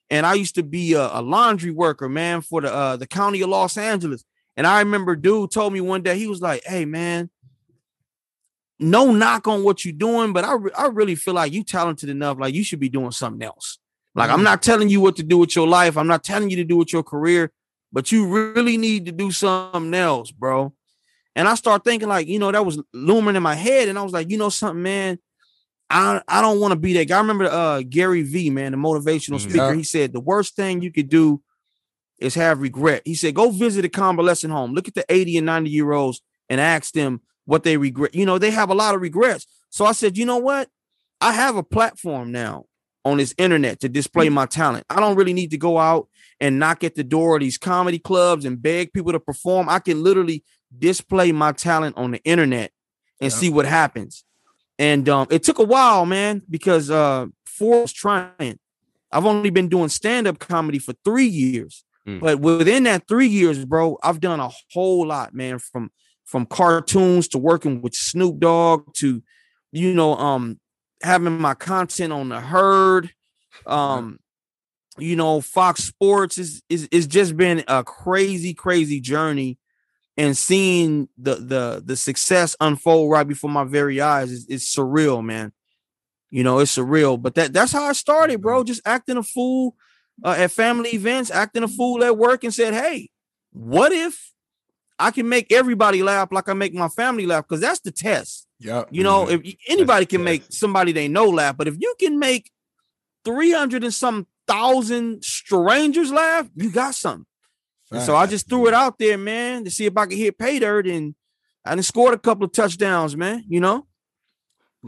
And 0.08 0.24
I 0.24 0.34
used 0.34 0.54
to 0.54 0.62
be 0.62 0.94
a, 0.94 1.10
a 1.12 1.20
laundry 1.20 1.72
worker, 1.72 2.08
man, 2.08 2.40
for 2.40 2.60
the 2.60 2.72
uh, 2.72 2.96
the 2.96 3.08
county 3.08 3.40
of 3.42 3.48
Los 3.48 3.76
Angeles. 3.76 4.24
And 4.56 4.64
I 4.64 4.78
remember 4.78 5.16
dude 5.16 5.50
told 5.50 5.72
me 5.72 5.80
one 5.80 6.02
day, 6.02 6.16
he 6.16 6.28
was 6.28 6.40
like, 6.40 6.62
Hey, 6.64 6.84
man, 6.84 7.28
no 8.78 9.12
knock 9.12 9.48
on 9.48 9.64
what 9.64 9.84
you're 9.84 9.94
doing, 9.94 10.32
but 10.32 10.44
I, 10.44 10.54
re- 10.54 10.70
I 10.76 10.86
really 10.86 11.14
feel 11.14 11.34
like 11.34 11.52
you 11.52 11.64
talented 11.64 12.08
enough. 12.08 12.38
Like 12.38 12.54
you 12.54 12.62
should 12.62 12.80
be 12.80 12.88
doing 12.88 13.10
something 13.10 13.42
else. 13.42 13.78
Like 14.14 14.30
I'm 14.30 14.36
mm-hmm. 14.36 14.44
not 14.44 14.62
telling 14.62 14.88
you 14.88 15.00
what 15.00 15.16
to 15.16 15.22
do 15.22 15.38
with 15.38 15.54
your 15.54 15.68
life. 15.68 15.96
I'm 15.96 16.06
not 16.06 16.24
telling 16.24 16.50
you 16.50 16.56
to 16.56 16.64
do 16.64 16.76
with 16.76 16.92
your 16.92 17.02
career, 17.02 17.52
but 17.92 18.12
you 18.12 18.26
really 18.26 18.76
need 18.76 19.06
to 19.06 19.12
do 19.12 19.30
something 19.30 19.94
else, 19.94 20.30
bro. 20.30 20.72
And 21.34 21.46
I 21.46 21.54
start 21.54 21.84
thinking 21.84 22.08
like, 22.08 22.26
you 22.26 22.38
know, 22.38 22.50
that 22.50 22.64
was 22.64 22.82
looming 22.92 23.36
in 23.36 23.42
my 23.42 23.54
head, 23.54 23.88
and 23.88 23.98
I 23.98 24.02
was 24.02 24.12
like, 24.12 24.30
you 24.30 24.38
know, 24.38 24.48
something, 24.48 24.82
man. 24.82 25.18
I, 25.88 26.20
I 26.26 26.42
don't 26.42 26.58
want 26.58 26.72
to 26.72 26.78
be 26.78 26.94
that 26.94 27.04
guy. 27.04 27.16
I 27.16 27.20
remember 27.20 27.44
uh, 27.44 27.82
Gary 27.88 28.22
V, 28.22 28.50
man, 28.50 28.72
the 28.72 28.78
motivational 28.78 29.36
mm-hmm. 29.36 29.50
speaker. 29.50 29.72
He 29.74 29.84
said 29.84 30.12
the 30.12 30.20
worst 30.20 30.56
thing 30.56 30.82
you 30.82 30.90
could 30.90 31.08
do 31.08 31.40
is 32.18 32.34
have 32.34 32.60
regret. 32.60 33.02
He 33.04 33.14
said, 33.14 33.34
go 33.34 33.50
visit 33.50 33.84
a 33.84 33.88
convalescent 33.88 34.52
home. 34.52 34.72
Look 34.72 34.88
at 34.88 34.94
the 34.94 35.04
80 35.08 35.38
and 35.38 35.46
90 35.46 35.70
year 35.70 35.92
olds 35.92 36.22
and 36.48 36.60
ask 36.60 36.92
them 36.92 37.20
what 37.46 37.62
they 37.64 37.76
regret. 37.76 38.14
You 38.14 38.26
know, 38.26 38.38
they 38.38 38.50
have 38.50 38.70
a 38.70 38.74
lot 38.74 38.94
of 38.94 39.00
regrets. 39.00 39.46
So 39.70 39.86
I 39.86 39.92
said, 39.92 40.18
you 40.18 40.26
know 40.26 40.36
what? 40.36 40.68
I 41.20 41.32
have 41.32 41.56
a 41.56 41.62
platform 41.62 42.30
now 42.30 42.66
on 43.04 43.16
this 43.16 43.34
internet 43.38 43.80
to 43.80 43.88
display 43.88 44.28
my 44.28 44.46
talent. 44.46 44.84
I 44.90 45.00
don't 45.00 45.16
really 45.16 45.32
need 45.32 45.52
to 45.52 45.58
go 45.58 45.78
out 45.78 46.08
and 46.40 46.58
knock 46.58 46.84
at 46.84 46.94
the 46.94 47.04
door 47.04 47.36
of 47.36 47.40
these 47.40 47.56
comedy 47.56 47.98
clubs 47.98 48.44
and 48.44 48.60
beg 48.60 48.92
people 48.92 49.12
to 49.12 49.20
perform. 49.20 49.68
I 49.68 49.78
can 49.78 50.02
literally 50.02 50.44
display 50.76 51.32
my 51.32 51.52
talent 51.52 51.96
on 51.96 52.10
the 52.10 52.22
internet 52.24 52.72
and 53.20 53.30
yeah. 53.30 53.36
see 53.38 53.48
what 53.48 53.64
happens. 53.64 54.24
And 54.78 55.08
um, 55.08 55.26
it 55.30 55.42
took 55.42 55.58
a 55.58 55.64
while, 55.64 56.04
man, 56.04 56.42
because 56.50 56.90
uh, 56.90 57.26
for 57.46 57.82
was 57.82 57.92
trying. 57.92 58.58
I've 59.10 59.24
only 59.24 59.50
been 59.50 59.68
doing 59.68 59.88
stand-up 59.88 60.38
comedy 60.38 60.78
for 60.78 60.94
three 61.04 61.26
years. 61.26 61.84
Mm. 62.06 62.20
But 62.20 62.40
within 62.40 62.84
that 62.84 63.08
three 63.08 63.28
years, 63.28 63.64
bro, 63.64 63.98
I've 64.02 64.20
done 64.20 64.40
a 64.40 64.50
whole 64.72 65.06
lot, 65.06 65.32
man, 65.32 65.58
from 65.58 65.90
from 66.26 66.44
cartoons 66.44 67.28
to 67.28 67.38
working 67.38 67.80
with 67.80 67.94
Snoop 67.94 68.40
Dogg 68.40 68.92
to, 68.96 69.22
you 69.72 69.94
know, 69.94 70.16
um, 70.16 70.60
having 71.02 71.38
my 71.38 71.54
content 71.54 72.12
on 72.12 72.28
the 72.28 72.40
herd. 72.40 73.10
Um, 73.64 74.18
you 74.98 75.16
know, 75.16 75.40
Fox 75.40 75.84
Sports 75.84 76.36
is 76.36 76.62
is 76.68 76.88
is 76.90 77.06
just 77.06 77.36
been 77.36 77.64
a 77.68 77.82
crazy, 77.84 78.52
crazy 78.52 79.00
journey. 79.00 79.58
And 80.18 80.36
seeing 80.36 81.08
the 81.18 81.34
the 81.34 81.82
the 81.84 81.96
success 81.96 82.56
unfold 82.60 83.10
right 83.10 83.28
before 83.28 83.50
my 83.50 83.64
very 83.64 84.00
eyes 84.00 84.32
is, 84.32 84.46
is 84.46 84.64
surreal, 84.64 85.22
man. 85.22 85.52
You 86.30 86.42
know, 86.42 86.58
it's 86.58 86.76
surreal. 86.76 87.20
But 87.20 87.34
that 87.34 87.52
that's 87.52 87.72
how 87.72 87.84
I 87.84 87.92
started, 87.92 88.40
bro. 88.40 88.64
Just 88.64 88.80
acting 88.86 89.18
a 89.18 89.22
fool 89.22 89.76
uh, 90.24 90.34
at 90.38 90.50
family 90.50 90.90
events, 90.90 91.30
acting 91.30 91.62
a 91.62 91.68
fool 91.68 92.02
at 92.02 92.16
work, 92.16 92.44
and 92.44 92.54
said, 92.54 92.72
"Hey, 92.72 93.10
what 93.52 93.92
if 93.92 94.32
I 94.98 95.10
can 95.10 95.28
make 95.28 95.52
everybody 95.52 96.02
laugh 96.02 96.28
like 96.32 96.48
I 96.48 96.54
make 96.54 96.74
my 96.74 96.88
family 96.88 97.26
laugh 97.26 97.46
because 97.46 97.60
that's 97.60 97.80
the 97.80 97.90
test. 97.90 98.46
Yeah. 98.58 98.84
You 98.90 99.02
know, 99.02 99.26
mm-hmm. 99.26 99.44
if 99.44 99.56
anybody 99.68 100.06
can 100.06 100.24
make 100.24 100.44
somebody 100.50 100.92
they 100.92 101.08
know 101.08 101.26
laugh, 101.26 101.56
but 101.56 101.68
if 101.68 101.76
you 101.78 101.94
can 102.00 102.18
make 102.18 102.50
300 103.24 103.84
and 103.84 103.92
some 103.92 104.26
thousand 104.46 105.22
strangers 105.22 106.10
laugh, 106.10 106.48
you 106.54 106.70
got 106.70 106.94
something. 106.94 107.26
so 108.00 108.16
I 108.16 108.26
just 108.26 108.48
threw 108.48 108.66
it 108.68 108.74
out 108.74 108.98
there, 108.98 109.18
man, 109.18 109.64
to 109.64 109.70
see 109.70 109.84
if 109.86 109.96
I 109.96 110.06
could 110.06 110.16
hit 110.16 110.38
pay 110.38 110.58
dirt. 110.58 110.86
And 110.86 111.14
I 111.64 111.74
done 111.74 111.82
scored 111.82 112.14
a 112.14 112.18
couple 112.18 112.44
of 112.44 112.52
touchdowns, 112.52 113.16
man, 113.16 113.44
you 113.48 113.60
know? 113.60 113.86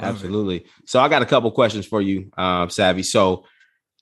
Absolutely. 0.01 0.65
So 0.87 1.01
I 1.01 1.09
got 1.09 1.23
a 1.23 1.27
couple 1.27 1.51
questions 1.51 1.85
for 1.85 2.01
you, 2.01 2.31
uh, 2.39 2.69
Savvy. 2.69 3.03
So 3.03 3.45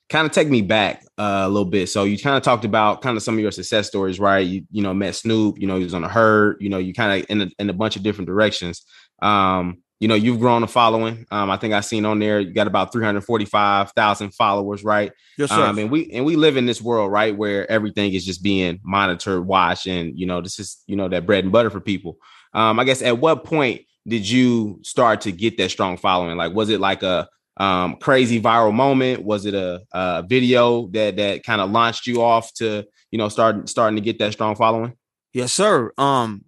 kind 0.08 0.26
of 0.26 0.32
take 0.32 0.48
me 0.48 0.62
back 0.62 1.04
uh, 1.18 1.42
a 1.44 1.48
little 1.48 1.68
bit. 1.68 1.88
So 1.88 2.04
you 2.04 2.18
kind 2.18 2.36
of 2.36 2.42
talked 2.42 2.64
about 2.64 3.02
kind 3.02 3.16
of 3.16 3.22
some 3.22 3.34
of 3.34 3.40
your 3.40 3.50
success 3.50 3.86
stories, 3.86 4.20
right? 4.20 4.46
You 4.46 4.64
you 4.70 4.82
know 4.82 4.94
met 4.94 5.14
Snoop, 5.14 5.58
you 5.58 5.66
know 5.66 5.76
he 5.76 5.84
was 5.84 5.94
on 5.94 6.04
a 6.04 6.08
herd, 6.08 6.56
you 6.60 6.68
know 6.68 6.78
you 6.78 6.94
kind 6.94 7.20
of 7.20 7.30
in 7.30 7.42
a, 7.42 7.50
in 7.58 7.70
a 7.70 7.74
bunch 7.74 7.96
of 7.96 8.02
different 8.02 8.28
directions. 8.28 8.84
Um, 9.20 9.82
you 9.98 10.08
know 10.08 10.14
you've 10.14 10.40
grown 10.40 10.62
a 10.62 10.66
following. 10.66 11.26
Um, 11.30 11.50
I 11.50 11.56
think 11.56 11.72
I 11.72 11.80
seen 11.80 12.04
on 12.04 12.18
there 12.18 12.38
you 12.38 12.52
got 12.52 12.66
about 12.66 12.92
three 12.92 13.04
hundred 13.04 13.22
forty 13.22 13.46
five 13.46 13.90
thousand 13.92 14.34
followers, 14.34 14.84
right? 14.84 15.10
Yes, 15.38 15.50
sir. 15.50 15.64
Um, 15.64 15.78
and 15.78 15.90
we 15.90 16.10
and 16.12 16.24
we 16.24 16.36
live 16.36 16.56
in 16.56 16.66
this 16.66 16.82
world, 16.82 17.10
right, 17.10 17.36
where 17.36 17.70
everything 17.70 18.12
is 18.12 18.24
just 18.24 18.42
being 18.42 18.78
monitored, 18.84 19.46
watched, 19.46 19.86
and 19.86 20.18
you 20.18 20.26
know 20.26 20.40
this 20.40 20.58
is 20.58 20.82
you 20.86 20.96
know 20.96 21.08
that 21.08 21.26
bread 21.26 21.44
and 21.44 21.52
butter 21.52 21.70
for 21.70 21.80
people. 21.80 22.18
Um, 22.52 22.78
I 22.78 22.84
guess 22.84 23.02
at 23.02 23.18
what 23.18 23.44
point 23.44 23.82
did 24.06 24.28
you 24.28 24.78
start 24.82 25.22
to 25.22 25.32
get 25.32 25.56
that 25.56 25.70
strong 25.70 25.96
following? 25.96 26.36
Like, 26.36 26.54
was 26.54 26.68
it 26.68 26.78
like 26.80 27.02
a 27.02 27.28
um, 27.58 27.96
crazy 27.96 28.40
viral 28.40 28.74
moment? 28.74 29.24
Was 29.24 29.46
it 29.46 29.54
a, 29.54 29.82
a 29.92 30.24
video 30.28 30.88
that 30.88 31.16
that 31.16 31.42
kind 31.44 31.60
of 31.60 31.70
launched 31.70 32.06
you 32.06 32.22
off 32.22 32.52
to 32.54 32.84
you 33.10 33.18
know 33.18 33.28
start 33.28 33.68
starting 33.68 33.96
to 33.96 34.02
get 34.02 34.18
that 34.18 34.32
strong 34.32 34.54
following? 34.56 34.94
Yes, 35.32 35.52
sir. 35.52 35.92
Um, 35.98 36.44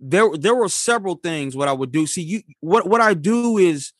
there 0.00 0.28
there 0.36 0.54
were 0.54 0.68
several 0.68 1.16
things 1.16 1.56
what 1.56 1.68
I 1.68 1.72
would 1.72 1.92
do. 1.92 2.06
See, 2.06 2.22
you 2.22 2.42
what 2.60 2.86
what 2.88 3.00
I 3.00 3.14
do 3.14 3.58
is 3.58 3.92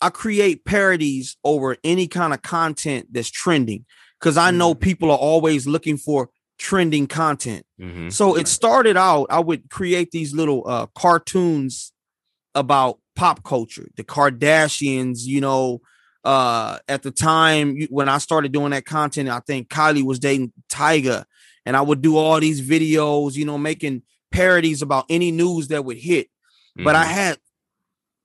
I 0.00 0.10
create 0.10 0.64
parodies 0.64 1.36
over 1.44 1.76
any 1.82 2.06
kind 2.06 2.32
of 2.32 2.42
content 2.42 3.08
that's 3.10 3.30
trending 3.30 3.84
because 4.20 4.36
I 4.36 4.50
know 4.50 4.74
Mm. 4.74 4.80
people 4.80 5.10
are 5.10 5.18
always 5.18 5.66
looking 5.66 5.96
for 5.96 6.28
trending 6.58 7.06
content. 7.06 7.64
Mhm. 7.80 8.12
So 8.12 8.36
it 8.36 8.48
started 8.48 8.96
out, 8.96 9.26
I 9.30 9.38
would 9.40 9.70
create 9.70 10.10
these 10.10 10.34
little 10.34 10.62
uh 10.66 10.86
cartoons 10.96 11.92
about 12.54 12.98
pop 13.18 13.42
culture, 13.42 13.88
the 13.96 14.04
Kardashians, 14.04 15.24
you 15.24 15.40
know. 15.40 15.80
Uh 16.24 16.78
at 16.88 17.02
the 17.02 17.10
time 17.12 17.76
when 17.90 18.08
I 18.08 18.18
started 18.18 18.52
doing 18.52 18.70
that 18.70 18.84
content, 18.84 19.28
I 19.28 19.40
think 19.40 19.68
Kylie 19.68 20.02
was 20.04 20.18
dating 20.18 20.52
Tyga, 20.68 21.24
and 21.64 21.76
I 21.76 21.80
would 21.80 22.02
do 22.02 22.16
all 22.16 22.40
these 22.40 22.60
videos, 22.60 23.34
you 23.34 23.44
know, 23.44 23.56
making 23.58 24.02
parodies 24.30 24.82
about 24.82 25.06
any 25.08 25.30
news 25.30 25.68
that 25.68 25.84
would 25.84 25.96
hit. 25.98 26.28
But 26.76 26.94
I 26.96 27.04
Mhm. 27.04 27.12
had 27.20 27.38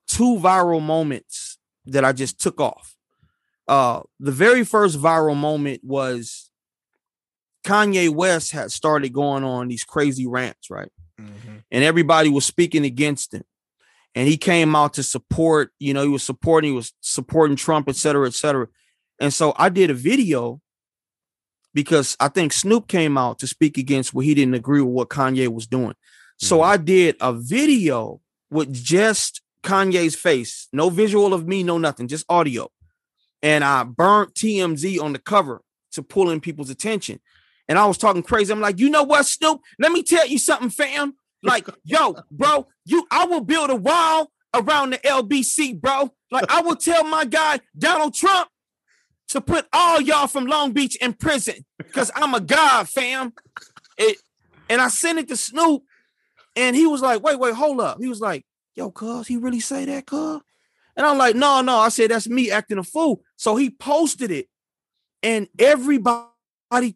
two 0.08 0.38
viral 0.38 0.82
moments 0.82 1.58
that 1.86 2.04
I 2.04 2.12
just 2.14 2.40
took 2.40 2.60
off. 2.60 2.96
Uh 3.68 4.02
the 4.20 4.32
very 4.32 4.64
first 4.66 5.00
viral 5.00 5.38
moment 5.38 5.82
was 5.84 6.50
Kanye 7.66 8.10
West 8.10 8.52
had 8.52 8.72
started 8.72 9.14
going 9.14 9.44
on 9.44 9.68
these 9.70 9.84
crazy 9.84 10.28
rants, 10.28 10.70
right? 10.70 10.92
And 11.72 11.84
everybody 11.84 12.30
was 12.30 12.46
speaking 12.46 12.86
against 12.86 13.34
him. 13.34 13.44
And 14.16 14.28
he 14.28 14.38
came 14.38 14.76
out 14.76 14.94
to 14.94 15.04
support, 15.04 15.72
you 15.80 15.94
know, 15.94 16.04
he 16.04 16.10
was 16.10 16.24
supporting, 16.24 16.72
he 16.72 16.76
was 16.76 16.94
supporting 17.02 17.56
Trump, 17.56 17.90
et 17.90 17.96
cetera, 17.96 18.28
et 18.28 18.34
cetera. 18.34 18.68
And 19.20 19.34
so 19.34 19.54
I 19.58 19.70
did 19.70 19.90
a 19.90 19.96
video 19.96 20.62
because 21.74 22.16
I 22.20 22.28
think 22.28 22.54
Snoop 22.54 22.88
came 22.88 23.18
out 23.18 23.40
to 23.40 23.48
speak 23.48 23.78
against 23.78 24.14
what 24.14 24.26
he 24.26 24.36
didn't 24.36 24.54
agree 24.54 24.82
with 24.82 24.94
what 24.94 25.10
Kanye 25.10 25.48
was 25.48 25.66
doing. 25.66 25.96
So 26.38 26.60
Mhm. 26.60 26.66
I 26.66 26.78
did 26.78 27.16
a 27.20 27.34
video 27.34 28.22
with 28.52 28.72
just 28.72 29.42
Kanye's 29.64 30.16
face, 30.16 30.68
no 30.72 30.90
visual 30.90 31.34
of 31.34 31.48
me, 31.48 31.64
no 31.64 31.78
nothing, 31.78 32.08
just 32.08 32.26
audio. 32.30 32.70
And 33.42 33.64
I 33.64 33.84
burnt 33.84 34.36
TMZ 34.36 35.00
on 35.00 35.14
the 35.14 35.20
cover 35.20 35.62
to 35.94 36.04
pull 36.04 36.30
in 36.30 36.40
people's 36.40 36.70
attention. 36.70 37.20
And 37.68 37.80
I 37.80 37.86
was 37.86 37.98
talking 37.98 38.24
crazy. 38.24 38.52
I'm 38.52 38.62
like, 38.62 38.80
you 38.80 38.90
know 38.90 39.04
what, 39.04 39.26
Snoop? 39.26 39.62
Let 39.80 39.92
me 39.92 40.04
tell 40.04 40.28
you 40.28 40.38
something, 40.38 40.70
fam. 40.70 41.16
Like, 41.44 41.68
yo, 41.84 42.16
bro, 42.32 42.68
you 42.86 43.06
I 43.12 43.26
will 43.26 43.42
build 43.42 43.70
a 43.70 43.76
wall 43.76 44.32
around 44.54 44.92
the 44.92 44.98
LBC, 45.00 45.80
bro. 45.80 46.12
Like, 46.32 46.46
I 46.50 46.62
will 46.62 46.76
tell 46.76 47.04
my 47.04 47.26
guy 47.26 47.60
Donald 47.78 48.14
Trump 48.14 48.50
to 49.30 49.42
put 49.42 49.68
all 49.74 50.00
y'all 50.00 50.28
from 50.28 50.46
Long 50.46 50.72
Beach 50.72 50.96
in 50.98 51.14
prison 51.14 51.66
because 51.78 52.12
I'm 52.16 52.34
a 52.34 52.40
god, 52.40 52.88
fam. 52.88 53.34
It, 53.98 54.18
and 54.70 54.82
I 54.82 54.88
sent 54.88 55.20
it 55.20 55.28
to 55.28 55.38
Snoop, 55.38 55.84
and 56.56 56.76
he 56.76 56.88
was 56.88 57.02
like, 57.02 57.22
wait, 57.22 57.40
wait, 57.40 57.54
hold 57.54 57.82
up. 57.82 57.98
He 58.00 58.08
was 58.08 58.22
like, 58.22 58.46
yo, 58.76 58.92
cuz, 58.92 59.28
he 59.28 59.38
really 59.38 59.60
say 59.60 59.86
that, 59.86 60.06
cuz? 60.06 60.42
And 60.96 61.06
I'm 61.06 61.18
like, 61.18 61.36
no, 61.36 61.62
no. 61.62 61.78
I 61.78 61.90
said, 61.90 62.12
that's 62.12 62.30
me 62.30 62.52
acting 62.52 62.78
a 62.78 62.84
fool. 62.84 63.22
So 63.36 63.56
he 63.56 63.70
posted 63.70 64.32
it, 64.32 64.48
and 65.22 65.48
everybody 65.58 66.28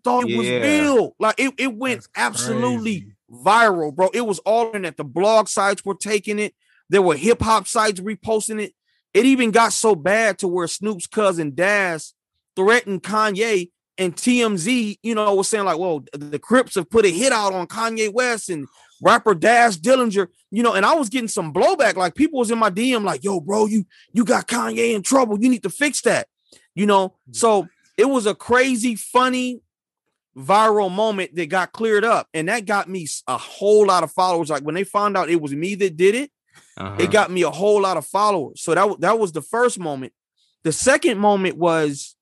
thought 0.04 0.30
it 0.30 0.38
was 0.38 0.48
real. 0.48 1.16
Like 1.20 1.36
it, 1.40 1.54
it 1.58 1.76
went 1.76 2.02
That's 2.02 2.10
absolutely 2.16 3.02
crazy. 3.02 3.17
Viral, 3.32 3.94
bro. 3.94 4.10
It 4.14 4.22
was 4.22 4.40
all 4.40 4.72
in 4.72 4.84
that 4.84 4.98
The 4.98 5.04
blog 5.04 5.48
sites 5.48 5.84
were 5.84 5.96
taking 5.96 6.40
it. 6.40 6.54
There 6.90 7.02
were 7.02 7.16
hip 7.16 7.42
hop 7.42 7.68
sites 7.68 8.00
reposting 8.00 8.62
it. 8.62 8.74
It 9.14 9.26
even 9.26 9.52
got 9.52 9.74
so 9.74 9.96
bad 9.96 10.40
to 10.40 10.48
where 10.48 10.68
Snoop's 10.68 11.08
cousin 11.08 11.56
Daz 11.56 12.14
threatened 12.56 13.04
Kanye 13.04 13.72
and 13.98 14.16
TMZ, 14.16 15.00
you 15.02 15.16
know, 15.16 15.34
was 15.34 15.48
saying 15.48 15.66
like, 15.66 15.78
"Whoa, 15.78 16.04
the 16.14 16.40
Crips 16.40 16.76
have 16.76 16.90
put 16.90 17.06
a 17.06 17.10
hit 17.10 17.32
out 17.32 17.54
on 17.54 17.68
Kanye 17.68 18.14
West 18.14 18.50
and 18.50 18.68
rapper 19.02 19.34
Daz 19.34 19.78
Dillinger." 19.78 20.28
You 20.52 20.64
know, 20.64 20.74
and 20.74 20.86
I 20.86 20.94
was 20.94 21.10
getting 21.10 21.28
some 21.28 21.52
blowback. 21.52 21.96
Like 21.96 22.16
people 22.16 22.40
was 22.40 22.52
in 22.52 22.60
my 22.60 22.70
DM, 22.70 23.04
like, 23.04 23.24
"Yo, 23.24 23.40
bro, 23.40 23.66
you 23.66 23.86
you 24.14 24.24
got 24.24 24.48
Kanye 24.48 24.94
in 24.94 25.02
trouble. 25.02 25.42
You 25.42 25.50
need 25.50 25.64
to 25.64 25.70
fix 25.70 26.02
that." 26.02 26.28
You 26.76 26.86
know, 26.86 27.10
mm. 27.10 27.36
so 27.36 27.68
it 27.98 28.06
was 28.06 28.28
a 28.28 28.36
crazy, 28.36 28.96
funny, 28.96 29.62
viral 30.38 30.92
moment 30.92 31.36
that 31.36 31.48
got 31.48 31.72
cleared 31.72 32.06
up, 32.06 32.28
and 32.34 32.48
that 32.50 32.66
got 32.66 32.88
me 32.90 33.08
a 33.28 33.38
whole 33.38 33.88
lot 33.88 34.04
of 34.04 34.12
followers. 34.12 34.50
Like 34.50 34.64
when 34.64 34.76
they 34.76 34.84
found 34.84 35.18
out 35.18 35.30
it 35.30 35.42
was 35.42 35.54
me 35.54 35.76
that 35.76 35.98
did 35.98 36.16
it, 36.16 36.32
Uh-huh. 36.78 36.96
it 37.00 37.10
got 37.12 37.32
me 37.32 37.42
a 37.42 37.50
whole 37.50 37.82
lot 37.82 37.98
of 37.98 38.06
followers. 38.06 38.62
So 38.62 38.76
that 38.76 39.02
that 39.02 39.18
was 39.20 39.32
the 39.32 39.42
first 39.42 39.80
moment. 39.80 40.14
The 40.64 40.72
second 40.72 41.18
moment 41.18 41.58
was 41.58 42.16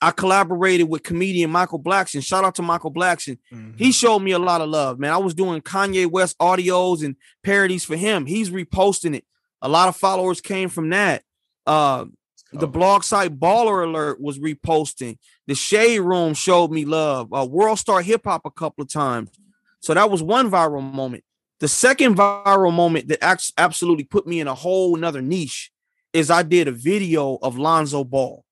I 0.00 0.12
collaborated 0.12 0.88
with 0.88 1.02
comedian 1.02 1.50
Michael 1.50 1.80
Blackson. 1.82 2.22
Shout 2.24 2.44
out 2.44 2.54
to 2.56 2.62
Michael 2.62 2.92
Blackson. 2.92 3.38
He 3.76 3.90
showed 3.90 4.20
me 4.20 4.30
a 4.32 4.38
lot 4.38 4.60
of 4.60 4.68
love, 4.68 4.98
man. 5.00 5.12
I 5.12 5.16
was 5.18 5.34
doing 5.34 5.60
Kanye 5.60 6.06
West 6.08 6.38
audios 6.38 7.04
and 7.04 7.16
parodies 7.42 7.84
for 7.84 7.96
him. 7.96 8.26
He's 8.26 8.50
reposting 8.50 9.16
it. 9.16 9.24
A 9.60 9.68
lot 9.68 9.88
of 9.88 9.96
followers 9.96 10.40
came 10.40 10.68
from 10.68 10.90
that. 10.90 11.24
Uh, 11.66 12.04
the 12.52 12.66
blog 12.66 13.02
site 13.02 13.38
Baller 13.38 13.84
Alert 13.84 14.20
was 14.20 14.38
reposting. 14.38 15.18
The 15.46 15.54
Shade 15.54 16.00
Room 16.00 16.34
showed 16.34 16.70
me 16.70 16.84
love. 16.84 17.32
Uh, 17.32 17.46
World 17.48 17.78
Star 17.78 18.00
Hip 18.02 18.22
Hop 18.24 18.42
a 18.44 18.50
couple 18.50 18.82
of 18.82 18.90
times. 18.92 19.30
So 19.80 19.94
that 19.94 20.10
was 20.10 20.22
one 20.22 20.50
viral 20.50 20.82
moment. 20.82 21.24
The 21.60 21.68
second 21.68 22.16
viral 22.16 22.72
moment 22.72 23.08
that 23.08 23.22
act- 23.22 23.52
absolutely 23.58 24.04
put 24.04 24.26
me 24.26 24.40
in 24.40 24.48
a 24.48 24.54
whole 24.54 24.96
nother 24.96 25.20
niche 25.22 25.70
is 26.12 26.30
I 26.30 26.42
did 26.42 26.68
a 26.68 26.72
video 26.72 27.38
of 27.42 27.58
Lonzo 27.58 28.04
Ball. 28.04 28.44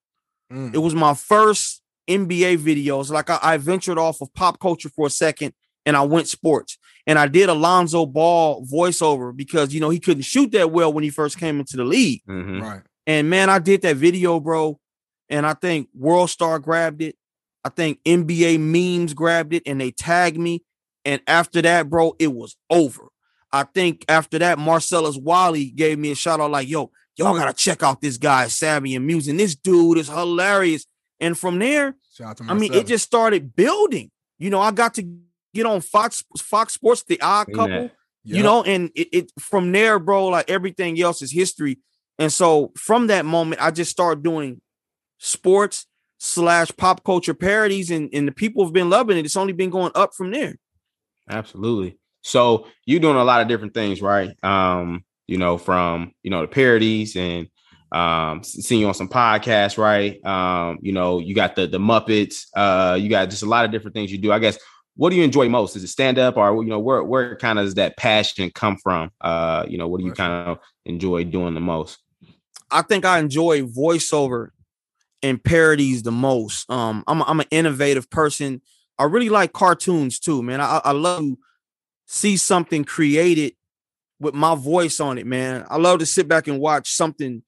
Mm. 0.53 0.75
It 0.75 0.79
was 0.79 0.95
my 0.95 1.15
first 1.15 1.83
NBA 2.09 2.59
videos. 2.59 3.11
Like 3.11 3.31
I, 3.31 3.39
I 3.43 3.57
ventured 3.57 3.99
off 3.99 4.21
of 4.21 4.33
pop 4.35 4.61
culture 4.61 4.89
for 4.89 5.07
a 5.07 5.11
second 5.11 5.55
and 5.85 5.97
I 5.97 6.03
went 6.03 6.29
sports. 6.29 6.79
And 7.07 7.19
I 7.19 7.29
did 7.29 7.49
Alonzo 7.49 8.05
Ball 8.07 8.65
voiceover 8.67 9.35
because 9.35 9.73
you 9.73 9.81
know 9.81 9.91
he 9.91 10.01
couldn't 10.01 10.25
shoot 10.25 10.51
that 10.53 10.71
well 10.73 10.93
when 10.93 11.05
he 11.05 11.11
first 11.11 11.39
came 11.39 11.61
into 11.61 11.77
the 11.77 11.85
league. 11.85 12.21
Mhm. 12.29 12.61
Right. 12.61 12.83
And 13.07 13.31
man, 13.31 13.51
I 13.51 13.59
did 13.59 13.83
that 13.83 13.97
video, 13.97 14.41
bro. 14.41 14.79
And 15.29 15.47
I 15.47 15.55
think 15.55 15.89
World 15.95 16.31
Star 16.31 16.59
grabbed 16.59 17.03
it. 17.03 17.17
I 17.65 17.69
think 17.69 18.01
NBA 18.05 18.61
memes 18.61 19.15
grabbed 19.15 19.53
it 19.53 19.63
and 19.67 19.81
they 19.81 19.91
tagged 19.91 20.39
me. 20.39 20.63
And 21.05 21.21
after 21.27 21.63
that, 21.63 21.89
bro, 21.91 22.15
it 22.19 22.33
was 22.33 22.57
over. 22.71 23.09
I 23.53 23.65
think 23.65 24.05
after 24.09 24.39
that, 24.39 24.59
Marcellus 24.59 25.17
Wiley 25.17 25.71
gave 25.71 25.99
me 25.99 26.11
a 26.11 26.15
shout 26.15 26.41
out 26.41 26.51
like, 26.51 26.69
yo, 26.69 26.91
y'all 27.17 27.37
gotta 27.37 27.53
check 27.53 27.83
out 27.83 28.01
this 28.01 28.19
guy, 28.19 28.49
Savvy 28.49 28.95
Amusing. 28.95 29.37
This 29.37 29.55
dude 29.55 29.99
is 29.99 30.09
hilarious. 30.09 30.87
And 31.21 31.39
from 31.39 31.59
there, 31.59 31.97
Shout 32.13 32.29
out 32.29 32.37
to 32.39 32.45
I 32.49 32.55
mean, 32.55 32.75
it 32.75 32.87
just 32.87 33.05
started 33.05 33.55
building. 33.57 34.11
You 34.39 34.51
know, 34.51 34.61
I 34.61 34.71
got 34.71 34.95
to 34.95 35.09
get 35.55 35.67
on 35.67 35.81
Fox 35.81 36.23
Fox 36.39 36.75
Sports, 36.75 37.05
the 37.05 37.21
odd 37.21 37.47
couple 37.47 37.69
that. 37.69 37.93
you 38.25 38.43
know 38.43 38.63
and 38.63 38.91
it, 38.95 39.09
it 39.13 39.33
from 39.39 39.73
there 39.73 39.99
bro 39.99 40.27
like 40.27 40.51
everything 40.51 41.01
else 41.01 41.23
is 41.23 41.33
history 41.33 41.79
and 42.19 42.33
so 42.33 42.73
from 42.77 43.07
that 43.07 43.25
moment 43.25 43.61
i 43.63 43.71
just 43.71 43.91
started 43.91 44.23
doing 44.23 44.61
sports 45.19 45.87
slash 46.19 46.71
pop 46.77 47.05
culture 47.05 47.35
parodies 47.35 47.91
and, 47.91 48.09
and 48.13 48.27
the 48.27 48.33
people 48.33 48.65
have 48.65 48.73
been 48.73 48.91
loving 48.91 49.17
it 49.17 49.25
it's 49.25 49.37
only 49.37 49.53
been 49.53 49.71
going 49.71 49.93
up 49.95 50.15
from 50.15 50.31
there 50.31 50.57
Absolutely. 51.29 51.99
So 52.23 52.67
you're 52.85 53.01
doing 53.01 53.17
a 53.17 53.25
lot 53.25 53.41
of 53.41 53.49
different 53.49 53.75
things, 53.75 54.03
right? 54.03 54.33
Um, 54.45 55.05
you 55.27 55.39
know, 55.39 55.59
from 55.59 56.13
you 56.23 56.31
know 56.31 56.43
the 56.43 56.49
parodies 56.49 57.17
and 57.17 57.49
um 57.93 58.43
seeing 58.43 58.81
you 58.81 58.89
on 58.89 58.95
some 58.95 59.09
podcasts, 59.09 59.79
right? 59.79 60.25
Um, 60.25 60.79
you 60.83 60.93
know, 60.93 61.19
you 61.19 61.35
got 61.35 61.57
the 61.57 61.67
the 61.67 61.79
Muppets, 61.79 62.47
uh, 62.55 62.95
you 62.95 63.09
got 63.09 63.31
just 63.31 63.43
a 63.43 63.47
lot 63.47 63.65
of 63.65 63.71
different 63.71 63.95
things 63.95 64.13
you 64.13 64.19
do. 64.19 64.33
I 64.33 64.39
guess 64.39 64.59
what 64.97 65.11
do 65.11 65.17
you 65.17 65.25
enjoy 65.25 65.49
most? 65.49 65.77
Is 65.77 65.85
it 65.85 65.89
stand 65.89 66.19
up 66.19 66.37
or 66.37 66.63
you 66.63 66.71
know, 66.71 66.79
where 66.79 67.03
where 67.03 67.37
kind 67.37 67.59
of 67.59 67.67
does 67.67 67.75
that 67.75 67.97
passion 67.97 68.51
come 68.55 68.77
from? 68.77 69.11
Uh, 69.21 69.65
you 69.69 69.79
know, 69.79 69.89
what 69.89 70.01
do 70.01 70.07
you 70.07 70.13
kind 70.13 70.49
of 70.49 70.59
enjoy 70.85 71.25
doing 71.25 71.55
the 71.55 71.61
most? 71.61 71.99
I 72.71 72.83
think 72.83 73.05
i 73.05 73.19
enjoy 73.19 73.63
voiceover 73.63 74.49
and 75.23 75.43
parodies 75.43 76.03
the 76.03 76.13
most. 76.13 76.71
Um 76.71 77.03
i'm, 77.07 77.21
a, 77.21 77.25
I'm 77.25 77.41
an 77.41 77.47
innovative 77.51 78.09
person. 78.11 78.61
I 78.99 79.05
really 79.05 79.29
like 79.29 79.53
cartoons 79.53 80.19
too 80.19 80.43
man. 80.43 80.61
I, 80.61 80.81
I 80.85 80.93
love 80.93 81.21
to 81.23 81.39
see 82.07 82.37
something 82.37 82.85
created 82.85 83.55
with 84.21 84.35
my 84.35 84.55
voice 84.55 85.01
on 85.01 85.19
it 85.19 85.27
man. 85.27 85.67
I 85.69 85.77
love 85.77 85.99
to 86.01 86.07
sit 86.07 86.29
back 86.29 86.47
and 86.49 86.61
watch 86.61 86.93
something 86.93 87.43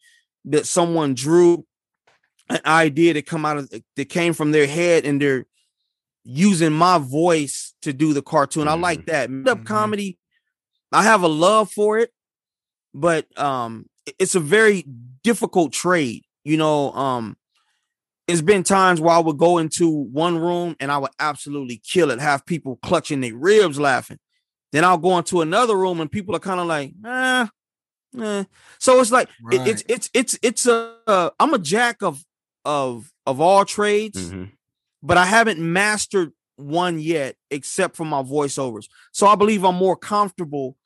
that 0.47 0.67
someone 0.67 1.15
drew 1.15 1.67
an 2.49 2.61
idea 2.65 3.15
that 3.15 3.27
come 3.27 3.45
out 3.45 3.59
of 3.59 3.71
that 3.97 4.09
came 4.09 4.33
from 4.33 4.51
their 4.53 4.67
head 4.67 5.05
and 5.05 5.21
they're 5.21 5.47
using 6.25 6.73
my 6.73 6.99
voice 6.99 7.75
to 7.83 7.93
do 7.93 8.13
the 8.13 8.23
cartoon. 8.23 8.69
I 8.69 8.75
like 8.75 9.07
that. 9.07 9.25
Up 9.31 9.59
Mhm. 9.61 9.65
comedy 9.67 10.19
i 10.91 11.03
have 11.03 11.23
a 11.23 11.29
love 11.29 11.71
for 11.71 11.99
it 11.99 12.11
but 12.95 13.27
um 13.39 13.85
it's 14.19 14.35
a 14.35 14.41
very 14.41 14.85
difficult 15.23 15.73
trade 15.73 16.23
you 16.45 16.57
know 16.57 16.93
um 16.93 17.37
it's 18.27 18.41
been 18.43 18.63
times 18.63 19.01
where 19.01 19.15
i 19.15 19.19
would 19.19 19.39
go 19.39 19.59
into 19.59 19.89
one 19.89 20.39
room 20.39 20.77
and 20.81 20.91
i 20.93 20.99
would 20.99 21.11
absolutely 21.19 21.81
kill 21.85 22.11
it 22.11 22.21
have 22.21 22.45
people 22.47 22.79
clutching 22.83 23.21
their 23.21 23.35
ribs 23.35 23.79
laughing 23.79 24.19
then 24.73 24.85
i'll 24.85 24.99
go 24.99 25.19
into 25.19 25.41
another 25.41 25.77
room 25.77 26.01
and 26.01 26.11
people 26.13 26.35
are 26.37 26.41
kind 26.41 26.61
of 26.61 26.67
like 26.67 26.93
eh, 27.05 27.47
Eh. 28.19 28.45
So 28.79 29.01
it's 29.01 29.11
like 29.13 29.29
it- 29.53 29.69
it's 29.69 29.83
it's 29.89 30.11
it's 30.15 30.39
it's 30.43 30.67
a 30.67 30.95
uh, 31.07 31.31
I'm 31.39 31.53
a 31.53 31.59
jack 31.59 32.03
of 32.03 32.25
of 32.65 33.13
of 33.27 33.39
all 33.41 33.67
trades, 33.67 34.31
Mhm. 34.33 34.53
but 35.03 35.19
I 35.19 35.27
haven't 35.27 35.59
mastered 35.61 36.33
one 36.57 36.99
yet, 36.99 37.37
except 37.51 37.97
for 37.97 38.07
my 38.07 38.23
voiceovers. 38.23 38.89
So 39.13 39.27
I 39.27 39.35
believe 39.35 39.63
I'm 39.63 39.75
more 39.75 39.95
comfortable 39.97 40.77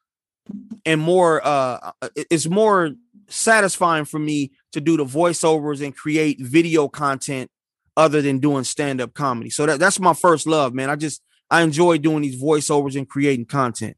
and 0.85 1.01
more 1.01 1.41
uh 1.47 1.93
it's 2.17 2.49
more 2.49 2.91
satisfying 3.33 4.05
for 4.05 4.19
me 4.19 4.53
to 4.73 4.81
do 4.81 4.97
the 4.97 5.05
voiceovers 5.05 5.85
and 5.85 5.97
create 5.97 6.41
video 6.41 6.89
content 6.89 7.51
other 7.97 8.23
than 8.23 8.39
doing 8.39 8.65
stand-up 8.65 9.15
comedy. 9.15 9.51
So 9.51 9.67
that, 9.67 9.79
that's 9.79 10.01
my 10.01 10.15
first 10.15 10.47
love, 10.47 10.75
man. 10.75 10.91
I 10.91 10.97
just 10.97 11.23
I 11.51 11.63
enjoy 11.63 11.99
doing 11.99 12.23
these 12.23 12.41
voiceovers 12.41 12.97
and 12.97 13.09
creating 13.09 13.47
content. 13.47 13.97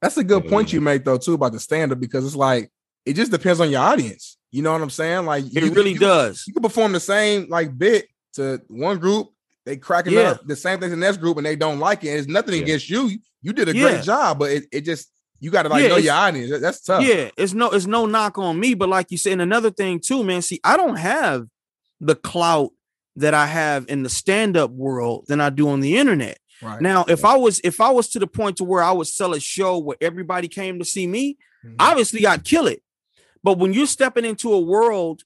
That's 0.00 0.16
a 0.16 0.24
good 0.24 0.48
point 0.48 0.72
you 0.72 0.80
make 0.80 1.04
though 1.04 1.18
too 1.18 1.34
about 1.34 1.52
the 1.52 1.60
stand 1.60 1.92
up 1.92 2.00
because 2.00 2.24
it's 2.26 2.34
like 2.34 2.70
it 3.06 3.14
just 3.14 3.30
depends 3.30 3.60
on 3.60 3.70
your 3.70 3.80
audience. 3.80 4.36
You 4.50 4.62
know 4.62 4.72
what 4.72 4.82
I'm 4.82 4.90
saying? 4.90 5.24
Like 5.26 5.44
It 5.44 5.62
you, 5.62 5.72
really 5.72 5.92
you, 5.92 5.98
does. 5.98 6.44
You 6.46 6.52
can 6.52 6.62
perform 6.62 6.92
the 6.92 7.00
same 7.00 7.46
like 7.48 7.76
bit 7.78 8.06
to 8.34 8.60
one 8.68 8.98
group, 8.98 9.28
they 9.64 9.76
cracking 9.76 10.14
Yeah. 10.14 10.32
up 10.32 10.46
the 10.46 10.56
same 10.56 10.80
thing 10.80 10.90
to 10.90 10.96
the 10.96 11.00
next 11.00 11.18
group, 11.18 11.36
and 11.36 11.46
they 11.46 11.54
don't 11.54 11.78
like 11.78 12.02
it. 12.02 12.08
It's 12.08 12.26
nothing 12.26 12.54
Yeah. 12.56 12.62
against 12.62 12.90
you. 12.90 13.10
You 13.42 13.52
did 13.52 13.68
a 13.68 13.76
Yeah. 13.76 13.90
great 13.90 14.04
job, 14.04 14.40
but 14.40 14.50
it, 14.50 14.64
it 14.72 14.80
just 14.80 15.11
you 15.42 15.50
got 15.50 15.64
to 15.64 15.68
like 15.68 15.82
Yeah, 15.82 15.88
know 15.88 15.96
your 15.96 16.14
audience. 16.14 16.60
That's 16.60 16.80
tough. 16.80 17.02
Yeah, 17.04 17.30
it's 17.36 17.52
no 17.52 17.70
it's 17.70 17.86
no 17.86 18.06
knock 18.06 18.38
on 18.38 18.58
me, 18.58 18.74
but 18.74 18.88
like 18.88 19.10
you 19.10 19.18
said, 19.18 19.32
and 19.34 19.42
another 19.42 19.70
thing 19.70 19.98
too, 20.00 20.22
man. 20.24 20.40
See, 20.40 20.60
I 20.64 20.76
don't 20.76 20.96
have 20.96 21.46
the 22.00 22.14
clout 22.14 22.70
that 23.16 23.34
I 23.34 23.46
have 23.46 23.84
in 23.88 24.02
the 24.04 24.08
stand-up 24.08 24.70
world 24.70 25.24
than 25.28 25.40
I 25.40 25.50
do 25.50 25.68
on 25.68 25.80
the 25.80 25.96
internet. 25.98 26.38
Right. 26.62 26.80
Now, 26.80 27.04
if 27.08 27.24
I 27.24 27.36
was 27.36 27.60
if 27.64 27.80
I 27.80 27.90
was 27.90 28.08
to 28.10 28.18
the 28.20 28.26
point 28.26 28.56
to 28.58 28.64
where 28.64 28.82
I 28.82 28.92
would 28.92 29.08
sell 29.08 29.34
a 29.34 29.40
show 29.40 29.78
where 29.78 29.96
everybody 30.00 30.46
came 30.48 30.78
to 30.78 30.84
see 30.84 31.06
me, 31.08 31.36
Mhm. 31.66 31.74
obviously 31.80 32.24
I'd 32.26 32.44
kill 32.44 32.66
it. 32.68 32.82
But 33.42 33.58
when 33.58 33.72
you're 33.72 33.86
stepping 33.88 34.24
into 34.24 34.52
a 34.52 34.60
world 34.60 35.22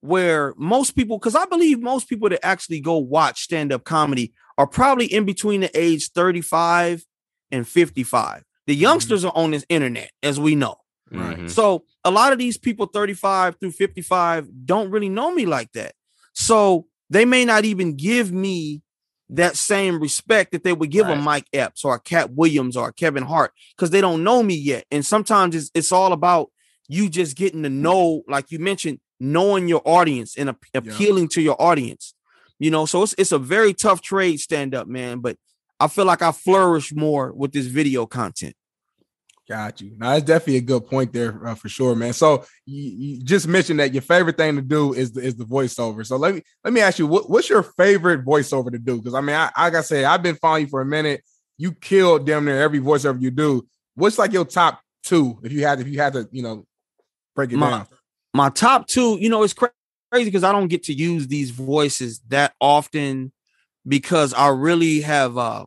where 0.00 0.52
most 0.56 0.92
people, 0.96 1.18
because 1.18 1.36
I 1.36 1.44
believe 1.44 1.80
most 1.80 2.08
people 2.08 2.28
that 2.30 2.44
actually 2.44 2.80
go 2.80 2.96
watch 2.98 3.42
stand-up 3.42 3.84
comedy 3.84 4.32
are 4.58 4.66
probably 4.66 5.06
in 5.06 5.24
between 5.24 5.60
the 5.60 5.70
age 5.78 6.10
35 6.10 7.04
and 7.52 7.66
55. 7.68 8.42
The 8.70 8.76
youngsters 8.76 9.24
are 9.24 9.32
on 9.34 9.50
this 9.50 9.66
internet, 9.68 10.12
as 10.22 10.38
we 10.38 10.54
know. 10.54 10.76
Right. 11.10 11.38
Mhm. 11.40 11.50
So 11.50 11.84
a 12.04 12.10
lot 12.12 12.32
of 12.32 12.38
these 12.38 12.56
people 12.56 12.86
35 12.86 13.56
through 13.58 13.72
55 13.72 14.46
don't 14.64 14.90
really 14.92 15.08
know 15.08 15.34
me 15.34 15.44
like 15.44 15.72
that. 15.72 15.94
So 16.34 16.86
they 17.10 17.24
may 17.24 17.44
not 17.44 17.64
even 17.64 17.96
give 17.96 18.30
me 18.30 18.82
that 19.28 19.56
same 19.56 19.98
respect 20.00 20.52
that 20.52 20.62
they 20.62 20.72
would 20.72 20.90
give 20.90 21.06
a 21.08 21.16
Mike 21.24 21.46
Epps 21.52 21.84
or 21.84 21.96
a 21.96 22.00
Katt 22.00 22.32
Williams 22.34 22.76
or 22.76 22.88
a 22.88 22.92
Kevin 22.92 23.24
Hart 23.24 23.50
because 23.76 23.90
they 23.90 24.00
don't 24.00 24.22
know 24.22 24.40
me 24.42 24.54
yet. 24.54 24.84
And 24.92 25.04
sometimes 25.04 25.56
it's, 25.56 25.70
it's 25.74 25.90
all 25.90 26.12
about 26.12 26.50
you 26.88 27.08
just 27.08 27.36
getting 27.36 27.64
to 27.64 27.70
know, 27.70 28.22
like 28.28 28.52
you 28.52 28.60
mentioned, 28.60 29.00
knowing 29.18 29.66
your 29.66 29.82
audience 29.84 30.36
and 30.38 30.50
ap- 30.50 30.64
appealing 30.74 31.26
to 31.30 31.42
your 31.42 31.60
audience. 31.60 32.14
You 32.60 32.70
know, 32.70 32.86
so 32.86 33.02
it's 33.02 33.14
it's 33.18 33.32
a 33.32 33.38
very 33.38 33.74
tough 33.74 34.00
trade 34.00 34.38
stand 34.38 34.74
up, 34.76 34.86
man. 34.86 35.18
But 35.20 35.38
I 35.80 35.88
feel 35.88 36.04
like 36.04 36.22
I 36.22 36.30
flourish 36.30 36.92
more 36.94 37.32
with 37.32 37.52
this 37.52 37.66
video 37.66 38.06
content. 38.06 38.54
Got 39.50 39.80
you. 39.80 39.96
Now 39.98 40.10
that's 40.10 40.22
definitely 40.22 40.58
a 40.58 40.60
good 40.60 40.86
point 40.86 41.12
there 41.12 41.44
uh, 41.44 41.56
for 41.56 41.68
sure, 41.68 41.96
man. 41.96 42.12
So 42.12 42.44
you, 42.66 43.16
you 43.16 43.24
just 43.24 43.48
mentioned 43.48 43.80
that 43.80 43.92
your 43.92 44.00
favorite 44.02 44.36
thing 44.36 44.54
to 44.54 44.62
do 44.62 44.92
is 44.92 45.10
the, 45.10 45.22
is 45.22 45.34
the 45.34 45.44
voiceover. 45.44 46.06
So 46.06 46.16
let 46.18 46.36
me 46.36 46.42
let 46.62 46.72
me 46.72 46.80
ask 46.80 47.00
you, 47.00 47.08
what, 47.08 47.28
what's 47.28 47.50
your 47.50 47.64
favorite 47.64 48.24
voiceover 48.24 48.70
to 48.70 48.78
do? 48.78 48.98
Because 48.98 49.12
I 49.14 49.20
mean, 49.20 49.34
I, 49.34 49.50
like 49.58 49.74
I 49.74 49.80
said, 49.80 50.04
I've 50.04 50.22
been 50.22 50.36
following 50.36 50.66
you 50.66 50.68
for 50.68 50.82
a 50.82 50.86
minute. 50.86 51.24
You 51.58 51.72
killed 51.72 52.26
damn 52.26 52.44
near 52.44 52.62
every 52.62 52.78
voiceover 52.78 53.20
you 53.20 53.32
do. 53.32 53.66
What's 53.96 54.18
like 54.18 54.32
your 54.32 54.44
top 54.44 54.82
two 55.02 55.40
if 55.42 55.50
you 55.50 55.66
had 55.66 55.80
if 55.80 55.88
you 55.88 55.98
had 55.98 56.12
to 56.12 56.28
you 56.30 56.44
know 56.44 56.64
break 57.34 57.50
it 57.50 57.56
My- 57.56 57.70
down? 57.70 57.86
my 58.32 58.50
top 58.50 58.86
two, 58.86 59.18
you 59.20 59.30
know, 59.30 59.42
it's 59.42 59.52
cra- 59.52 59.72
crazy 60.12 60.26
because 60.26 60.44
I 60.44 60.52
don't 60.52 60.68
get 60.68 60.84
to 60.84 60.92
use 60.94 61.26
these 61.26 61.50
voices 61.50 62.20
that 62.28 62.54
often 62.60 63.32
because 63.84 64.32
I 64.32 64.46
really 64.50 65.00
have 65.00 65.36
uh 65.36 65.64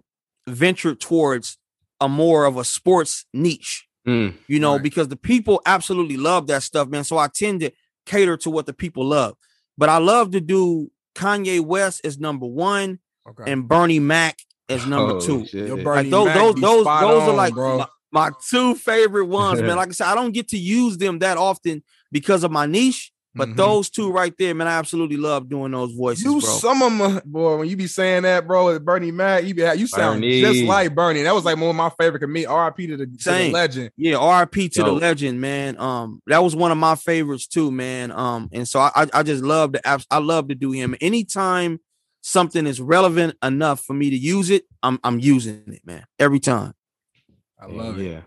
ventured 0.47 1.01
towards 1.01 1.57
a 2.03 2.09
more 2.09 2.45
of 2.45 2.57
a 2.57 2.63
sports 2.63 3.25
niche, 3.33 3.87
Mm. 4.07 4.33
you 4.47 4.59
know, 4.59 4.73
Right. 4.73 4.83
because 4.83 5.07
the 5.07 5.15
people 5.15 5.61
absolutely 5.65 6.17
love 6.17 6.47
that 6.47 6.61
stuff, 6.63 6.89
man. 6.89 7.03
So 7.05 7.17
I 7.17 7.27
tend 7.33 7.61
to 7.61 7.71
cater 8.05 8.35
to 8.37 8.49
what 8.49 8.65
the 8.65 8.73
people 8.73 9.05
love. 9.05 9.35
But 9.77 9.87
I 9.89 9.97
love 9.99 10.31
to 10.31 10.41
do 10.41 10.91
Kanye 11.15 11.61
West 11.61 12.01
as 12.03 12.19
number 12.19 12.45
one 12.45 12.99
Okay. 13.29 13.49
and 13.49 13.65
Bernie 13.67 13.99
Mac 14.01 14.37
as 14.67 14.85
number 14.87 15.13
Oh, 15.15 15.19
two. 15.21 15.45
shit. 15.47 15.69
Like 15.69 15.83
Bernie 15.85 16.09
those, 16.09 16.25
Mac 16.25 16.35
those, 16.35 16.55
be 16.55 16.61
those, 16.61 16.81
spot 16.83 17.01
those 17.01 17.21
are 17.29 17.33
like 17.35 17.55
my, 17.55 17.87
my 18.11 18.31
two 18.49 18.75
favorite 18.75 19.27
ones, 19.27 19.61
man. 19.61 19.77
Like 19.77 19.87
I 19.87 19.91
said, 19.91 20.07
I 20.07 20.15
don't 20.15 20.33
get 20.33 20.49
to 20.49 20.57
use 20.57 20.97
them 20.97 21.19
that 21.19 21.37
often 21.37 21.81
because 22.11 22.43
of 22.43 22.51
my 22.51 22.65
niche, 22.65 23.12
but 23.35 23.49
Mhm. 23.49 23.55
those 23.55 23.89
two 23.89 24.11
right 24.11 24.33
there, 24.37 24.53
man, 24.53 24.67
I 24.67 24.73
absolutely 24.77 25.17
love 25.17 25.49
doing 25.49 25.71
those 25.71 25.91
voices, 25.93 26.23
You 26.23 26.39
bro. 26.39 26.49
some 26.49 26.81
of 26.83 26.97
them, 26.97 27.21
boy. 27.25 27.57
When 27.57 27.67
you 27.69 27.75
be 27.75 27.87
saying 27.87 28.23
that, 28.23 28.45
bro, 28.47 28.77
Bernie 28.79 29.11
Mac, 29.11 29.43
you 29.43 29.53
be 29.55 29.61
you 29.75 29.87
sound 29.87 30.21
Bernie. 30.21 30.41
just 30.41 30.63
like 30.63 30.93
Bernie. 30.93 31.23
That 31.23 31.33
was 31.33 31.43
like 31.45 31.57
one 31.57 31.69
of 31.69 31.75
my 31.75 31.89
favorite 31.99 32.19
comedians. 32.19 32.51
R.I.P. 32.51 32.87
to 32.87 32.97
the, 32.97 33.05
to 33.05 33.11
the 33.11 33.17
Same. 33.19 33.51
legend. 33.51 33.89
yeah, 33.97 34.39
RIP 34.39 34.71
to 34.73 34.83
the 34.83 34.91
legend, 34.91 35.41
man. 35.41 35.79
Um, 35.79 36.21
that 36.27 36.43
was 36.43 36.55
one 36.55 36.71
of 36.71 36.77
my 36.77 36.95
favorites 36.95 37.47
too, 37.47 37.71
man. 37.71 38.11
Um, 38.11 38.49
and 38.51 38.67
so 38.67 38.79
I, 38.79 38.91
I, 38.95 39.07
I 39.13 39.23
just 39.23 39.43
love 39.43 39.73
to, 39.73 39.87
abs- 39.87 40.07
I 40.11 40.19
love 40.19 40.47
to 40.49 40.55
do 40.55 40.71
him. 40.71 40.95
Anytime 41.01 41.79
something 42.21 42.65
is 42.67 42.79
relevant 42.79 43.35
enough 43.43 43.81
for 43.81 43.93
me 43.93 44.09
to 44.09 44.15
use 44.17 44.49
it, 44.49 44.63
I'm, 44.81 44.99
I'm 45.03 45.19
using 45.19 45.63
it, 45.67 45.81
man. 45.85 46.05
Every 46.19 46.39
time. 46.39 46.73
I 47.59 47.65
love 47.67 47.97
it. 47.99 48.23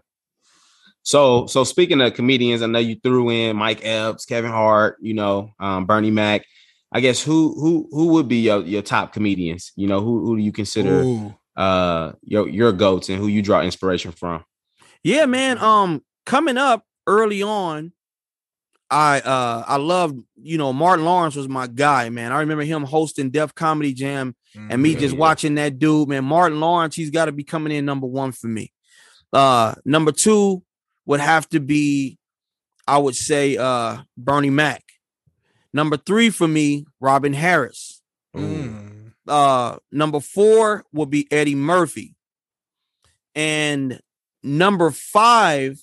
So, 1.07 1.47
so 1.47 1.63
speaking 1.63 2.01
of 2.01 2.15
comedians, 2.15 2.63
I 2.63 2.67
know 2.67 2.81
you 2.81 2.97
threw 2.97 3.31
in 3.31 3.57
Mike 3.57 3.85
Epps, 3.85 4.25
Kevin 4.25 4.51
Hart, 4.51 4.97
you 5.01 5.15
know, 5.15 5.53
um, 5.61 5.87
Bernie 5.87 6.11
Mac. 6.11 6.45
I 6.91 6.99
guess 6.99 7.23
who 7.23 7.55
who 7.61 7.89
who 7.93 8.09
would 8.09 8.27
be 8.27 8.39
your, 8.39 8.63
your 8.63 8.83
top 8.83 9.13
comedians? 9.13 9.71
You 9.77 9.87
know, 9.87 10.01
who 10.01 10.25
who 10.25 10.37
do 10.37 10.43
you 10.43 10.51
consider 10.51 11.03
Ooh. 11.03 11.35
uh 11.55 12.13
your 12.23 12.49
your 12.49 12.73
goats 12.73 13.09
and 13.09 13.19
who 13.19 13.29
you 13.29 13.41
draw 13.41 13.61
inspiration 13.61 14.11
from? 14.11 14.45
Yeah, 15.05 15.27
man. 15.27 15.59
Um, 15.59 16.03
coming 16.25 16.57
up 16.57 16.85
early 17.07 17.41
on, 17.41 17.93
I 18.91 19.21
uh 19.21 19.63
I 19.65 19.77
loved, 19.77 20.19
you 20.35 20.59
know, 20.59 20.73
Martin 20.73 21.05
Lawrence 21.05 21.37
was 21.37 21.49
my 21.49 21.69
guy, 21.69 22.09
man. 22.09 22.33
I 22.33 22.41
remember 22.41 22.65
him 22.65 22.83
hosting 22.83 23.31
Def 23.31 23.55
Comedy 23.55 23.93
Jam 23.93 24.35
and 24.57 24.83
me 24.83 24.97
just 24.97 25.17
watching 25.17 25.55
that 25.55 25.79
dude, 25.79 26.09
man. 26.09 26.25
Martin 26.25 26.59
Lawrence, 26.59 26.97
he's 26.97 27.11
got 27.11 27.27
to 27.27 27.33
be 27.33 27.45
coming 27.45 27.73
in 27.73 27.85
number 27.85 28.09
one 28.09 28.33
for 28.33 28.49
me. 28.49 28.73
Uh 29.33 29.77
number 29.85 30.11
two 30.11 30.65
would 31.07 31.21
have 31.21 31.49
to 31.51 31.61
be, 31.61 32.19
I 32.87 32.99
would 32.99 33.17
say, 33.17 33.57
uh 33.57 33.99
Bernie 34.17 34.51
Mac. 34.51 34.83
Number 35.73 35.97
three 35.97 36.31
for 36.31 36.49
me, 36.49 36.87
Robin 37.01 37.33
Harris. 37.33 38.03
Mm. 38.37 39.13
Uh 39.27 39.77
number 39.91 40.21
four 40.21 40.85
will 40.93 41.07
be 41.07 41.27
Eddie 41.33 41.55
Murphy. 41.55 42.15
And 43.35 44.01
number 44.43 44.91
five, 44.91 45.79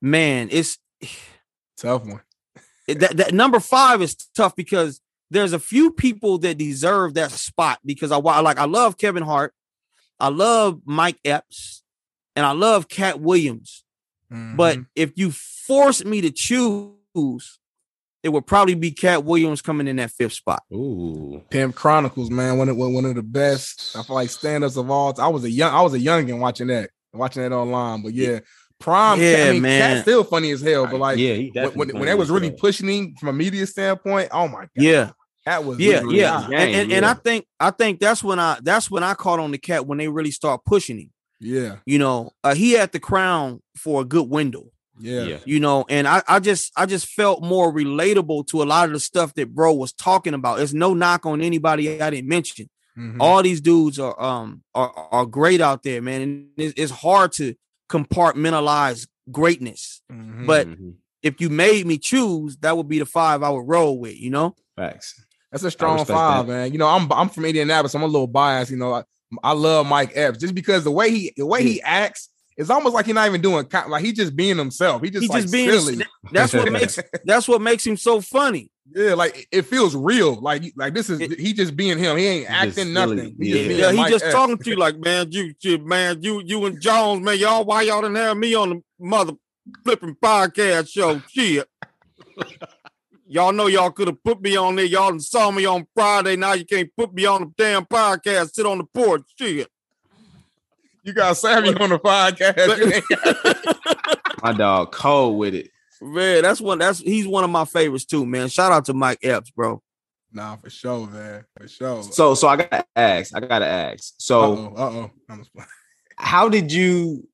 man, 0.00 0.48
it's 0.50 0.78
Tough 1.76 2.04
one. 2.06 2.22
that, 2.88 3.16
that 3.16 3.34
number 3.34 3.60
five 3.60 4.00
is 4.02 4.14
tough 4.34 4.56
because 4.56 5.00
there's 5.30 5.52
a 5.52 5.58
few 5.58 5.90
people 5.90 6.38
that 6.38 6.56
deserve 6.58 7.14
that 7.14 7.30
spot 7.30 7.78
because 7.84 8.10
I 8.12 8.16
like 8.16 8.58
I 8.58 8.64
love 8.64 8.96
Kevin 8.96 9.22
Hart, 9.22 9.52
I 10.18 10.28
love 10.28 10.80
Mike 10.84 11.18
Epps, 11.24 11.82
and 12.36 12.46
I 12.46 12.52
love 12.52 12.88
Katt 12.88 13.20
Williams. 13.20 13.82
But 14.30 14.78
Mhm. 14.78 14.86
if 14.94 15.12
you 15.16 15.30
force 15.32 16.04
me 16.04 16.20
to 16.20 16.30
choose, 16.30 17.58
it 18.22 18.28
would 18.30 18.46
probably 18.46 18.74
be 18.74 18.90
Katt 18.90 19.24
Williams 19.24 19.62
coming 19.62 19.86
in 19.86 19.96
that 19.96 20.10
fifth 20.10 20.32
spot. 20.34 20.62
Ooh. 20.72 21.42
Pimp 21.50 21.74
Chronicles, 21.76 22.30
man, 22.30 22.58
one 22.58 22.68
of 22.68 22.76
one 22.76 22.92
one 22.92 23.04
of 23.04 23.14
the 23.14 23.22
best. 23.22 23.96
I 23.96 24.02
feel 24.02 24.16
like 24.16 24.30
stand-ups 24.30 24.76
of 24.76 24.90
all. 24.90 25.14
I 25.20 25.28
was 25.28 25.44
a 25.44 25.50
young, 25.50 25.72
I 25.72 25.80
was 25.82 25.94
a 25.94 25.98
youngin 25.98 26.38
watching 26.38 26.66
that, 26.68 26.90
watching 27.12 27.42
that 27.42 27.52
online. 27.52 28.02
But 28.02 28.14
yeah, 28.14 28.40
prime. 28.80 29.20
Yeah, 29.20 29.46
I 29.48 29.52
mean, 29.52 29.62
man. 29.62 29.80
Katt's 29.80 30.02
still 30.02 30.24
funny 30.24 30.50
as 30.50 30.60
hell. 30.60 30.86
But 30.88 30.98
like, 30.98 31.18
yeah, 31.18 31.34
he 31.34 31.44
when, 31.44 31.52
definitely 31.52 31.78
when, 31.92 31.98
when 32.00 32.06
they 32.06 32.14
was 32.14 32.30
really 32.30 32.48
hell. 32.48 32.56
pushing 32.58 32.88
him 32.88 33.14
from 33.20 33.28
a 33.28 33.32
media 33.32 33.64
standpoint, 33.66 34.30
oh 34.32 34.48
my 34.48 34.62
god, 34.62 34.68
Yeah, 34.74 35.10
that 35.44 35.64
was 35.64 35.78
yeah, 35.78 36.02
yeah. 36.08 36.40
hot. 36.40 36.50
game, 36.50 36.58
And, 36.60 36.74
and, 36.74 36.92
and. 36.92 37.06
I 37.06 37.14
think 37.14 37.46
I 37.60 37.70
think 37.70 38.00
that's 38.00 38.24
when 38.24 38.40
I 38.40 38.58
that's 38.60 38.90
when 38.90 39.04
I 39.04 39.14
caught 39.14 39.38
on 39.38 39.52
the 39.52 39.58
cat 39.58 39.86
when 39.86 39.98
they 39.98 40.08
really 40.08 40.32
start 40.32 40.64
pushing 40.64 40.98
him. 40.98 41.10
Yeah, 41.40 41.76
You 41.86 41.98
know, 41.98 42.30
uh, 42.44 42.54
he 42.54 42.72
had 42.72 42.92
the 42.92 43.00
crown 43.00 43.60
for 43.76 44.00
a 44.02 44.04
good 44.04 44.28
window. 44.28 44.64
yeah, 44.98 45.24
Yeah. 45.24 45.38
you 45.44 45.60
know 45.60 45.84
and 45.90 46.08
I, 46.08 46.22
I 46.26 46.38
just 46.40 46.72
i 46.74 46.86
just 46.86 47.06
felt 47.06 47.42
more 47.42 47.70
relatable 47.70 48.46
to 48.46 48.62
a 48.62 48.64
lot 48.64 48.86
of 48.88 48.92
the 48.94 49.00
stuff 49.00 49.34
that 49.34 49.54
bro 49.54 49.74
was 49.74 49.92
talking 49.92 50.32
about 50.32 50.58
it's 50.60 50.72
no 50.72 50.94
knock 50.94 51.26
on 51.26 51.42
anybody 51.42 52.00
i 52.00 52.08
didn't 52.08 52.28
mention 52.28 52.66
Mhm. 52.96 53.18
all 53.20 53.42
these 53.42 53.60
dudes 53.60 53.98
are 53.98 54.16
um 54.18 54.62
are, 54.74 54.90
are 55.12 55.26
great 55.26 55.60
out 55.60 55.82
there 55.82 56.00
man 56.00 56.22
and 56.22 56.46
it's, 56.56 56.72
it's 56.82 56.92
hard 57.04 57.32
to 57.32 57.54
compartmentalize 58.16 59.06
greatness 59.30 60.00
Mhm. 60.10 60.46
but- 60.46 60.66
Mhm. 60.66 60.94
if 61.22 61.40
you 61.40 61.50
made 61.50 61.86
me 61.86 61.98
choose 61.98 62.56
that 62.58 62.76
would 62.76 62.88
be 62.88 62.98
the 62.98 63.06
five 63.06 63.42
i 63.42 63.50
would 63.50 63.66
roll 63.68 63.98
with 63.98 64.16
you 64.18 64.30
know 64.30 64.54
facts. 64.76 65.20
That's 65.52 65.62
a 65.64 65.70
strong 65.70 66.04
five, 66.04 66.46
that. 66.46 66.52
man. 66.52 66.72
You 66.72 66.78
know, 66.78 66.88
I'm 66.88 67.10
I'm 67.12 67.28
from 67.30 67.44
Indianapolis. 67.46 67.94
I'm 67.94 68.02
a 68.02 68.06
little 68.06 68.26
biased. 68.26 68.70
You 68.72 68.76
know, 68.76 68.92
I, 68.94 69.04
I 69.42 69.52
love 69.52 69.86
Mike 69.86 70.12
Epps 70.14 70.38
just 70.38 70.54
because 70.54 70.84
the 70.84 70.90
way 70.90 71.10
he 71.10 71.32
the 71.36 71.46
way 71.46 71.62
he 71.62 71.82
acts 71.82 72.30
it's 72.56 72.70
almost 72.70 72.94
like 72.94 73.04
he's 73.04 73.14
not 73.14 73.26
even 73.28 73.42
doing 73.42 73.66
co- 73.66 73.86
like 73.88 74.02
he's 74.02 74.14
just 74.14 74.34
being 74.34 74.56
himself. 74.56 75.02
He 75.02 75.10
just 75.10 75.24
He 75.24 75.28
like 75.28 75.42
just 75.42 75.52
being 75.52 75.70
silly. 75.70 76.04
that's 76.32 76.54
what 76.54 76.72
makes 76.72 76.98
that's 77.24 77.46
what 77.48 77.60
makes 77.60 77.86
him 77.86 77.96
so 77.98 78.20
funny. 78.22 78.70
Yeah, 78.94 79.12
like 79.14 79.46
it 79.52 79.62
feels 79.62 79.94
real. 79.94 80.36
Like 80.40 80.72
like 80.76 80.94
this 80.94 81.10
is 81.10 81.20
It- 81.20 81.38
he 81.38 81.52
just 81.52 81.76
being 81.76 81.98
him. 81.98 82.16
He 82.16 82.24
ain't 82.26 82.46
He 82.46 82.54
acting 82.54 82.72
silly. 82.72 82.92
nothing. 82.92 83.36
He 83.38 83.48
Yeah. 83.50 83.64
just 83.66 83.78
Yeah, 83.78 83.90
he 83.92 83.96
Mike 83.98 84.10
just 84.12 84.24
Epps. 84.24 84.34
talking 84.34 84.56
to 84.58 84.70
you 84.70 84.76
like, 84.76 84.96
man, 84.98 85.30
you, 85.32 85.52
you, 85.60 85.78
man, 85.78 86.22
you, 86.22 86.40
you 86.46 86.64
and 86.64 86.80
Jones, 86.80 87.22
man, 87.22 87.38
y'all, 87.38 87.64
why 87.64 87.82
y'all 87.82 88.00
didn't 88.00 88.16
have 88.16 88.36
me 88.38 88.54
on 88.54 88.70
the 88.70 88.82
mother 88.98 89.32
flipping 89.84 90.14
podcast 90.14 90.88
show? 90.88 91.20
Shit. 91.28 91.68
y'all 93.28 93.52
know 93.52 93.66
y'all 93.66 93.90
could 93.90 94.08
have 94.08 94.22
put 94.22 94.40
me 94.40 94.56
on 94.56 94.76
there. 94.76 94.84
Y'all 94.84 95.18
saw 95.18 95.50
me 95.50 95.66
on 95.66 95.86
Friday. 95.94 96.36
Now 96.36 96.52
you 96.54 96.64
can't 96.64 96.90
put 96.96 97.12
me 97.12 97.26
on 97.26 97.42
the 97.42 97.52
damn 97.56 97.84
podcast. 97.84 98.54
Sit 98.54 98.66
on 98.66 98.78
the 98.78 98.84
porch. 98.84 99.22
Shit. 99.38 99.68
You 101.02 101.12
got 101.12 101.36
Sammy 101.36 101.74
on 101.74 101.90
the 101.90 101.98
podcast. 101.98 103.02
My 104.42 104.52
dog 104.52 104.92
cold 104.92 105.38
with 105.38 105.54
it. 105.54 105.70
Man, 106.00 106.42
that's 106.42 106.60
one. 106.60 106.78
That's 106.78 106.98
he's 106.98 107.26
one 107.26 107.42
of 107.42 107.48
my 107.48 107.64
favorites 107.64 108.04
too, 108.04 108.26
man. 108.26 108.48
Shout 108.48 108.70
out 108.70 108.84
to 108.86 108.92
Mike 108.92 109.20
Epps, 109.22 109.50
bro. 109.50 109.82
nah, 110.30 110.56
for 110.56 110.68
sure, 110.68 111.06
man. 111.06 111.44
For 111.56 111.68
sure. 111.68 112.02
So 112.02 112.34
so 112.34 112.48
I 112.48 112.56
gotta 112.56 112.84
ask. 112.94 113.34
I 113.34 113.40
gotta 113.40 113.66
ask. 113.66 114.14
So 114.18 114.74
uh 114.76 114.80
oh. 114.80 115.10
I'm 115.30 115.38
just 115.38 115.54
playing. 115.54 115.68
how 116.18 116.50
did 116.50 116.70
you 116.70 117.26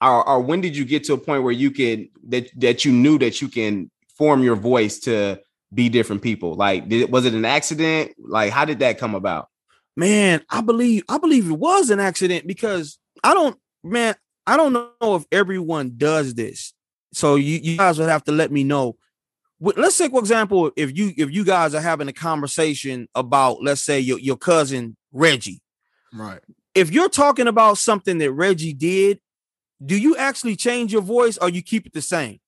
or, 0.00 0.28
or 0.28 0.40
when 0.40 0.60
did 0.60 0.76
you 0.76 0.84
get 0.84 1.04
to 1.04 1.14
a 1.14 1.18
point 1.18 1.42
where 1.42 1.52
you 1.52 1.72
could 1.72 2.08
that 2.28 2.48
that 2.60 2.84
you 2.84 2.92
knew 2.92 3.18
that 3.18 3.42
you 3.42 3.48
can 3.48 3.90
form 4.20 4.44
your 4.44 4.54
voice 4.54 5.00
to 5.00 5.40
be 5.74 5.88
different 5.88 6.22
people? 6.22 6.54
Like 6.54 6.88
did 6.88 7.10
was 7.10 7.24
it 7.24 7.34
an 7.34 7.44
accident? 7.44 8.12
Like 8.18 8.52
how 8.52 8.64
did 8.64 8.78
that 8.80 8.98
come 8.98 9.16
about? 9.16 9.48
Man, 9.96 10.42
I 10.50 10.60
believe 10.60 11.02
I 11.08 11.18
believe 11.18 11.50
it 11.50 11.54
was 11.54 11.90
an 11.90 11.98
accident 11.98 12.46
because 12.46 12.98
I 13.24 13.34
don't, 13.34 13.58
man, 13.82 14.14
I 14.46 14.56
don't 14.56 14.72
know 14.72 15.16
if 15.16 15.24
everyone 15.32 15.94
does 15.96 16.34
this. 16.34 16.74
So 17.12 17.36
you, 17.36 17.58
you 17.62 17.76
guys 17.76 17.98
would 17.98 18.08
have 18.08 18.24
to 18.24 18.32
let 18.32 18.52
me 18.52 18.62
know. 18.62 18.96
Let's 19.60 19.96
say, 19.96 20.08
for 20.08 20.20
example, 20.20 20.70
if 20.76 20.96
you 20.96 21.12
if 21.16 21.30
you 21.30 21.44
guys 21.44 21.74
are 21.74 21.80
having 21.80 22.08
a 22.08 22.12
conversation 22.12 23.08
about, 23.14 23.62
let's 23.62 23.82
say, 23.82 24.00
your, 24.00 24.18
your 24.18 24.36
cousin 24.36 24.96
Reggie. 25.12 25.60
Right. 26.14 26.40
If 26.74 26.90
you're 26.92 27.08
talking 27.08 27.46
about 27.46 27.78
something 27.78 28.18
that 28.18 28.32
Reggie 28.32 28.72
did, 28.72 29.20
do 29.84 29.96
you 29.96 30.16
actually 30.16 30.56
change 30.56 30.92
your 30.92 31.02
voice 31.02 31.36
or 31.38 31.48
you 31.48 31.62
keep 31.62 31.86
it 31.86 31.92
the 31.92 32.02
same? 32.02 32.38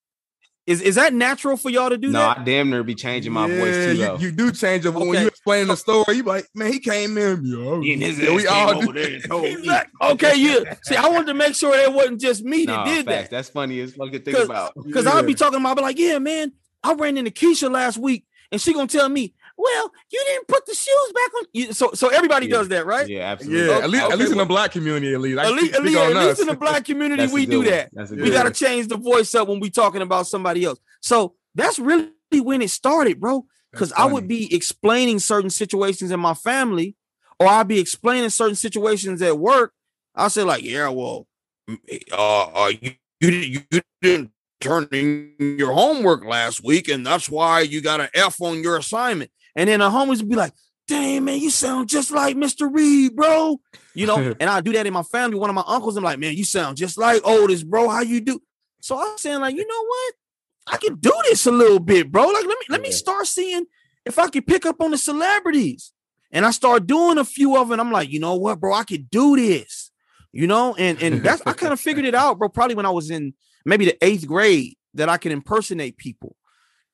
Is 0.64 0.80
is 0.80 0.94
that 0.94 1.12
natural 1.12 1.56
for 1.56 1.70
y'all 1.70 1.90
to 1.90 1.98
do 1.98 2.08
no, 2.10 2.20
that? 2.20 2.38
I 2.38 2.44
damn 2.44 2.70
near 2.70 2.84
be 2.84 2.94
changing 2.94 3.32
my 3.32 3.48
voice 3.48 3.74
too 3.74 3.92
you, 3.92 3.96
though. 3.96 4.16
you 4.18 4.30
do 4.30 4.52
change 4.52 4.86
it, 4.86 4.92
but 4.92 5.04
when 5.06 5.20
you 5.20 5.26
explain 5.26 5.66
the 5.66 5.76
story, 5.76 6.18
you 6.18 6.22
like, 6.22 6.46
man, 6.54 6.72
he 6.72 6.78
came 6.78 7.18
in. 7.18 7.44
Yo, 7.44 7.74
oh, 7.74 7.80
yeah, 7.80 8.32
we 8.36 8.46
all 8.46 8.80
do. 8.80 8.90
Exact- 8.92 9.90
okay, 10.02 10.34
yeah. 10.36 10.74
See, 10.84 10.94
I 10.94 11.08
wanted 11.08 11.26
to 11.26 11.34
make 11.34 11.56
sure 11.56 11.76
it 11.76 11.92
wasn't 11.92 12.20
just 12.20 12.44
me 12.44 12.64
that 12.66 12.72
Nah, 12.72 12.84
did 12.84 13.06
facts. 13.06 13.22
that. 13.22 13.30
That's 13.30 13.48
funny 13.48 13.80
as 13.80 13.94
fuck 13.94 14.12
to 14.12 14.20
think 14.20 14.36
'Cause- 14.36 14.46
about. 14.46 14.72
Because 14.86 15.04
I'll 15.06 15.24
be 15.24 15.34
talking 15.34 15.58
about, 15.58 15.70
I'll 15.70 15.74
be 15.74 15.82
like, 15.82 15.98
yeah, 15.98 16.18
man, 16.20 16.52
I 16.84 16.94
ran 16.94 17.18
into 17.18 17.32
Keisha 17.32 17.68
last 17.68 17.98
week, 17.98 18.24
and 18.52 18.60
she 18.60 18.72
gonna 18.72 18.86
tell 18.86 19.08
me, 19.08 19.34
well, 19.57 19.92
you 20.11 20.22
didn't 20.26 20.48
put 20.48 20.66
the 20.66 20.74
shoes 20.74 21.12
back 21.14 21.30
on. 21.38 21.44
You- 21.53 21.72
So, 21.72 21.90
so 21.94 22.09
everybody 22.09 22.46
Yeah. 22.46 22.57
does 22.57 22.68
that, 22.68 22.86
right? 22.86 23.09
Yeah, 23.09 23.32
absolutely. 23.32 23.66
Yeah, 23.66 23.78
at 23.78 23.90
least 23.90 24.05
Okay, 24.05 24.12
at 24.12 24.18
least 24.18 24.32
in 24.32 24.38
the 24.38 24.46
black 24.46 24.72
community, 24.72 25.14
at 25.14 25.20
least. 25.20 25.38
At 25.38 25.46
can 25.46 25.57
least, 25.57 25.68
at 25.68 25.74
speak 25.76 25.86
least, 25.86 25.98
at 25.98 26.26
least 26.26 26.40
in 26.40 26.46
the 26.48 26.57
black 26.57 26.84
community, 26.84 27.26
we 27.32 27.46
do 27.46 27.59
one. 27.59 27.66
that. 27.66 27.90
We 28.11 28.30
got 28.30 28.44
to 28.44 28.50
change 28.50 28.88
the 28.88 28.96
voice 28.96 29.34
up 29.34 29.48
when 29.48 29.61
we 29.61 29.70
talking 29.70 30.03
about 30.03 30.26
somebody 30.26 30.64
else. 30.64 30.78
So 31.00 31.34
that's 31.55 31.78
really 31.78 32.11
when 32.32 32.62
it 32.62 32.70
started, 32.70 33.20
bro. 33.20 33.46
Because 33.70 33.92
I 33.92 34.05
would 34.05 34.28
be 34.28 34.55
explaining 34.55 35.18
certain 35.18 35.48
situations 35.48 36.11
in 36.11 36.20
my 36.20 36.34
family, 36.34 36.94
or 37.40 37.46
I'd 37.48 37.68
be 37.68 37.78
explaining 37.78 38.28
certain 38.30 38.55
situations 38.55 39.22
at 39.22 39.38
work. 39.38 39.72
I 40.14 40.28
say 40.28 40.42
like, 40.42 40.62
yeah, 40.62 40.88
well, 40.90 41.26
mm, 41.70 41.78
uh, 42.12 42.42
uh 42.66 42.72
you, 42.80 42.92
you 43.20 43.30
you 43.70 43.80
didn't 44.03 44.30
turn 44.61 44.88
in 44.92 45.32
your 45.38 45.72
homework 45.72 46.24
last 46.24 46.62
week, 46.62 46.88
and 46.88 47.07
that's 47.07 47.30
why 47.30 47.61
you 47.61 47.80
got 47.80 48.00
an 48.00 48.09
F 48.14 48.40
on 48.42 48.62
your 48.62 48.76
assignment. 48.76 49.30
And 49.55 49.68
then 49.68 49.80
the 49.80 49.90
homies 49.90 50.18
would 50.18 50.28
be 50.28 50.36
like, 50.36 50.53
"Damn, 50.88 51.24
man, 51.24 51.38
you 51.38 51.50
sound 51.50 51.88
just 51.88 52.11
like 52.11 52.36
Mr. 52.36 52.72
Reed, 52.72 53.14
bro." 53.16 53.61
You 53.94 54.07
know, 54.07 54.16
and 54.40 54.48
I 54.48 54.61
do 54.61 54.72
that 54.72 54.86
in 54.86 54.92
my 54.92 55.03
family. 55.03 55.38
One 55.38 55.50
of 55.50 55.57
my 55.57 55.64
uncles, 55.66 55.96
I'm 55.96 56.05
like, 56.05 56.18
"Man, 56.18 56.36
you 56.36 56.44
sound 56.44 56.76
just 56.76 56.98
like 56.98 57.22
Otis, 57.24 57.62
bro. 57.62 57.88
How 57.88 58.00
you 58.00 58.20
do?" 58.20 58.40
So 58.80 58.98
I'm 58.98 59.16
saying, 59.16 59.40
like, 59.40 59.55
you 59.55 59.66
know 59.66 59.84
what? 59.86 60.14
I 60.66 60.76
can 60.76 60.96
do 60.96 61.12
this 61.24 61.46
a 61.46 61.53
little 61.53 61.80
bit, 61.80 62.11
bro. 62.11 62.26
Like, 62.26 62.46
let 62.46 62.59
me 62.59 62.66
let 62.68 62.80
me 62.80 62.90
start 62.90 63.26
seeing 63.26 63.66
if 64.05 64.18
I 64.18 64.28
can 64.28 64.42
pick 64.42 64.66
up 64.66 64.80
on 64.80 64.90
the 64.90 64.98
celebrities. 64.98 65.92
And 66.34 66.46
I 66.46 66.50
start 66.50 66.86
doing 66.86 67.18
a 67.18 67.24
few 67.24 67.59
of 67.59 67.68
them. 67.68 67.78
I'm 67.78 67.92
like, 67.92 68.09
you 68.11 68.18
know 68.18 68.36
what, 68.36 68.59
bro? 68.59 68.72
I 68.72 68.84
could 68.84 69.11
do 69.11 69.36
this. 69.36 69.90
You 70.32 70.46
know, 70.46 70.74
and 70.76 71.00
and 71.03 71.22
that's 71.22 71.42
I 71.44 71.53
kind 71.53 71.74
of 71.74 71.80
figured 71.80 72.07
it 72.07 72.14
out, 72.14 72.38
bro. 72.38 72.48
Probably 72.48 72.74
when 72.74 72.86
I 72.86 72.90
was 72.90 73.11
in 73.11 73.34
maybe 73.66 73.84
the 73.84 74.03
eighth 74.03 74.26
grade 74.26 74.76
that 74.94 75.11
I 75.11 75.18
can 75.18 75.30
impersonate 75.30 75.98
people. 75.98 76.36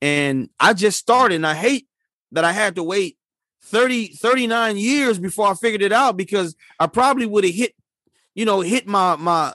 And 0.03 0.51
I 0.59 0.75
just 0.75 0.99
started, 0.99 1.37
and 1.37 1.47
I 1.47 1.55
hate 1.55 1.88
that 2.33 2.45
I 2.45 2.53
had 2.53 2.77
to 2.77 2.83
wait 2.83 3.19
30, 3.63 4.09
39 4.09 4.77
years 4.77 5.19
before 5.19 5.49
I 5.49 5.55
figured 5.55 5.83
it 5.83 5.93
out 5.93 6.17
because 6.17 6.55
I 6.79 6.87
probably 6.87 7.27
would 7.27 7.45
have 7.45 7.55
hit, 7.55 7.75
you 8.35 8.45
know, 8.45 8.61
hit 8.61 8.87
my 8.87 9.17
my 9.17 9.55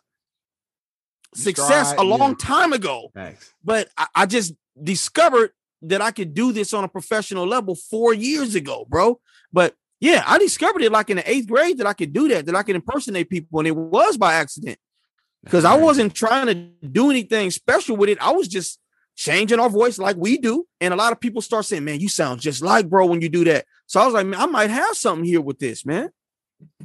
success 1.36 1.90
Stride, 1.90 2.00
a 2.00 2.04
long 2.04 2.32
yeah. 2.32 2.46
time 2.46 2.74
ago 2.74 3.10
Facts. 3.14 3.52
but 3.64 3.90
I, 3.98 4.08
I 4.14 4.26
just 4.28 4.54
discovered 4.82 5.52
that 5.82 6.02
I 6.02 6.12
could 6.12 6.34
do 6.34 6.52
this 6.52 6.74
on 6.74 6.84
a 6.84 6.88
professional 6.88 7.48
level 7.48 7.76
four 7.76 8.14
years 8.14 8.56
ago, 8.56 8.86
bro. 8.88 9.20
But 9.52 9.76
yeah, 10.00 10.24
I 10.26 10.38
discovered 10.38 10.82
it 10.82 10.92
like 10.92 11.10
in 11.10 11.18
the 11.18 11.30
eighth 11.30 11.48
grade 11.48 11.78
that 11.78 11.88
I 11.88 11.94
could 11.94 12.14
do 12.14 12.28
that, 12.30 12.46
that 12.46 12.56
I 12.56 12.64
could 12.64 12.76
impersonate 12.76 13.30
people, 13.30 13.60
and 13.60 13.68
it 13.68 13.76
was 13.76 14.18
by 14.18 14.34
accident 14.36 14.78
because 15.44 15.66
I 15.66 15.76
wasn't 15.76 16.14
trying 16.14 16.48
to 16.48 16.88
do 16.88 17.10
anything 17.10 17.52
special 17.52 17.96
with 17.98 18.10
it. 18.10 18.18
I 18.22 18.32
was 18.32 18.48
just 18.48 18.80
changing 19.16 19.60
our 19.60 19.70
voice 19.70 19.98
like 20.00 20.16
we 20.18 20.38
do, 20.38 20.66
and 20.82 20.94
a 20.94 20.98
lot 20.98 21.12
of 21.12 21.20
people 21.20 21.42
start 21.42 21.66
saying, 21.66 21.84
"Man, 21.86 22.00
you 22.00 22.10
sound 22.10 22.42
just 22.42 22.62
like 22.62 22.90
bro 22.90 23.06
when 23.06 23.22
you 23.22 23.30
do 23.30 23.44
that." 23.46 23.66
So 23.88 24.00
I 24.02 24.06
was 24.06 24.14
like, 24.14 24.26
"Man, 24.26 24.40
I 24.40 24.46
might 24.46 24.70
have 24.70 24.96
something 24.96 25.26
here 25.26 25.42
with 25.42 25.60
this, 25.60 25.86
man." 25.86 26.10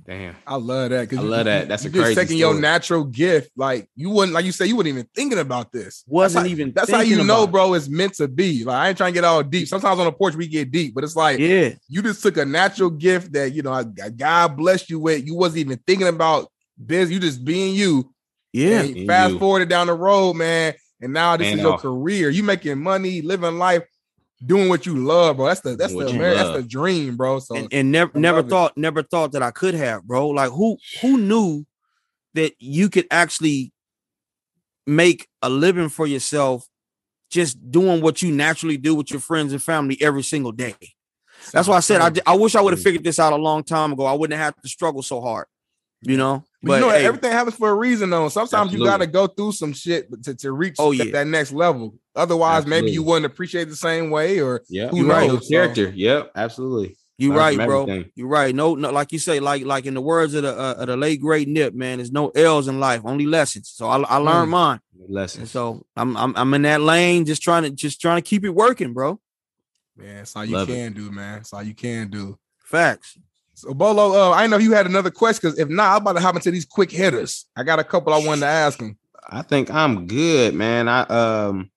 Damn. 0.06 0.34
I 0.46 0.56
love 0.56 0.90
that. 0.90 1.08
'cause 1.08 1.18
I 1.18 1.22
you- 1.22 1.28
love 1.28 1.38
you- 1.40 1.44
that. 1.44 1.68
That's 1.68 1.84
you 1.84 1.90
a 1.90 1.92
just 1.92 2.04
crazy 2.04 2.20
taking 2.20 2.36
your 2.38 2.58
natural 2.58 3.04
gift. 3.04 3.50
Like 3.56 3.88
you 3.94 4.10
wouldn't, 4.10 4.34
like 4.34 4.44
you 4.44 4.50
say, 4.52 4.66
you 4.66 4.74
wouldn't 4.74 4.92
even 4.92 5.06
thinking 5.14 5.38
about 5.38 5.70
this. 5.70 6.02
Wasn't 6.08 6.34
That's 6.34 6.48
how- 6.48 6.52
even 6.52 6.72
That's 6.74 6.90
how 6.90 7.00
you 7.00 7.22
know, 7.22 7.44
it. 7.44 7.52
bro. 7.52 7.74
It's 7.74 7.88
meant 7.88 8.14
to 8.14 8.26
be. 8.26 8.64
Like 8.64 8.74
I 8.76 8.88
ain't 8.88 8.96
trying 8.98 9.12
to 9.12 9.14
get 9.14 9.24
all 9.24 9.42
deep. 9.42 9.68
Sometimes 9.68 10.00
on 10.00 10.06
the 10.06 10.12
porch 10.12 10.34
we 10.34 10.48
get 10.48 10.70
deep, 10.72 10.94
but 10.94 11.04
it's 11.04 11.14
like 11.14 11.38
Yeah, 11.38 11.74
you 11.88 12.02
just 12.02 12.22
took 12.22 12.36
a 12.38 12.44
natural 12.44 12.90
gift 12.90 13.32
that 13.34 13.52
you 13.54 13.62
know 13.62 13.72
a- 13.72 13.92
a 14.02 14.10
God 14.10 14.56
blessed 14.56 14.90
you 14.90 14.98
with. 14.98 15.24
You 15.26 15.34
wasn't 15.36 15.58
even 15.60 15.78
thinking 15.86 16.08
about 16.08 16.50
this. 16.76 17.10
You 17.10 17.20
just 17.20 17.44
being 17.44 17.74
you. 17.74 18.10
yeah. 18.52 18.80
And 18.80 19.06
fast 19.06 19.34
you. 19.34 19.38
forwarded 19.38 19.68
down 19.68 19.86
the 19.88 19.94
road, 19.94 20.34
man. 20.34 20.74
And 21.00 21.12
now 21.12 21.36
this 21.36 21.46
Man 21.46 21.58
is 21.58 21.62
your 21.62 21.74
off. 21.74 21.82
career. 21.82 22.30
You 22.30 22.42
making 22.42 22.82
money, 22.82 23.22
living 23.22 23.58
life, 23.58 23.84
doing 24.44 24.68
what 24.68 24.86
you 24.86 24.96
love, 24.96 25.36
bro. 25.36 25.46
That's 25.46 25.60
the 25.60 25.76
that's 25.76 25.92
What 25.92 26.06
the 26.08 26.12
you 26.12 26.18
that's 26.18 26.50
the 26.50 26.62
dream, 26.62 27.16
bro. 27.16 27.38
So 27.38 27.54
and, 27.56 27.68
and 27.72 27.92
never 27.92 28.18
never 28.18 28.38
love 28.38 28.46
it. 28.46 28.50
thought 28.50 28.76
never 28.76 29.02
thought 29.02 29.32
that 29.32 29.42
I 29.42 29.50
could 29.50 29.74
have, 29.74 30.04
bro. 30.04 30.28
Like 30.28 30.50
who 30.50 30.76
who 31.00 31.18
knew 31.18 31.64
that 32.34 32.54
you 32.58 32.88
could 32.88 33.06
actually 33.10 33.72
make 34.86 35.28
a 35.42 35.48
living 35.48 35.88
for 35.88 36.06
yourself 36.06 36.66
just 37.30 37.70
doing 37.70 38.00
what 38.00 38.22
you 38.22 38.32
naturally 38.32 38.76
do 38.76 38.94
with 38.94 39.10
your 39.10 39.20
friends 39.20 39.52
and 39.52 39.62
family 39.62 39.98
every 40.00 40.22
single 40.22 40.52
day. 40.52 40.74
That's 41.52 41.68
why 41.68 41.76
I 41.76 41.80
said 41.80 42.00
I, 42.00 42.32
I 42.32 42.36
wish 42.36 42.54
I 42.54 42.60
would 42.60 42.72
have 42.72 42.82
figured 42.82 43.04
this 43.04 43.18
out 43.18 43.32
a 43.32 43.36
long 43.36 43.62
time 43.62 43.92
ago. 43.92 44.04
I 44.04 44.14
wouldn't 44.14 44.38
have 44.38 44.56
to 44.56 44.68
struggle 44.68 45.02
so 45.02 45.20
hard, 45.20 45.46
you 46.02 46.16
know. 46.16 46.44
But, 46.62 46.74
you 46.74 46.80
know, 46.80 46.90
hey, 46.90 47.06
everything 47.06 47.30
happens 47.30 47.54
for 47.56 47.68
a 47.70 47.74
reason, 47.74 48.10
though. 48.10 48.28
Sometimes 48.28 48.72
you 48.72 48.82
got 48.84 48.96
to 48.96 49.06
go 49.06 49.28
through 49.28 49.52
some 49.52 49.72
shit 49.72 50.08
to, 50.24 50.34
to 50.34 50.50
reach 50.52 50.74
Oh, 50.80 50.92
that, 50.92 51.06
yeah. 51.06 51.12
that 51.12 51.26
next 51.28 51.52
level. 51.52 51.94
Otherwise, 52.16 52.66
maybe 52.66 52.90
you 52.90 53.02
wouldn't 53.04 53.26
appreciate 53.26 53.68
the 53.68 53.76
same 53.76 54.10
way, 54.10 54.40
or 54.40 54.62
Yep. 54.68 54.90
Who 54.90 54.96
You 54.98 55.08
right. 55.10 55.28
knows? 55.28 55.46
Character. 55.48 55.90
Yep. 55.94 56.32
Absolutely. 56.34 56.96
you 57.16 57.28
learn 57.30 57.38
right, 57.38 57.56
bro. 57.66 57.82
everything. 57.82 58.10
You're 58.16 58.26
right. 58.28 58.52
No, 58.54 58.74
no, 58.74 58.90
like 58.90 59.12
you 59.12 59.18
say, 59.20 59.38
like 59.38 59.64
like 59.64 59.86
in 59.86 59.94
the 59.94 60.00
words 60.00 60.34
of 60.34 60.42
the 60.42 60.52
uh, 60.58 60.74
of 60.78 60.86
the 60.88 60.96
late 60.96 61.20
great 61.20 61.46
Nip, 61.48 61.74
man, 61.74 61.98
there's 61.98 62.10
no 62.12 62.28
L's 62.30 62.66
in 62.68 62.80
life, 62.80 63.02
only 63.04 63.26
lessons. 63.26 63.70
So 63.74 63.86
I, 63.88 63.98
I 64.02 64.16
learned 64.16 64.48
Mm. 64.48 64.50
mine. 64.50 64.80
And 65.00 65.14
Lessons. 65.14 65.50
so 65.52 65.84
I'm, 65.96 66.16
I'm 66.16 66.34
I'm 66.36 66.54
in 66.54 66.62
that 66.62 66.80
lane, 66.80 67.24
just 67.24 67.40
trying 67.42 67.62
to 67.62 67.70
just 67.70 68.00
trying 68.00 68.18
to 68.18 68.28
keep 68.28 68.44
it 68.44 68.50
working, 68.50 68.92
bro. 68.94 69.20
man, 69.96 70.16
that's 70.16 70.34
all 70.34 70.44
you 70.44 70.56
Love 70.56 70.70
it. 70.70 70.74
can 70.74 70.92
do, 70.92 71.10
man. 71.12 71.36
That's 71.36 71.52
all 71.52 71.62
you 71.62 71.74
can 71.74 72.08
do. 72.10 72.36
Facts. 72.64 73.16
So, 73.58 73.74
Bolo, 73.74 74.12
uh, 74.12 74.30
I 74.30 74.42
didn't 74.42 74.52
know 74.52 74.56
if 74.58 74.62
you 74.62 74.72
had 74.72 74.86
another 74.86 75.10
question 75.10 75.40
because 75.42 75.58
if 75.58 75.68
not, 75.68 75.96
I'm 75.96 76.02
about 76.02 76.12
to 76.12 76.20
hop 76.20 76.36
into 76.36 76.52
these 76.52 76.64
quick 76.64 76.92
hitters. 76.92 77.46
I 77.56 77.64
got 77.64 77.80
a 77.80 77.84
couple 77.84 78.14
I 78.14 78.24
wanted 78.24 78.42
to 78.42 78.46
ask 78.46 78.80
him. 78.80 78.96
I 79.28 79.42
think 79.42 79.68
I'm 79.68 80.06
good, 80.06 80.54
man. 80.54 80.88
I 80.88 81.00
um 81.02 81.68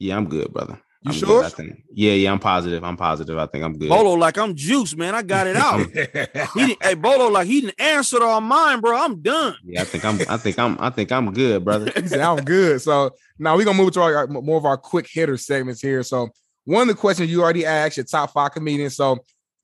yeah, 0.00 0.16
I'm 0.16 0.28
good, 0.28 0.52
brother. 0.52 0.82
You 1.02 1.12
I'm 1.12 1.20
good, 1.20 1.20
sure? 1.20 1.44
I 1.44 1.48
think. 1.50 1.84
Yeah, 1.92 2.14
yeah, 2.14 2.32
I'm 2.32 2.40
positive. 2.40 2.82
I'm 2.82 2.96
positive. 2.96 3.38
I 3.38 3.46
think 3.46 3.62
I'm 3.62 3.78
good. 3.78 3.90
Bolo, 3.90 4.14
like 4.14 4.38
I'm 4.38 4.56
juice, 4.56 4.96
man. 4.96 5.14
I 5.14 5.22
got 5.22 5.46
it 5.46 5.54
out. 5.54 5.78
he 6.54 6.66
didn't, 6.66 6.82
hey, 6.82 6.94
Bolo, 6.94 7.28
like 7.28 7.46
he 7.46 7.60
didn't 7.60 7.80
answer 7.80 8.20
all 8.20 8.40
mine, 8.40 8.80
bro. 8.80 8.98
I'm 8.98 9.22
done. 9.22 9.54
Yeah, 9.64 9.82
I 9.82 9.84
think 9.84 10.04
I'm 10.04 10.18
I 10.28 10.36
think 10.36 10.58
I'm 10.58 10.76
I 10.80 10.90
think 10.90 11.12
I'm 11.12 11.32
good, 11.32 11.64
brother. 11.64 11.92
said, 12.06 12.18
I'm 12.18 12.44
good. 12.44 12.82
So 12.82 13.12
now 13.38 13.56
we're 13.56 13.66
gonna 13.66 13.78
move 13.78 13.92
to 13.92 14.00
our 14.00 14.26
more 14.26 14.58
of 14.58 14.64
our 14.64 14.76
quick 14.76 15.06
hitter 15.08 15.36
segments 15.36 15.80
here. 15.80 16.02
So 16.02 16.30
one 16.64 16.82
of 16.82 16.88
the 16.88 17.00
questions 17.00 17.30
you 17.30 17.40
already 17.40 17.64
asked, 17.64 17.98
your 17.98 18.04
top 18.04 18.32
five 18.32 18.50
comedians. 18.50 18.96
So 18.96 19.18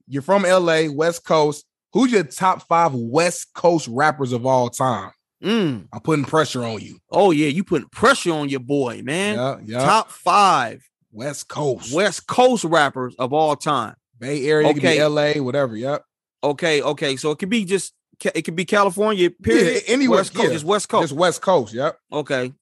you're 0.06 0.22
from 0.22 0.42
LA, 0.42 0.84
West 0.90 1.24
Coast. 1.24 1.64
Who's 1.92 2.12
your 2.12 2.24
top 2.24 2.66
five 2.66 2.92
West 2.94 3.54
Coast 3.54 3.88
rappers 3.90 4.32
of 4.32 4.44
all 4.46 4.68
time? 4.68 5.12
Mm. 5.42 5.88
I'm 5.92 6.00
putting 6.00 6.24
pressure 6.24 6.64
on 6.64 6.80
you. 6.80 6.98
Oh 7.10 7.30
yeah, 7.30 7.48
you 7.48 7.64
putting 7.64 7.88
pressure 7.88 8.32
on 8.32 8.48
your 8.48 8.60
boy, 8.60 9.02
man. 9.04 9.36
Yeah, 9.36 9.56
yeah. 9.64 9.84
Top 9.84 10.10
five 10.10 10.82
West 11.12 11.48
Coast, 11.48 11.94
West 11.94 12.26
Coast 12.26 12.64
rappers 12.64 13.14
of 13.18 13.32
all 13.32 13.54
time. 13.54 13.94
Bay 14.18 14.46
Area, 14.46 14.68
Okay. 14.68 14.96
be 14.96 15.02
LA, 15.02 15.42
whatever. 15.42 15.76
Yep. 15.76 16.02
Okay, 16.42 16.82
okay. 16.82 17.16
So 17.16 17.30
it 17.30 17.38
could 17.38 17.50
be 17.50 17.64
just 17.64 17.92
it 18.34 18.42
could 18.42 18.56
be 18.56 18.64
California, 18.64 19.30
period. 19.30 19.82
Yeah, 19.86 19.94
anywhere, 19.94 20.18
West 20.18 20.34
Coast, 20.34 20.48
yeah. 20.48 20.52
just 20.52 20.64
West 20.64 20.88
Coast. 20.88 21.02
Just 21.04 21.12
West 21.14 21.42
Coast. 21.42 21.74
Yep. 21.74 21.98
Okay. 22.12 22.52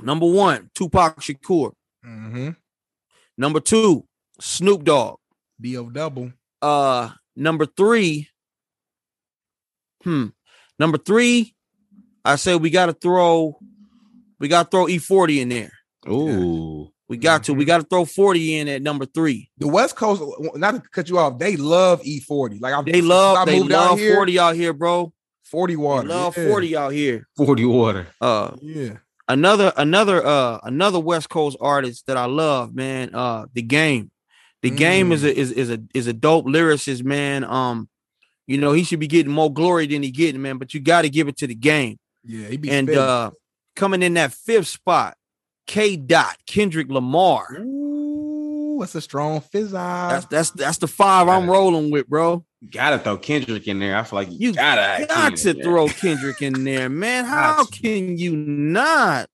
Number 0.00 0.26
one, 0.26 0.70
Tupac 0.74 1.20
Shakur. 1.20 1.72
Mm-hmm. 2.04 2.50
Number 3.38 3.60
two, 3.60 4.04
Snoop 4.40 4.84
Dogg. 4.84 5.18
D 5.60 5.76
of 5.76 5.92
double. 5.92 6.32
Uh, 6.62 7.10
number 7.36 7.66
three. 7.66 8.28
Hmm. 10.04 10.28
Number 10.78 10.98
three, 10.98 11.54
I 12.24 12.36
say 12.36 12.56
we 12.56 12.70
got 12.70 12.86
to 12.86 12.92
throw, 12.92 13.58
we 14.40 14.48
got 14.48 14.70
to 14.70 14.76
throw 14.76 14.86
E40 14.86 15.40
in 15.42 15.48
there. 15.48 15.72
Ooh. 16.08 16.90
We 17.08 17.16
got 17.18 17.44
to, 17.44 17.54
we 17.54 17.64
got 17.64 17.78
to 17.82 17.84
throw 17.86 18.04
40 18.04 18.56
in 18.56 18.68
at 18.68 18.80
number 18.82 19.04
three. 19.04 19.50
The 19.58 19.68
West 19.68 19.96
Coast, 19.96 20.22
not 20.56 20.72
to 20.74 20.80
cut 20.90 21.08
you 21.10 21.18
off, 21.18 21.38
they 21.38 21.56
love 21.56 22.00
E40. 22.02 22.60
Like 22.60 22.72
I've, 22.74 22.84
They 22.86 23.02
love, 23.02 23.36
I 23.36 23.44
they 23.44 23.58
moved 23.60 23.72
out 23.72 23.90
love 23.90 23.98
here, 23.98 24.14
40 24.14 24.38
out 24.38 24.54
here, 24.56 24.72
bro. 24.72 25.12
40 25.44 25.74
They 25.74 25.76
water. 25.76 26.08
love 26.08 26.36
yeah. 26.38 26.48
40 26.48 26.76
out 26.76 26.92
here. 26.92 27.28
40 27.36 27.64
water. 27.66 28.06
Uh, 28.20 28.52
Yeah. 28.62 28.96
another 29.28 29.72
another 29.76 30.24
uh 30.24 30.58
another 30.62 30.98
West 30.98 31.28
Coast 31.28 31.58
artist 31.60 32.06
that 32.06 32.16
I 32.16 32.24
love, 32.24 32.74
man. 32.74 33.14
Uh 33.14 33.44
the 33.52 33.60
game. 33.62 34.10
The 34.62 34.70
game 34.70 35.10
is 35.10 35.24
a 35.24 35.36
is, 35.36 35.50
is 35.50 35.70
a 35.70 35.82
is 35.92 36.06
a 36.06 36.12
dope 36.12 36.46
lyricist, 36.46 37.02
man. 37.04 37.42
Um, 37.44 37.88
you 38.46 38.58
know, 38.58 38.72
he 38.72 38.84
should 38.84 39.00
be 39.00 39.08
getting 39.08 39.32
more 39.32 39.52
glory 39.52 39.86
than 39.86 40.02
he 40.02 40.10
getting, 40.10 40.40
man, 40.40 40.58
but 40.58 40.72
you 40.72 40.80
got 40.80 41.02
to 41.02 41.10
give 41.10 41.28
it 41.28 41.36
to 41.38 41.46
the 41.46 41.54
game. 41.54 41.98
Yeah. 42.24 42.48
He 42.48 42.56
be 42.56 42.70
and 42.70 42.86
spitting. 42.86 43.02
uh 43.02 43.30
coming 43.74 44.02
in 44.02 44.14
that 44.14 44.32
fifth 44.32 44.68
spot, 44.68 45.16
K 45.66 45.96
Dot, 45.96 46.36
Kendrick 46.46 46.88
Lamar. 46.90 47.56
Ooh, 47.58 48.78
that's 48.80 48.94
a 48.94 49.00
strong 49.00 49.40
fizz 49.40 49.72
That's 49.72 50.26
that's 50.26 50.50
that's 50.50 50.78
the 50.78 50.86
five 50.86 51.28
I'm 51.28 51.50
rolling 51.50 51.90
with, 51.90 52.08
bro. 52.08 52.44
You 52.60 52.70
gotta 52.70 53.00
throw 53.00 53.16
Kendrick 53.16 53.66
in 53.66 53.80
there. 53.80 53.96
I 53.96 54.04
feel 54.04 54.18
like 54.20 54.30
you, 54.30 54.36
You 54.48 54.52
gotta 54.52 55.06
Got 55.06 55.08
Kendrick 55.08 55.40
to 55.40 55.50
in 55.50 55.62
throw 55.62 55.88
Kendrick 55.88 56.42
in 56.42 56.64
there, 56.64 56.88
man. 56.88 57.24
How 57.24 57.64
can 57.64 58.16
you 58.16 58.36
not? 58.36 59.28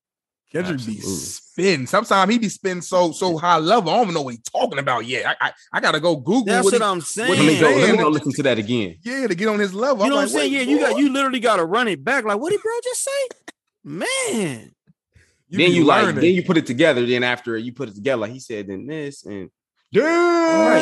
Kendrick 0.51 0.78
be 0.86 0.96
Absolutely. 0.96 1.03
spitting. 1.24 1.86
Sometimes 1.86 2.32
he 2.32 2.38
be 2.38 2.49
spitting 2.49 2.80
so 2.80 3.12
so 3.12 3.36
high 3.36 3.59
level. 3.59 3.90
I 3.90 3.96
don't 3.96 4.05
even 4.05 4.14
know 4.14 4.22
what 4.22 4.30
he's 4.34 4.42
talking 4.42 4.78
about 4.78 5.05
yet. 5.07 5.26
I 5.26 5.49
I, 5.49 5.53
I 5.74 5.80
gotta 5.80 6.01
go 6.01 6.16
Google 6.16 6.44
That's 6.46 6.64
what 6.64 6.72
what, 6.74 6.80
he- 6.80 6.86
I'm 6.88 6.99
Let 6.99 7.07
saying. 7.07 7.46
me 7.46 7.61
go. 7.61 7.68
Let 7.70 7.90
me 7.92 7.99
go 7.99 8.09
listen 8.09 8.32
to 8.32 8.42
that 8.44 8.59
again. 8.59 8.96
yeah 9.03 9.26
to 9.26 9.34
get 9.34 9.49
on 9.49 9.59
his 9.59 9.74
level. 9.74 10.05
You 10.05 10.11
know 10.11 10.16
what 10.16 10.22
I'm 10.22 10.28
saying? 10.28 10.53
Yeah, 10.53 10.61
you 10.62 10.78
got 10.80 10.99
you 10.99 11.12
literally 11.12 11.40
got 11.40 11.57
to 11.57 11.66
run 11.66 11.86
it 11.88 12.03
back. 12.03 12.24
Like, 12.24 12.38
what 12.40 12.51
did 12.51 12.62
bro 12.62 12.72
just 12.82 13.05
say? 13.05 13.28
Man, 13.84 14.70
you 15.49 15.59
then 15.59 15.68
be 15.70 15.76
you 15.76 15.84
like, 15.84 16.14
then 16.14 16.24
you 16.24 16.42
put 16.42 16.57
it 16.57 16.66
together. 16.66 17.05
Then 17.07 17.24
after 17.24 17.57
you 17.57 17.72
put 17.72 17.88
it 17.90 17.94
together, 17.94 18.20
like 18.22 18.32
he 18.32 18.40
said, 18.40 18.68
then 18.68 18.86
this 18.86 19.24
and 19.24 19.51
damn. 19.92 20.05
Right. 20.05 20.80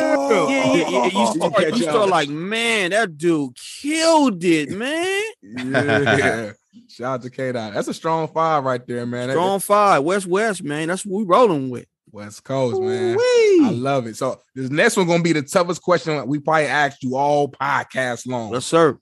yeah, 0.49 0.73
yeah, 0.75 0.89
yeah. 0.89 1.05
You 1.05 1.27
start, 1.27 1.77
you 1.77 1.83
start 1.83 2.09
like, 2.09 2.29
man, 2.29 2.91
that 2.91 3.17
dude 3.17 3.53
killed 3.81 4.43
it, 4.43 4.69
man. 4.71 5.21
yeah. 5.43 6.51
Shout 6.97 7.13
out 7.13 7.21
to 7.21 7.29
K 7.29 7.51
Dot. 7.51 7.75
That's 7.75 7.87
a 7.87 7.93
strong 7.93 8.27
five 8.27 8.63
right 8.63 8.85
there, 8.87 9.05
man. 9.05 9.27
That- 9.27 9.33
Strong 9.35 9.59
five, 9.59 10.03
West 10.03 10.25
West, 10.25 10.63
man. 10.63 10.87
That's 10.87 11.05
what 11.05 11.19
we 11.19 11.25
rolling 11.25 11.69
with. 11.69 11.85
West 12.11 12.43
Coast, 12.43 12.81
man. 12.81 13.17
I 13.19 13.69
love 13.71 14.07
it. 14.07 14.15
So 14.15 14.41
this 14.55 14.71
next 14.71 14.97
one 14.97 15.05
gonna 15.05 15.21
be 15.21 15.33
the 15.33 15.43
toughest 15.43 15.83
question 15.83 16.25
we 16.27 16.39
probably 16.39 16.65
asked 16.65 17.03
you 17.03 17.15
all 17.15 17.49
podcast 17.51 18.25
long. 18.25 18.51
Yes, 18.51 18.65
sir. 18.65 18.97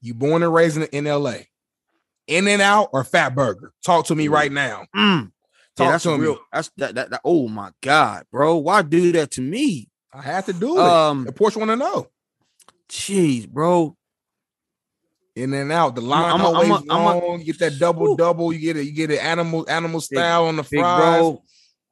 You 0.00 0.14
born 0.14 0.42
and 0.42 0.52
raised 0.52 0.76
in, 0.76 1.04
LA. 1.04 1.34
In 2.26 2.48
and 2.48 2.60
out 2.60 2.88
or 2.92 3.04
Fat 3.04 3.34
Burger? 3.36 3.72
Talk 3.84 4.06
to 4.06 4.14
me 4.16 4.26
right 4.28 4.50
now. 4.50 4.86
Mm. 4.96 5.30
Talk 5.76 5.84
Yeah, 5.84 5.90
that's 5.92 6.02
to 6.04 6.10
a 6.12 6.18
me. 6.18 6.24
real. 6.24 6.38
That's 6.52 6.70
that, 6.78 6.94
that. 6.96 7.10
That. 7.10 7.20
Oh 7.24 7.46
my 7.46 7.70
God, 7.80 8.24
bro. 8.32 8.56
Why 8.56 8.82
do 8.82 9.12
that 9.12 9.30
to 9.32 9.40
me? 9.40 9.88
I 10.12 10.20
had 10.20 10.46
to 10.46 10.52
do 10.52 10.78
it. 10.78 10.82
Um, 10.82 11.24
the 11.26 11.32
Porch 11.32 11.56
want 11.56 11.70
to 11.70 11.76
know. 11.76 12.08
jeez, 12.88 13.48
bro. 13.48 13.96
In 15.36 15.52
and 15.52 15.72
out. 15.72 15.94
The 15.96 16.00
line 16.00 16.32
I'm 16.32 16.40
a- 16.40 16.48
I'm 16.48 16.70
a- 16.70 16.74
always 16.74 16.88
I'm 16.90 17.00
a- 17.00 17.18
long. 17.26 17.38
you 17.40 17.44
get 17.46 17.58
that 17.58 17.78
double 17.78 18.14
double. 18.16 18.52
You 18.52 18.60
get 18.60 18.76
it. 18.76 18.84
You 18.84 18.92
get 18.92 19.10
it 19.10 19.18
animal 19.22 19.64
animal 19.68 20.00
style 20.00 20.44
on 20.46 20.56
the 20.56 20.62
fries. 20.62 20.70
Big 20.70 20.80
bro. 20.80 21.42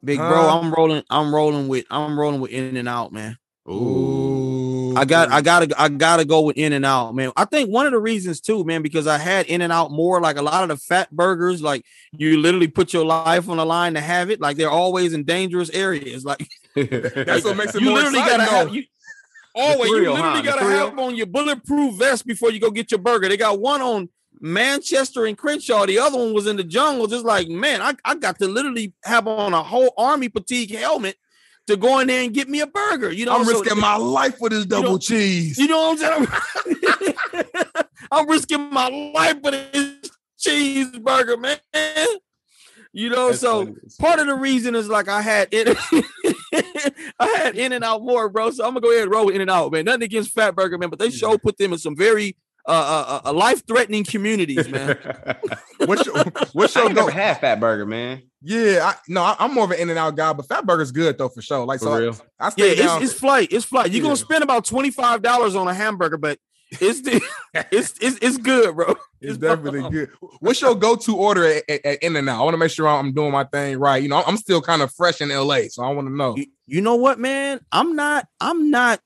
Big 0.05 0.19
bro. 0.19 0.49
I'm 0.49 0.73
rolling. 0.73 1.03
I'm 1.11 1.35
rolling 1.35 1.69
with. 1.69 1.85
I'm 1.91 2.19
rolling 2.19 2.41
with 2.41 2.51
In 2.53 2.77
and 2.77 2.89
Out, 2.89 3.13
man. 3.13 3.37
Ooh. 3.69 4.95
I 4.97 5.05
got 5.07 5.31
I 5.33 5.41
gotta 5.41 5.75
I 5.81 5.89
gotta 5.89 6.25
go 6.25 6.43
with 6.43 6.57
In 6.59 6.73
and 6.73 6.85
Out, 6.85 7.15
man. 7.15 7.33
I 7.37 7.45
think 7.47 7.71
one 7.71 7.87
of 7.87 7.93
the 7.93 7.99
reasons 7.99 8.41
too, 8.41 8.63
man, 8.65 8.83
because 8.83 9.07
I 9.07 9.17
had 9.19 9.47
In 9.47 9.61
and 9.63 9.73
Out 9.73 9.91
more 9.91 10.21
like 10.21 10.37
a 10.37 10.43
lot 10.43 10.63
of 10.63 10.69
the 10.69 10.77
fat 10.77 11.11
burgers, 11.11 11.63
like 11.63 11.85
you 12.13 12.39
literally 12.39 12.69
put 12.69 12.93
your 12.93 13.05
life 13.05 13.49
on 13.49 13.57
the 13.57 13.65
line 13.67 13.95
to 13.95 14.01
have 14.01 14.31
it, 14.31 14.41
like 14.41 14.57
they're 14.57 14.71
always 14.71 15.15
in 15.15 15.25
dangerous 15.25 15.71
areas. 15.71 16.25
Like 16.25 16.47
That's 16.77 17.45
what 17.45 17.57
makes 17.57 17.75
it 17.75 17.81
you 17.81 17.89
more 17.91 17.99
literally 17.99 18.19
exciting. 18.21 18.47
gotta 18.47 18.51
have 18.57 18.75
you 18.75 18.85
always 19.55 19.91
you 19.91 19.97
literally 20.13 20.21
huh? 20.21 20.43
Gotta 20.43 20.65
thrill. 20.65 20.89
have 20.91 20.99
on 20.99 21.15
your 21.17 21.27
bulletproof 21.27 21.99
vest 21.99 22.27
before 22.27 22.51
you 22.51 22.61
go 22.61 22.71
get 22.71 22.91
your 22.91 23.01
burger. 23.01 23.29
They 23.29 23.37
got 23.37 23.61
one 23.61 23.81
on 23.83 24.09
Manchester 24.41 25.27
and 25.27 25.37
Crenshaw. 25.39 25.87
The 25.87 25.99
other 25.99 26.19
one 26.19 26.33
was 26.33 26.47
in 26.47 26.57
the 26.57 26.65
jungle. 26.65 27.07
Just 27.07 27.25
like 27.25 27.49
man, 27.49 27.81
I, 27.83 27.95
I 28.05 28.15
got 28.17 28.39
to 28.41 28.49
literally 28.49 28.95
have 29.05 29.27
on 29.29 29.55
a 29.55 29.63
whole 29.63 29.93
army 29.97 30.29
fatigue 30.29 30.75
helmet 30.75 31.17
to 31.69 31.77
go 31.77 32.01
in 32.01 32.09
there 32.09 32.23
and 32.25 32.35
get 32.35 32.49
me 32.49 32.61
a 32.61 32.67
burger. 32.67 33.13
You 33.13 33.27
know, 33.27 33.37
I'm 33.37 33.45
So- 33.45 33.61
risking 33.61 33.79
my 33.79 33.97
life 33.97 34.39
for 34.39 34.49
this 34.49 34.67
double 34.67 34.93
know- 34.93 34.99
cheese. 34.99 35.59
you 35.59 35.69
know 35.69 35.91
what 35.95 36.03
I'm 36.03 36.27
saying? 36.27 37.15
I'm, 37.33 37.85
I'm 38.11 38.29
risking 38.29 38.69
my 38.71 38.89
life 39.15 39.41
for 39.43 39.53
this 39.53 40.11
cheeseburger, 40.45 41.41
man. 41.41 41.59
You 42.93 43.09
know, 43.11 43.29
That's 43.29 43.41
so 43.41 43.65
funny. 43.65 43.77
part 44.01 44.19
of 44.21 44.27
the 44.27 44.35
reason 44.35 44.75
is 44.75 44.89
like 44.89 45.09
I 45.09 45.23
had 45.23 45.49
it. 45.53 45.79
I 47.23 47.39
had 47.39 47.57
In 47.57 47.73
and 47.73 47.85
Out 47.85 48.03
more, 48.03 48.29
bro. 48.29 48.51
So 48.51 48.65
I'm 48.65 48.71
gonna 48.71 48.81
go 48.81 48.91
ahead 48.91 49.05
and 49.05 49.13
roll 49.13 49.27
with 49.27 49.35
In 49.35 49.41
and 49.41 49.51
Out, 49.51 49.73
man. 49.73 49.85
Nothing 49.85 50.03
against 50.05 50.33
Fat 50.33 50.55
Burger, 50.55 50.79
man, 50.79 50.91
but 50.91 50.99
they 50.99 51.11
show 51.11 51.37
put 51.39 51.59
them 51.59 51.73
in 51.73 51.79
some 51.79 51.97
very 51.97 52.37
uh, 52.69 52.71
uh, 53.25 53.29
uh 53.29 53.33
life 53.33 53.67
threatening 53.67 54.05
communities, 54.05 54.69
man. 54.69 54.97
What's 55.79 56.07
your 56.07 56.17
what's 56.53 56.77
I 56.77 56.81
your 56.81 56.89
ain't 56.91 56.99
go? 56.99 57.09
had 57.09 57.41
Fat 57.41 57.59
Burger, 57.59 57.87
man. 57.87 58.23
Yeah, 58.41 58.91
I, 58.93 58.95
no, 59.09 59.23
I, 59.23 59.37
am 59.45 59.55
more 59.55 59.65
of 59.65 59.71
an 59.73 59.79
In 59.79 59.91
and 59.91 59.99
Out 59.99 60.17
guy, 60.17 60.33
but 60.33 60.47
Fat 60.47 60.65
Burger's 60.67 60.93
good 60.93 61.19
though 61.19 61.29
for 61.29 61.43
sure. 61.43 61.65
Like 61.65 61.81
For 61.81 61.87
so, 61.87 61.99
real. 61.99 62.17
I, 62.39 62.47
Yeah, 62.47 62.51
stay 62.51 62.75
down. 62.77 63.03
it's, 63.03 63.13
it's 63.13 63.21
flight. 63.21 63.49
It's 63.53 63.65
flight. 63.65 63.91
You're 63.91 63.99
Yeah. 63.99 64.03
gonna 64.05 64.17
spend 64.17 64.45
about 64.45 64.65
twenty 64.65 64.91
five 64.91 65.23
dollars 65.23 65.55
on 65.57 65.67
a 65.69 65.75
hamburger, 65.75 66.19
but 66.19 66.39
it's 66.81 67.01
the, 67.03 67.21
it's, 67.73 67.95
it's 68.01 68.19
it's 68.23 68.37
good, 68.39 68.75
bro. 68.75 68.95
It's 69.21 69.37
definitely 69.39 69.89
good. 69.91 70.11
What's 70.41 70.61
your 70.61 70.75
go-to 70.75 71.17
order 71.17 71.45
at, 71.45 71.63
at, 71.69 71.85
at 71.87 72.03
In 72.03 72.17
and 72.17 72.29
Out? 72.29 72.41
I 72.41 72.43
want 72.45 72.55
to 72.55 72.59
make 72.59 72.71
sure 72.73 72.89
I'm 72.89 73.13
doing 73.13 73.31
my 73.31 73.45
thing 73.45 73.79
right. 73.79 74.03
You 74.03 74.09
know, 74.09 74.23
I'm 74.27 74.37
still 74.37 74.61
kind 74.61 74.83
of 74.83 74.93
fresh 74.93 75.21
in 75.21 75.29
LA, 75.29 75.69
so 75.69 75.85
I 75.85 75.91
want 75.93 76.09
to 76.09 76.15
know. 76.17 76.37
You, 76.37 76.47
you 76.67 76.81
know 76.81 76.97
what, 76.97 77.19
man? 77.21 77.61
I'm 77.71 77.95
not. 77.95 78.27
I'm 78.41 78.71
not 78.71 79.01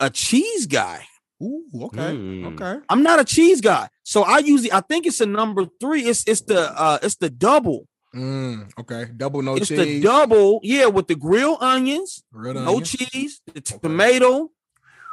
a 0.00 0.10
cheese 0.10 0.66
guy. 0.66 1.06
Ooh, 1.42 1.64
okay, 1.82 2.14
Mm. 2.16 2.54
okay. 2.54 2.80
I'm 2.88 3.02
not 3.02 3.20
a 3.20 3.24
cheese 3.24 3.60
guy. 3.60 3.88
So 4.04 4.22
I 4.22 4.38
usually 4.38 4.72
I 4.72 4.80
think 4.80 5.06
it's 5.06 5.20
a 5.20 5.26
number 5.26 5.66
three. 5.80 6.02
It's 6.02 6.24
it's 6.26 6.40
the 6.42 6.60
uh 6.78 6.98
it's 7.02 7.16
the 7.16 7.28
double. 7.30 7.86
Mm, 8.14 8.70
okay, 8.80 9.06
double 9.14 9.42
no 9.42 9.56
it's 9.56 9.68
cheese. 9.68 9.78
It's 9.78 9.90
the 9.90 10.00
double, 10.00 10.60
yeah, 10.62 10.86
with 10.86 11.06
the 11.08 11.14
grilled 11.14 11.58
onions, 11.60 12.22
Real 12.32 12.54
no 12.54 12.60
onion. 12.68 12.84
cheese, 12.84 13.42
the 13.52 13.60
tomato, 13.60 14.50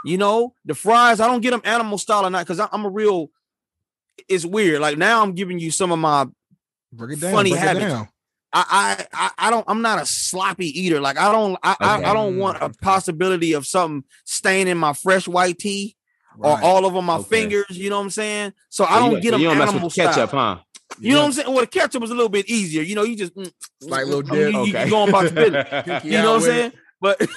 you 0.06 0.18
know, 0.18 0.54
the 0.66 0.74
fries. 0.76 1.20
I 1.20 1.28
don't 1.28 1.42
get 1.42 1.52
them 1.52 1.62
animal 1.64 1.98
style 1.98 2.26
or 2.26 2.30
not 2.30 2.46
because 2.46 2.60
I'm 2.72 2.86
a 2.86 2.90
real. 2.90 3.30
It's 4.30 4.46
weird. 4.46 4.80
Like 4.82 4.98
now, 4.98 5.22
I'm 5.24 5.34
giving 5.34 5.60
you 5.60 5.72
some 5.72 5.92
of 5.92 6.00
my. 6.00 6.28
Break 6.92 7.18
it 7.18 7.22
down. 7.22 7.32
funny 7.34 7.50
break 7.52 7.62
it 7.64 7.68
habits. 7.68 7.86
down. 7.86 8.08
I 8.56 8.66
I 9.14 9.26
I- 9.26 9.48
I 9.48 9.50
don't. 9.50 9.66
I'm 9.68 9.82
not 9.82 10.00
a 10.02 10.06
sloppy 10.06 10.68
eater. 10.82 11.02
Like 11.02 11.18
I 11.18 11.32
don't. 11.32 11.58
I 11.64 11.76
I, 11.80 11.96
Okay. 11.98 12.04
I 12.06 12.14
don't 12.14 12.38
want 12.38 12.58
a 12.62 12.70
possibility 12.70 13.54
of 13.54 13.66
something 13.66 14.04
staining 14.26 14.78
my 14.78 14.94
fresh 14.94 15.28
white 15.28 15.58
tea 15.58 15.96
or 16.38 16.62
all 16.62 16.86
over 16.86 17.02
my 17.02 17.16
Okay. 17.18 17.30
fingers. 17.30 17.66
You 17.72 17.90
know 17.90 17.98
what 17.98 18.04
I'm 18.04 18.10
saying? 18.12 18.54
So 18.70 18.86
I 18.86 19.00
don't 19.00 19.14
you, 19.14 19.22
get 19.22 19.32
them 19.32 19.42
you 19.42 19.48
don't 19.48 19.58
mess 19.58 19.70
animal 19.70 19.88
with 19.88 19.96
ketchup, 19.96 20.30
style. 20.30 20.56
huh? 20.56 20.62
You 21.00 21.14
know 21.14 21.22
what 21.22 21.26
I'm 21.26 21.32
saying? 21.34 21.48
Well, 21.52 21.62
the 21.62 21.68
ketchup 21.68 22.02
was 22.02 22.12
a 22.12 22.14
little 22.14 22.30
bit 22.30 22.48
easier. 22.48 22.84
You 22.84 22.94
know, 22.94 23.04
you 23.04 23.16
just 23.18 23.36
mm, 23.36 23.52
Like 23.82 24.06
little 24.06 24.24
I 24.32 24.36
mean, 24.36 24.46
dip. 24.46 24.54
You, 24.54 24.60
you 24.66 24.78
Okay. 24.78 24.90
going 24.90 25.10
about 25.10 25.26
the 25.26 25.32
business. 25.32 25.68
Pinky 25.86 26.08
You 26.10 26.14
know 26.22 26.34
what 26.34 26.36
I'm 26.36 26.42
with 26.42 26.50
saying? 26.52 26.72
But 27.02 27.22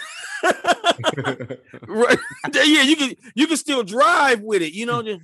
right, 1.86 2.18
yeah, 2.54 2.82
you 2.82 2.96
can 2.96 3.14
you 3.34 3.46
can 3.46 3.56
still 3.56 3.82
drive 3.82 4.40
with 4.40 4.62
it. 4.62 4.72
You 4.72 4.86
know, 4.86 5.02
just- 5.02 5.20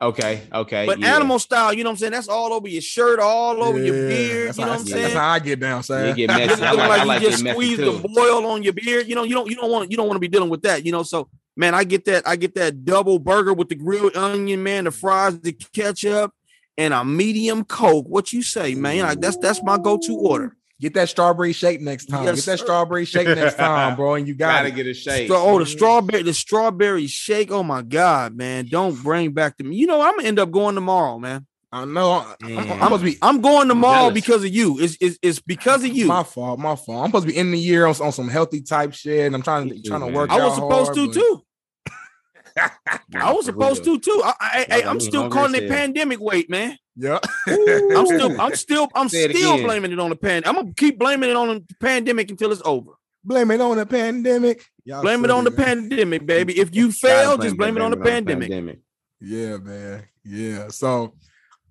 okay, 0.00 0.42
okay. 0.52 0.86
but 0.86 0.98
yeah. 0.98 1.16
animal 1.16 1.38
style. 1.38 1.72
You 1.72 1.84
know 1.84 1.90
what 1.90 1.94
I'm 1.94 1.98
saying? 1.98 2.12
That's 2.12 2.28
all 2.28 2.52
over 2.52 2.68
your 2.68 2.82
shirt, 2.82 3.20
all 3.20 3.62
over 3.62 3.78
your 3.78 4.08
beard. 4.08 4.48
That's 4.48 4.58
You 4.58 4.64
how, 4.64 4.70
know 4.70 4.72
what 4.74 4.80
I'm 4.80 4.84
that's, 4.86 4.90
saying? 4.90 5.16
how 5.16 5.28
I 5.30 5.38
get 5.38 5.60
down, 5.60 5.78
Yeah, 5.78 5.80
sir. 5.82 6.04
it 6.06 6.16
get 6.16 6.26
messy. 6.28 6.62
I 6.62 6.72
like, 6.72 6.88
like, 6.88 7.00
I 7.00 7.04
like 7.04 7.22
you 7.22 7.30
just 7.30 7.44
messy 7.44 7.54
squeeze 7.54 7.78
the 7.78 8.08
boil 8.08 8.46
on 8.46 8.62
your 8.62 8.72
beard. 8.72 9.06
You 9.08 9.14
know, 9.14 9.22
you 9.24 9.34
don't 9.34 9.48
you 9.48 9.56
don't 9.56 9.70
want 9.70 9.90
you 9.90 9.96
don't 9.96 10.06
want 10.08 10.16
to 10.16 10.20
be 10.20 10.28
dealing 10.28 10.50
with 10.50 10.62
that. 10.62 10.84
You 10.84 10.92
know, 10.92 11.02
so 11.02 11.28
man, 11.56 11.74
I 11.74 11.84
get 11.84 12.04
that 12.06 12.26
I 12.26 12.36
get 12.36 12.54
that 12.56 12.84
double 12.84 13.18
burger 13.18 13.54
with 13.54 13.68
the 13.68 13.74
grilled 13.74 14.16
onion, 14.16 14.62
man, 14.62 14.84
the 14.84 14.90
fries, 14.90 15.38
the 15.40 15.52
ketchup, 15.52 16.32
and 16.76 16.92
a 16.94 17.04
medium 17.04 17.64
coke. 17.64 18.06
What 18.08 18.32
you 18.32 18.42
say, 18.42 18.74
man? 18.74 19.02
Like 19.02 19.20
that's 19.20 19.36
that's 19.36 19.62
my 19.62 19.78
go 19.78 19.98
to 19.98 20.16
order. 20.16 20.56
Get 20.82 20.94
that 20.94 21.08
strawberry 21.08 21.52
shake 21.52 21.80
next 21.80 22.06
time. 22.06 22.24
Yes, 22.24 22.44
Get 22.44 22.44
that 22.50 22.58
sir. 22.58 22.64
strawberry 22.64 23.04
shake 23.04 23.28
next 23.28 23.54
time, 23.54 23.94
bro. 23.94 24.14
And 24.14 24.26
you 24.26 24.34
got 24.34 24.64
Gotta 24.64 24.72
get 24.72 24.88
a 24.88 24.94
shake. 24.94 25.28
So, 25.28 25.36
oh, 25.36 25.58
the 25.58 25.64
mm-hmm. 25.64 25.70
strawberry, 25.70 26.22
the 26.24 26.34
strawberry 26.34 27.06
shake. 27.06 27.52
Oh 27.52 27.62
my 27.62 27.82
god, 27.82 28.34
man! 28.34 28.66
Don't 28.66 29.00
bring 29.00 29.30
back 29.30 29.56
to 29.58 29.64
me. 29.64 29.76
You 29.76 29.86
know, 29.86 30.02
I'm 30.02 30.16
gonna 30.16 30.26
end 30.26 30.40
up 30.40 30.50
going 30.50 30.74
tomorrow, 30.74 31.20
man. 31.20 31.46
I 31.70 31.84
know. 31.84 32.26
I'm, 32.42 32.58
I'm, 32.58 32.66
supposed 32.66 33.04
to 33.04 33.10
be 33.12 33.16
I'm 33.22 33.40
going 33.40 33.68
tomorrow 33.68 34.08
jealous. 34.08 34.14
because 34.14 34.42
of 34.42 34.52
you. 34.52 34.80
It's, 34.80 34.96
it's 35.00 35.18
it's 35.22 35.38
because 35.38 35.84
of 35.84 35.94
you. 35.94 36.06
my 36.06 36.24
fault. 36.24 36.58
My 36.58 36.74
fault. 36.74 37.04
I'm 37.04 37.10
supposed 37.10 37.28
to 37.28 37.32
be 37.32 37.38
in 37.38 37.52
the 37.52 37.58
year 37.60 37.86
on, 37.86 37.94
on 38.02 38.10
some 38.10 38.28
healthy 38.28 38.60
type 38.60 38.92
shit, 38.92 39.26
and 39.26 39.36
I'm 39.36 39.42
trying 39.42 39.68
to 39.68 39.80
trying 39.82 40.00
to 40.00 40.08
work. 40.08 40.30
I 40.30 40.38
was 40.44 40.52
out 40.52 40.54
supposed 40.56 40.96
hard, 40.96 40.96
to 40.96 41.06
but- 41.06 41.14
too. 41.14 41.44
I 43.20 43.32
was 43.32 43.46
supposed 43.46 43.84
to 43.84 44.00
too. 44.00 44.20
I, 44.24 44.34
I, 44.40 44.66
I, 44.68 44.90
I'm 44.90 44.98
still 44.98 45.30
calling 45.30 45.54
it 45.54 45.68
pandemic 45.68 46.18
weight, 46.18 46.50
man. 46.50 46.76
Yeah. 46.96 47.18
I'm 47.48 48.06
still, 48.06 48.40
I'm 48.40 48.54
still, 48.54 48.88
I'm 48.94 49.08
Say 49.08 49.32
still 49.32 49.54
again. 49.54 49.64
blaming 49.66 49.92
it 49.92 49.98
on 50.00 50.10
the 50.10 50.16
pan. 50.16 50.42
I'm 50.44 50.54
gonna 50.56 50.74
keep 50.74 50.98
blaming 50.98 51.30
it 51.30 51.36
on 51.36 51.48
the 51.48 51.74
pandemic 51.80 52.30
until 52.30 52.52
it's 52.52 52.62
over. 52.64 52.92
blame 53.24 53.50
it 53.50 53.60
on 53.60 53.76
the 53.76 53.86
pandemic. 53.86 54.64
Y'all 54.84 55.00
Blame 55.02 55.24
it 55.24 55.30
on 55.30 55.44
the 55.44 55.50
pandemic, 55.50 56.26
baby. 56.26 56.58
If 56.58 56.74
you 56.74 56.88
Gotta 56.88 56.98
fail, 56.98 57.38
just 57.38 57.56
blame 57.56 57.76
it 57.76 57.82
on 57.82 57.92
the 57.92 57.96
pandemic. 57.96 58.80
Yeah, 59.20 59.56
man. 59.58 60.04
Yeah. 60.24 60.68
So, 60.68 61.14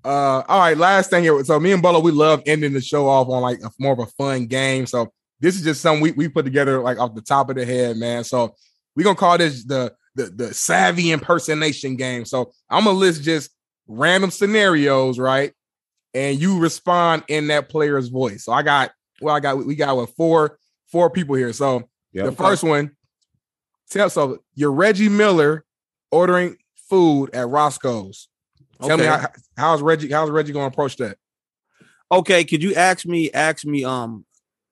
uh, 0.04 0.44
all 0.48 0.60
right. 0.60 0.78
Last 0.78 1.10
thing 1.10 1.24
here. 1.24 1.44
So, 1.44 1.60
me 1.60 1.74
and 1.74 1.82
Bolo, 1.82 2.00
we 2.00 2.12
love 2.12 2.42
ending 2.46 2.74
the 2.74 2.82
show 2.82 3.08
off 3.08 3.28
on 3.28 3.42
like 3.42 3.60
a, 3.64 3.70
more 3.80 3.94
of 3.94 4.00
a 4.00 4.06
fun 4.06 4.46
game. 4.48 4.86
So, 4.86 5.12
this 5.42 5.56
is 5.56 5.64
just 5.64 5.82
something 5.82 6.02
we, 6.02 6.12
we 6.14 6.30
put 6.30 6.46
together 6.46 6.80
like 6.82 6.98
off 7.00 7.14
the 7.14 7.22
top 7.22 7.50
of 7.50 7.58
the 7.58 7.66
head, 7.66 7.98
man. 7.98 8.24
So, 8.24 8.56
we're 8.96 9.04
gonna 9.04 9.16
call 9.16 9.38
this 9.38 9.64
the 9.66 9.94
the 10.16 10.26
the 10.26 10.54
savvy 10.54 11.12
impersonation 11.12 11.98
game. 11.98 12.24
So, 12.26 12.54
I'm 12.70 12.86
gonna 12.86 12.98
list 12.98 13.24
just 13.24 13.52
random 13.88 14.32
scenarios, 14.32 15.20
right? 15.20 15.54
And 16.14 16.40
you 16.40 16.60
respond 16.60 17.24
in 17.28 17.48
that 17.48 17.70
player's 17.70 18.10
voice. 18.10 18.46
So, 18.46 18.52
I 18.52 18.64
got 18.64 18.92
well, 19.22 19.36
I 19.36 19.40
got 19.40 19.58
we 19.58 19.76
got 19.76 19.96
what 19.96 20.10
four 20.16 20.58
four 20.92 21.10
people 21.10 21.36
here. 21.36 21.54
So, 21.54 21.90
Yeah. 22.12 22.24
the 22.24 22.32
first 22.32 22.64
one, 22.64 22.92
tell 23.90 24.10
so 24.10 24.40
you're 24.56 24.72
Reggie 24.72 25.10
Miller 25.10 25.66
ordering 26.12 26.58
food 26.90 27.34
at 27.34 27.48
Roscoe's. 27.48 28.28
Tell 28.82 28.98
me 28.98 29.06
how, 29.06 29.28
how's 29.58 29.82
Reggie 29.82 30.12
how's 30.12 30.30
Reggie 30.30 30.54
going 30.54 30.70
to 30.70 30.74
approach 30.74 30.98
that? 30.98 31.18
Okay, 32.12 32.44
could 32.44 32.62
you 32.62 32.74
ask 32.74 33.06
me, 33.06 33.32
ask 33.32 33.64
me, 33.64 33.86
um, 33.86 34.26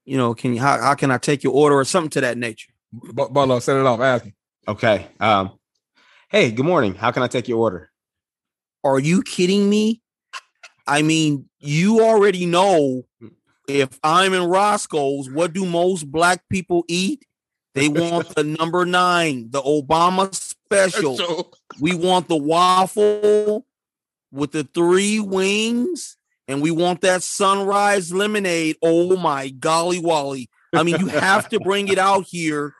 you 0.03 0.17
know, 0.17 0.33
can 0.33 0.53
you 0.53 0.59
how, 0.59 0.81
how 0.81 0.95
can 0.95 1.11
I 1.11 1.17
take 1.17 1.43
your 1.43 1.53
order 1.53 1.75
or 1.77 1.85
something 1.85 2.09
to 2.11 2.21
that 2.21 2.37
nature? 2.37 2.73
Bu- 2.91 3.29
Butler, 3.29 3.61
set 3.61 3.77
it 3.77 3.85
off. 3.85 3.99
Ask 4.01 4.25
him. 4.25 4.33
Okay. 4.67 5.07
Um, 5.19 5.51
hey, 6.29 6.51
good 6.51 6.65
morning. 6.65 6.95
How 6.95 7.11
can 7.11 7.23
I 7.23 7.27
take 7.27 7.47
your 7.47 7.59
order? 7.59 7.88
Are 8.83 8.99
you 8.99 9.21
kidding 9.21 9.69
me? 9.69 10.01
I 10.87 11.01
mean, 11.01 11.49
you 11.59 12.01
already 12.01 12.45
know 12.45 13.03
mm. 13.21 13.31
if 13.67 13.99
I'm 14.03 14.33
in 14.33 14.43
Roscoe's, 14.43 15.29
what 15.29 15.53
do 15.53 15.65
most 15.65 16.11
black 16.11 16.47
people 16.49 16.83
eat? 16.87 17.25
They 17.75 17.89
want 17.89 18.33
the 18.35 18.43
number 18.59 18.85
nine, 18.85 19.51
the 19.51 19.61
Obama 19.61 20.33
special. 20.33 21.51
We 21.79 21.95
want 21.95 22.27
the 22.27 22.37
waffle 22.37 23.65
with 24.31 24.51
the 24.51 24.63
three 24.63 25.19
wings, 25.19 26.17
and 26.47 26.61
we 26.61 26.71
want 26.71 27.01
that 27.01 27.23
sunrise 27.23 28.11
lemonade. 28.11 28.77
Oh 28.81 29.15
my 29.17 29.49
golly 29.49 29.99
wally. 29.99 30.49
I 30.73 30.83
mean, 30.83 30.99
you 30.99 31.07
have 31.07 31.49
to 31.49 31.59
bring 31.59 31.87
it 31.87 31.97
out 31.97 32.25
here. 32.25 32.73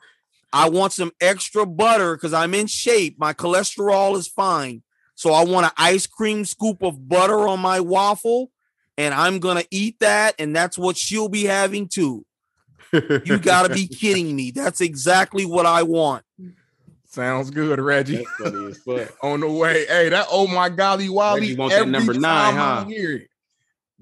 I 0.52 0.70
want 0.70 0.94
some 0.94 1.12
extra 1.22 1.66
butter 1.66 2.16
because 2.16 2.34
I'm 2.34 2.54
in 2.54 2.68
shape. 2.68 3.20
My 3.20 3.34
cholesterol 3.34 4.18
is 4.18 4.28
fine. 4.28 4.82
So 5.20 5.34
I 5.34 5.44
want 5.44 5.66
an 5.66 5.74
ice 5.76 6.08
cream 6.08 6.46
scoop 6.46 6.82
of 6.82 7.10
butter 7.10 7.46
on 7.46 7.60
my 7.60 7.82
waffle, 7.82 8.52
and 8.98 9.14
I'm 9.14 9.40
gonna 9.40 9.66
eat 9.70 10.00
that, 10.00 10.34
and 10.40 10.56
that's 10.56 10.78
what 10.78 10.96
she'll 10.96 11.28
be 11.28 11.44
having 11.44 11.90
too. 11.90 12.26
You 12.94 13.38
gotta 13.38 13.68
be 13.68 13.86
kidding 14.02 14.34
me. 14.34 14.52
That's 14.52 14.80
exactly 14.80 15.44
what 15.44 15.66
I 15.66 15.84
want. 15.84 16.24
Sounds 17.04 17.50
good, 17.52 17.82
Reggie. 17.82 18.16
That's 18.16 18.30
funny 18.54 18.68
as 18.68 18.78
fuck. 18.78 19.18
On 19.22 19.42
the 19.42 19.50
way. 19.52 19.86
Hey, 19.88 20.08
that 20.08 20.28
oh 20.32 20.48
my 20.48 20.70
golly 20.70 21.10
Wally. 21.10 21.42
Reggie 21.42 21.56
want 21.58 21.72
that 21.74 21.80
every 21.80 21.92
number 21.92 22.14
nine, 22.14 22.54
time 22.54 22.58
I 22.58 22.84
huh? 22.84 23.18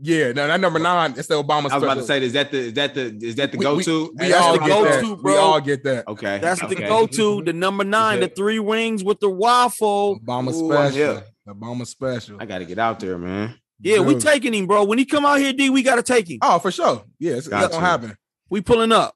Hear 0.03 0.29
it. 0.29 0.37
Yeah, 0.37 0.43
no, 0.43 0.47
that 0.47 0.59
number 0.59 0.79
nine, 0.79 1.13
it's 1.17 1.27
the 1.27 1.41
Obama 1.41 1.69
I 1.71 1.75
was 1.75 1.83
about 1.83 1.93
to 1.95 2.03
say, 2.03 2.21
is 2.23 2.33
that 2.33 2.51
the 2.51 2.57
is 2.57 2.73
that 2.73 2.93
the 2.95 3.17
is 3.21 3.35
that 3.35 3.51
the 3.51 3.57
go 3.57 3.79
to? 3.79 4.13
We, 4.17 4.25
Hey, 4.25 4.31
that's 4.31 4.45
all 4.45 4.57
get 4.57 4.67
go-to, 4.67 5.07
that. 5.15 5.21
bro. 5.21 5.33
We 5.33 5.37
all 5.37 5.61
get 5.61 5.83
that. 5.83 6.07
Okay, 6.07 6.39
That's 6.41 6.61
the 6.61 6.75
go-to. 6.75 7.21
Mm-hmm. 7.21 7.45
The 7.45 7.53
number 7.53 7.83
nine, 7.83 8.19
the 8.19 8.27
three 8.29 8.59
rings 8.59 9.03
with 9.03 9.19
the 9.19 9.29
waffle. 9.29 10.19
Obama 10.19 10.53
Ooh, 10.53 10.71
special. 10.71 10.95
here. 10.95 11.23
Obama 11.47 11.87
special. 11.87 12.37
I 12.39 12.45
got 12.45 12.59
to 12.59 12.65
get 12.65 12.77
out 12.79 12.99
there, 12.99 13.17
man. 13.17 13.55
Yeah, 13.79 13.99
we 13.99 14.15
taking 14.15 14.53
him, 14.53 14.65
bro. 14.67 14.83
When 14.85 14.97
he 14.97 15.05
come 15.05 15.25
out 15.25 15.39
here, 15.39 15.53
D, 15.53 15.69
we 15.69 15.83
gotta 15.83 16.01
take 16.03 16.27
him. 16.29 16.39
Oh, 16.41 16.57
for 16.59 16.71
sure. 16.71 17.03
Yeah, 17.19 17.33
it's, 17.33 17.47
it's 17.47 17.49
gonna 17.49 17.79
happen. 17.79 18.15
We 18.49 18.61
pulling 18.61 18.91
up. 18.91 19.15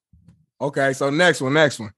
Okay, 0.59 0.93
so 0.93 1.09
next 1.09 1.41
one, 1.41 1.53
next 1.53 1.79
one. 1.79 1.91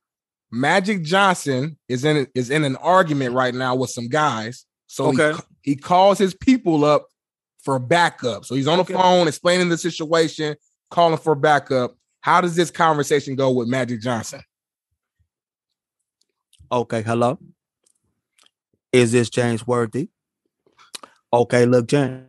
Magic 0.51 1.03
Johnson 1.03 1.77
is 1.89 2.05
in 2.05 2.27
is 2.35 2.49
in 2.49 2.63
an 2.63 2.75
argument 2.77 3.33
right 3.35 3.53
now 3.53 3.75
with 3.75 3.89
some 3.89 4.07
guys. 4.07 4.65
So 4.87 5.11
he 5.11 5.19
Okay. 5.21 5.37
ca- 5.37 5.45
he, 5.61 5.75
calls 5.75 6.17
his 6.19 6.33
people 6.35 6.85
up 6.85 7.07
for 7.63 7.79
backup. 7.79 8.45
So 8.45 8.55
he's 8.55 8.67
on 8.67 8.77
the 8.77 8.83
Okay. 8.83 8.93
phone 8.93 9.27
explaining 9.27 9.69
the 9.69 9.77
situation, 9.77 10.55
calling 10.91 11.17
for 11.17 11.35
backup. 11.35 11.95
How 12.21 12.41
does 12.41 12.55
this 12.55 12.71
conversation 12.71 13.35
go 13.35 13.51
with 13.51 13.67
Magic 13.67 14.01
Johnson? 14.01 14.41
Okay, 16.71 17.01
hello. 17.01 17.37
Is 18.91 19.11
this 19.11 19.29
James 19.29 19.65
Worthy? 19.67 20.09
Okay, 21.31 21.65
look, 21.65 21.87
James. 21.87 22.27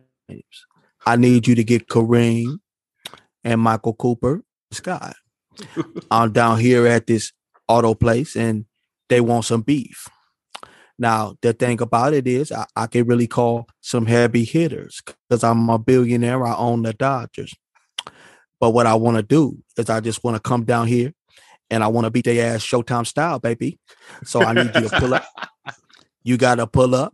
I 1.05 1.15
need 1.15 1.47
you 1.47 1.55
to 1.55 1.63
get 1.63 1.87
Kareem 1.87 2.57
and 3.43 3.61
Michael 3.61 3.93
Cooper, 3.93 4.43
Scott. 4.71 5.15
I'm 6.11 6.31
down 6.31 6.59
here 6.59 6.87
at 6.87 7.07
this 7.07 7.31
auto 7.67 7.93
place 7.93 8.35
and 8.35 8.65
they 9.09 9.21
want 9.21 9.45
some 9.45 9.61
beef. 9.61 10.07
Now, 10.97 11.35
the 11.41 11.53
thing 11.53 11.81
about 11.81 12.13
it 12.13 12.25
is, 12.27 12.51
I, 12.51 12.65
I 12.75 12.87
can 12.87 13.05
really 13.05 13.27
call 13.27 13.67
some 13.81 14.05
heavy 14.05 14.45
hitters 14.45 15.01
because 15.05 15.43
I'm 15.43 15.69
a 15.69 15.77
billionaire. 15.77 16.45
I 16.45 16.55
own 16.55 16.83
the 16.83 16.93
Dodgers. 16.93 17.53
But 18.59 18.69
what 18.71 18.87
I 18.87 18.95
want 18.95 19.17
to 19.17 19.23
do 19.23 19.57
is, 19.77 19.89
I 19.89 19.99
just 19.99 20.23
want 20.23 20.35
to 20.35 20.41
come 20.41 20.63
down 20.63 20.87
here 20.87 21.13
and 21.69 21.83
I 21.83 21.87
want 21.87 22.05
to 22.05 22.11
beat 22.11 22.25
their 22.25 22.55
ass 22.55 22.65
Showtime 22.65 23.05
style, 23.05 23.39
baby. 23.39 23.77
So 24.23 24.41
I 24.41 24.53
need 24.53 24.75
you 24.75 24.87
to 24.87 24.99
pull 24.99 25.13
up. 25.13 25.25
You 26.27 26.37
got 26.37 26.55
to 26.55 26.65
pull 26.65 26.95
up, 26.95 27.13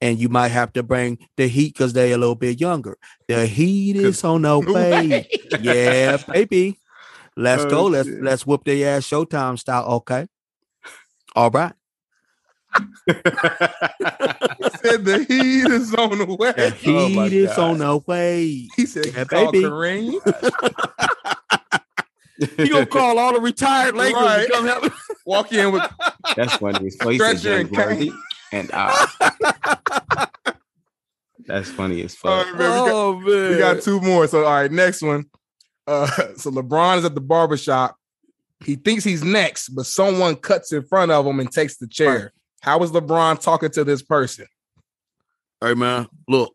and 0.00 0.18
you 0.18 0.30
might 0.30 0.48
have 0.48 0.72
to 0.72 0.82
bring 0.82 1.18
the 1.36 1.46
heat 1.46 1.74
because 1.74 1.92
they're 1.92 2.14
a 2.14 2.16
little 2.16 2.34
bit 2.34 2.58
younger. 2.58 2.96
The 3.28 3.44
heat 3.44 3.96
is 3.96 4.24
on 4.24 4.42
the 4.42 4.58
way. 4.58 5.28
yeah, 5.60 6.16
baby. 6.16 6.78
Let's 7.36 7.64
Oh, 7.64 7.68
go. 7.68 7.84
Let's 7.88 8.08
shit. 8.08 8.22
let's 8.22 8.46
whoop 8.46 8.64
their 8.64 8.96
ass 8.96 9.06
Showtime 9.06 9.58
style. 9.58 9.84
Okay. 9.96 10.26
All 11.34 11.50
right. 11.50 11.74
Said 14.82 15.04
the 15.04 15.24
heat 15.28 15.70
is 15.70 15.94
on 15.94 16.18
the 16.18 16.24
way. 16.38 16.52
The 16.52 16.74
Oh, 16.86 17.06
heat 17.08 17.32
is 17.32 17.48
God. 17.56 17.58
on 17.70 17.78
the 17.78 17.98
way. 18.06 18.68
He 18.76 18.86
said, 18.86 19.06
Yeah, 19.06 19.24
call 19.24 19.52
baby. 19.52 19.64
Kareem. 19.64 20.12
You 22.58 22.68
gonna 22.68 22.84
call 22.84 23.18
all 23.18 23.32
the 23.32 23.40
retired 23.40 23.94
Lakers 23.96 24.20
Right. 24.20 24.46
to 24.46 24.52
come 24.52 24.66
help? 24.66 24.92
Walk 25.24 25.52
in 25.54 25.72
with 25.72 25.82
That's 26.36 26.54
funny. 26.56 26.86
as 26.86 26.96
fuck. 26.96 27.12
He 27.12 27.18
said 27.18 27.38
James 27.38 27.68
and 27.70 27.74
cane. 27.76 27.86
Worthy, 27.88 28.12
and 28.52 28.70
uh, 28.74 29.06
that's 31.46 31.70
funny 31.70 32.02
as 32.02 32.14
fuck. 32.14 32.44
right, 32.46 32.58
man, 32.58 32.70
we 32.70 32.90
got- 32.90 32.90
Oh 32.90 33.20
man. 33.20 33.50
We 33.52 33.56
got 33.58 33.82
two 33.82 34.00
more. 34.02 34.26
So, 34.26 34.44
all 34.44 34.52
right, 34.52 34.70
next 34.70 35.00
one. 35.00 35.24
Uh, 35.86 36.06
so 36.36 36.50
LeBron 36.50 36.98
is 36.98 37.06
at 37.06 37.14
the 37.14 37.22
barbershop. 37.22 37.96
He 38.62 38.74
thinks 38.76 39.02
he's 39.02 39.24
next, 39.24 39.70
but 39.70 39.86
someone 39.86 40.36
cuts 40.36 40.72
in 40.72 40.82
front 40.84 41.12
of 41.12 41.24
him 41.24 41.40
and 41.40 41.50
takes 41.50 41.78
the 41.78 41.86
chair. 41.88 42.34
How 42.60 42.82
is 42.82 42.90
LeBron 42.90 43.40
talking 43.40 43.70
to 43.70 43.84
this 43.84 44.02
person? 44.02 44.46
Hey 45.60 45.74
man, 45.74 46.08
look, 46.28 46.54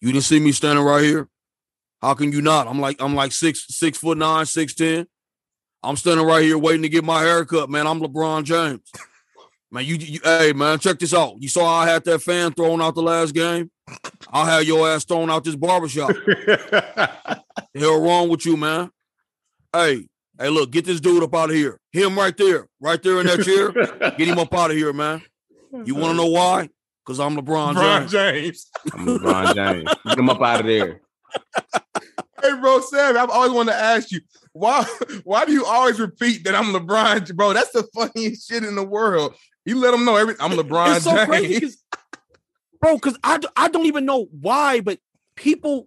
you 0.00 0.12
didn't 0.12 0.24
see 0.24 0.38
me 0.38 0.52
standing 0.52 0.84
right 0.84 1.02
here. 1.02 1.28
How 2.00 2.14
can 2.14 2.32
you 2.32 2.42
not? 2.42 2.66
I'm 2.66 2.80
like 2.80 3.00
I'm 3.00 3.14
like 3.14 3.32
six 3.32 3.66
six 3.68 3.98
foot 3.98 4.18
nine, 4.18 4.46
six 4.46 4.74
ten. 4.74 5.06
I'm 5.82 5.96
standing 5.96 6.26
right 6.26 6.42
here 6.42 6.58
waiting 6.58 6.82
to 6.82 6.88
get 6.88 7.04
my 7.04 7.20
haircut, 7.22 7.70
man. 7.70 7.86
I'm 7.86 8.00
LeBron 8.00 8.44
James. 8.44 8.90
Man, 9.70 9.84
you, 9.84 9.96
you 9.96 10.20
hey 10.22 10.52
man, 10.52 10.78
check 10.78 10.98
this 10.98 11.12
out. 11.12 11.34
You 11.40 11.48
saw 11.48 11.66
I 11.66 11.88
had 11.88 12.04
that 12.04 12.20
fan 12.20 12.52
thrown 12.52 12.80
out 12.80 12.94
the 12.94 13.02
last 13.02 13.34
game. 13.34 13.70
I'll 14.30 14.44
have 14.44 14.64
your 14.64 14.88
ass 14.88 15.04
thrown 15.04 15.30
out 15.30 15.42
this 15.42 15.56
barbershop. 15.56 16.08
the 16.26 17.42
hell 17.74 18.00
wrong 18.00 18.28
with 18.28 18.46
you, 18.46 18.56
man? 18.56 18.90
Hey, 19.72 20.06
hey, 20.38 20.48
look, 20.48 20.70
get 20.70 20.84
this 20.84 21.00
dude 21.00 21.22
up 21.22 21.34
out 21.34 21.50
of 21.50 21.56
here. 21.56 21.80
Him 21.94 22.18
right 22.18 22.36
there, 22.36 22.66
right 22.80 23.00
there 23.00 23.20
in 23.20 23.26
that 23.28 23.44
chair. 23.44 23.70
Get 24.18 24.26
him 24.26 24.38
up 24.40 24.52
out 24.54 24.72
of 24.72 24.76
here, 24.76 24.92
man. 24.92 25.22
You 25.84 25.94
want 25.94 26.10
to 26.10 26.16
know 26.16 26.26
why? 26.26 26.68
Because 27.06 27.20
I'm 27.20 27.36
LeBron 27.36 27.80
James. 27.80 28.10
James. 28.10 28.66
I'm 28.92 29.06
LeBron 29.06 29.54
James. 29.54 29.94
Get 30.04 30.18
him 30.18 30.28
up 30.28 30.42
out 30.42 30.60
of 30.60 30.66
there. 30.66 31.00
Hey, 32.42 32.60
bro, 32.60 32.80
Sam, 32.80 33.16
I've 33.16 33.30
always 33.30 33.52
wanted 33.52 33.72
to 33.72 33.78
ask 33.78 34.10
you 34.10 34.20
why. 34.52 34.84
Why 35.22 35.44
do 35.44 35.52
you 35.52 35.64
always 35.64 36.00
repeat 36.00 36.42
that 36.44 36.56
I'm 36.56 36.72
LeBron, 36.72 37.32
bro? 37.36 37.52
That's 37.52 37.70
the 37.70 37.84
funniest 37.94 38.48
shit 38.48 38.64
in 38.64 38.74
the 38.74 38.84
world. 38.84 39.34
You 39.64 39.78
let 39.78 39.92
them 39.92 40.04
know 40.04 40.16
every. 40.16 40.34
I'm 40.40 40.50
LeBron 40.50 40.96
it's 40.96 41.04
so 41.04 41.14
James. 41.14 41.28
crazy, 41.28 41.76
bro. 42.80 42.94
Because 42.94 43.16
I, 43.22 43.38
I 43.54 43.68
don't 43.68 43.86
even 43.86 44.04
know 44.04 44.26
why, 44.32 44.80
but 44.80 44.98
people 45.36 45.86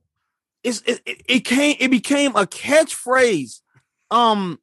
it's 0.64 0.82
it, 0.84 1.02
it, 1.06 1.22
it 1.28 1.40
came 1.42 1.76
it 1.80 1.90
became 1.92 2.36
a 2.38 2.46
catchphrase. 2.46 3.60
Um, 4.10 4.58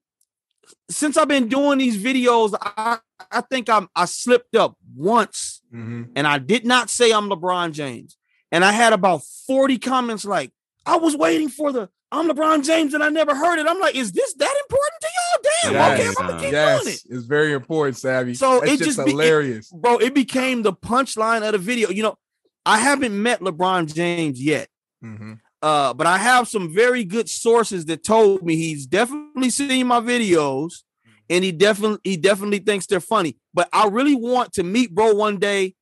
since 0.90 1.16
I've 1.16 1.28
been 1.28 1.48
doing 1.48 1.78
these 1.78 2.02
videos, 2.02 2.54
I 2.60 2.98
I 3.30 3.40
think 3.42 3.68
I'm 3.68 3.88
I 3.94 4.04
slipped 4.06 4.54
up 4.56 4.76
once, 4.96 5.62
Mhm. 5.74 6.10
and 6.16 6.26
I 6.26 6.38
did 6.38 6.64
not 6.66 6.90
say 6.90 7.12
I'm 7.12 7.28
LeBron 7.28 7.72
James, 7.72 8.16
and 8.52 8.64
I 8.64 8.72
had 8.72 8.92
about 8.92 9.22
forty 9.46 9.78
comments 9.78 10.24
like 10.24 10.52
I 10.86 10.96
was 10.96 11.16
waiting 11.16 11.48
for 11.48 11.72
the 11.72 11.88
I'm 12.12 12.28
LeBron 12.28 12.64
James, 12.64 12.94
and 12.94 13.02
I 13.02 13.08
never 13.08 13.34
heard 13.34 13.58
it. 13.58 13.66
I'm 13.66 13.80
like, 13.80 13.96
is 13.96 14.12
this 14.12 14.34
that 14.34 14.54
important 14.64 15.00
to 15.00 15.08
y'all? 15.08 15.42
Damn, 15.62 15.72
Yes. 15.72 16.00
okay, 16.00 16.08
I'm 16.08 16.26
gonna 16.28 16.40
keep 16.42 16.50
doing 16.52 16.94
it. 16.94 17.02
It's 17.10 17.24
very 17.26 17.52
important, 17.54 17.96
Savvy. 17.96 18.34
So 18.34 18.60
That's 18.60 18.72
it 18.80 18.84
just, 18.84 18.98
be- 18.98 19.04
it- 19.04 19.08
hilarious. 19.10 19.68
bro, 19.70 19.98
it 19.98 20.14
became 20.14 20.62
the 20.62 20.72
punchline 20.72 21.44
of 21.44 21.52
the 21.52 21.58
video. 21.58 21.90
You 21.90 22.04
know, 22.04 22.16
I 22.64 22.78
haven't 22.78 23.20
met 23.20 23.40
LeBron 23.40 23.92
James 23.92 24.40
yet, 24.40 24.68
Mhm. 25.04 25.40
Uh, 25.64 25.94
but 25.94 26.06
I 26.06 26.18
have 26.18 26.46
some 26.46 26.74
very 26.74 27.04
good 27.04 27.26
sources 27.26 27.86
that 27.86 28.04
told 28.04 28.42
me 28.42 28.54
he's 28.54 28.84
definitely 28.86 29.48
seen 29.48 29.86
my 29.86 29.98
videos, 30.00 30.82
and 31.30 31.42
he 31.42 31.52
definitely 31.52 32.00
he 32.04 32.18
definitely 32.18 32.58
thinks 32.58 32.84
they're 32.86 33.00
funny. 33.00 33.38
But 33.54 33.70
I 33.72 33.88
really 33.88 34.14
want 34.14 34.52
to 34.54 34.62
meet 34.62 34.94
bro 34.94 35.14
one 35.14 35.38
day 35.38 35.74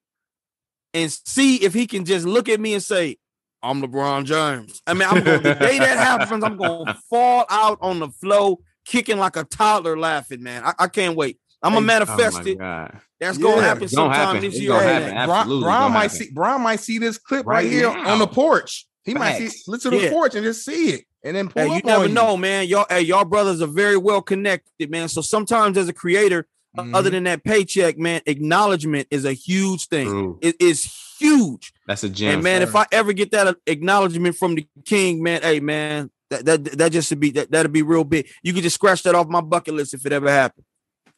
and 0.94 1.10
see 1.26 1.56
if 1.64 1.74
he 1.74 1.88
can 1.88 2.04
just 2.04 2.24
look 2.24 2.48
at 2.48 2.60
me 2.60 2.74
and 2.74 2.82
say, 2.82 3.16
"I'm 3.60 3.82
LeBron 3.82 4.24
James." 4.24 4.80
I 4.86 4.94
mean, 4.94 5.08
I'm 5.08 5.24
going 5.24 5.42
the 5.42 5.54
day 5.54 5.80
that 5.80 5.98
happens, 5.98 6.44
I'm 6.44 6.56
gonna 6.56 6.96
fall 7.10 7.44
out 7.50 7.78
on 7.80 7.98
the 7.98 8.08
floor, 8.10 8.58
kicking 8.86 9.18
like 9.18 9.34
a 9.34 9.42
toddler, 9.42 9.98
laughing. 9.98 10.44
Man, 10.44 10.62
I, 10.64 10.74
I 10.78 10.86
can't 10.86 11.16
wait. 11.16 11.40
I'm 11.60 11.72
gonna 11.72 11.84
manifest 11.86 12.38
oh 12.38 12.46
it. 12.48 12.58
God. 12.58 13.00
That's 13.18 13.36
Yeah, 13.36 13.42
gonna 13.42 13.62
happen 13.62 13.88
sometime 13.88 14.14
happen. 14.16 14.40
this 14.42 14.54
It's 14.54 14.60
year. 14.62 14.70
gonna 14.74 14.84
man. 14.86 15.02
happen. 15.12 15.48
Bron, 15.48 15.60
Bron 15.60 15.92
might 15.92 16.02
happen. 16.02 16.16
see 16.18 16.30
Bron 16.30 16.60
might 16.60 16.78
see 16.80 16.98
this 16.98 17.18
clip 17.18 17.46
right, 17.46 17.64
Right 17.64 17.66
here 17.72 17.92
now. 17.92 18.12
on 18.12 18.20
the 18.20 18.28
porch. 18.28 18.86
He 19.04 19.14
might 19.14 19.38
see 19.38 19.46
Facts. 19.46 19.64
listen 19.68 19.90
to 19.92 19.96
the 19.98 20.04
Yeah. 20.04 20.10
porch 20.10 20.34
and 20.34 20.44
just 20.44 20.64
see 20.64 20.90
it 20.90 21.04
and 21.24 21.34
then 21.36 21.48
pull 21.48 21.62
Hey, 21.68 21.76
you 21.76 21.82
never 21.84 22.04
on 22.04 22.14
know, 22.14 22.36
man. 22.36 22.68
Y'all, 22.68 22.86
hey, 22.88 23.00
y'all 23.02 23.24
brothers 23.24 23.60
are 23.60 23.66
very 23.66 23.96
well 23.96 24.22
connected, 24.22 24.90
man. 24.90 25.08
So 25.08 25.20
sometimes 25.20 25.76
as 25.76 25.88
a 25.88 25.92
creator, 25.92 26.46
Mhm. 26.78 26.94
other 26.94 27.10
than 27.10 27.24
that 27.24 27.44
paycheck, 27.44 27.98
man, 27.98 28.22
acknowledgement 28.26 29.08
is 29.10 29.24
a 29.24 29.32
huge 29.32 29.88
thing. 29.88 30.08
True. 30.08 30.38
It 30.40 30.56
is 30.60 30.90
huge. 31.18 31.72
That's 31.86 32.02
a 32.04 32.08
gem. 32.08 32.34
and 32.34 32.42
man, 32.42 32.60
sir. 32.62 32.68
if 32.68 32.76
I 32.76 32.86
ever 32.92 33.12
get 33.12 33.30
that 33.32 33.56
acknowledgement 33.66 34.36
from 34.36 34.54
the 34.54 34.66
king, 34.84 35.22
man, 35.22 35.42
hey 35.42 35.60
man, 35.60 36.10
that 36.30 36.44
that 36.46 36.64
that 36.78 36.92
just 36.92 37.08
should 37.08 37.20
be 37.20 37.30
that 37.32 37.50
that'd 37.50 37.72
be 37.72 37.82
real 37.82 38.04
big. 38.04 38.26
You 38.42 38.52
could 38.52 38.62
just 38.62 38.74
scratch 38.74 39.02
that 39.02 39.14
off 39.14 39.28
my 39.28 39.40
bucket 39.42 39.74
list 39.74 39.92
if 39.94 40.06
it 40.06 40.12
ever 40.12 40.30
happened. 40.30 40.64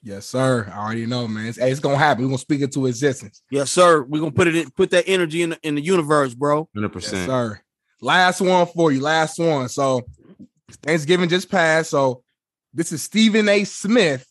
Yes, 0.02 0.26
sir. 0.26 0.70
I 0.74 0.78
already 0.78 1.06
know, 1.06 1.26
man. 1.28 1.46
It's, 1.46 1.56
hey, 1.58 1.70
it's 1.70 1.80
gonna 1.80 1.96
happen. 1.96 2.24
We're 2.24 2.28
gonna 2.30 2.38
speak 2.38 2.60
it 2.60 2.72
to 2.72 2.86
existence. 2.86 3.40
Yes, 3.50 3.70
sir. 3.70 4.02
We're 4.02 4.18
gonna 4.20 4.32
put 4.32 4.48
it 4.48 4.54
in, 4.56 4.70
put 4.70 4.90
that 4.90 5.04
energy 5.06 5.40
in 5.42 5.50
the, 5.50 5.58
in 5.62 5.76
the 5.76 5.80
universe, 5.82 6.34
bro. 6.34 6.68
Hundred 6.74 6.88
Yes, 6.94 7.04
percent. 7.04 7.26
sir. 7.30 7.60
Last 8.04 8.42
one 8.42 8.66
for 8.66 8.92
you. 8.92 9.00
Last 9.00 9.38
one. 9.38 9.70
So 9.70 10.02
Thanksgiving 10.82 11.30
just 11.30 11.50
passed. 11.50 11.88
So 11.88 12.22
this 12.74 12.92
is 12.92 13.02
Stephen 13.02 13.48
A. 13.48 13.64
Smith 13.64 14.26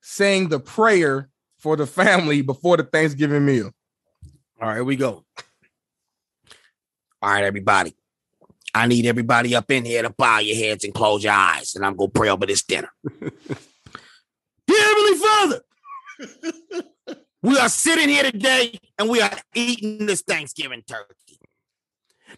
saying 0.00 0.48
the 0.48 0.58
prayer 0.58 1.28
for 1.58 1.76
the 1.76 1.86
family 1.86 2.40
before 2.40 2.78
the 2.78 2.84
Thanksgiving 2.84 3.44
meal. 3.44 3.70
All 4.60 4.68
right, 4.68 4.76
here 4.76 4.84
we 4.84 4.96
go. 4.96 5.26
All 7.20 7.30
right, 7.30 7.44
everybody. 7.44 7.94
I 8.74 8.86
need 8.86 9.04
everybody 9.04 9.54
up 9.54 9.70
in 9.70 9.84
here 9.84 10.02
to 10.02 10.10
bow 10.10 10.38
your 10.38 10.56
heads 10.56 10.82
and 10.82 10.94
close 10.94 11.22
your 11.22 11.34
eyes, 11.34 11.74
and 11.74 11.84
I'm 11.84 11.94
gonna 11.96 12.08
pray 12.08 12.30
over 12.30 12.46
this 12.46 12.62
dinner. 12.62 12.88
Dear 14.66 14.78
Heavenly 14.78 15.18
Father, 15.18 15.60
we 17.42 17.58
are 17.58 17.68
sitting 17.68 18.08
here 18.08 18.22
today 18.22 18.78
and 18.98 19.10
we 19.10 19.20
are 19.20 19.36
eating 19.54 20.06
this 20.06 20.22
Thanksgiving 20.22 20.82
turkey. 20.88 21.14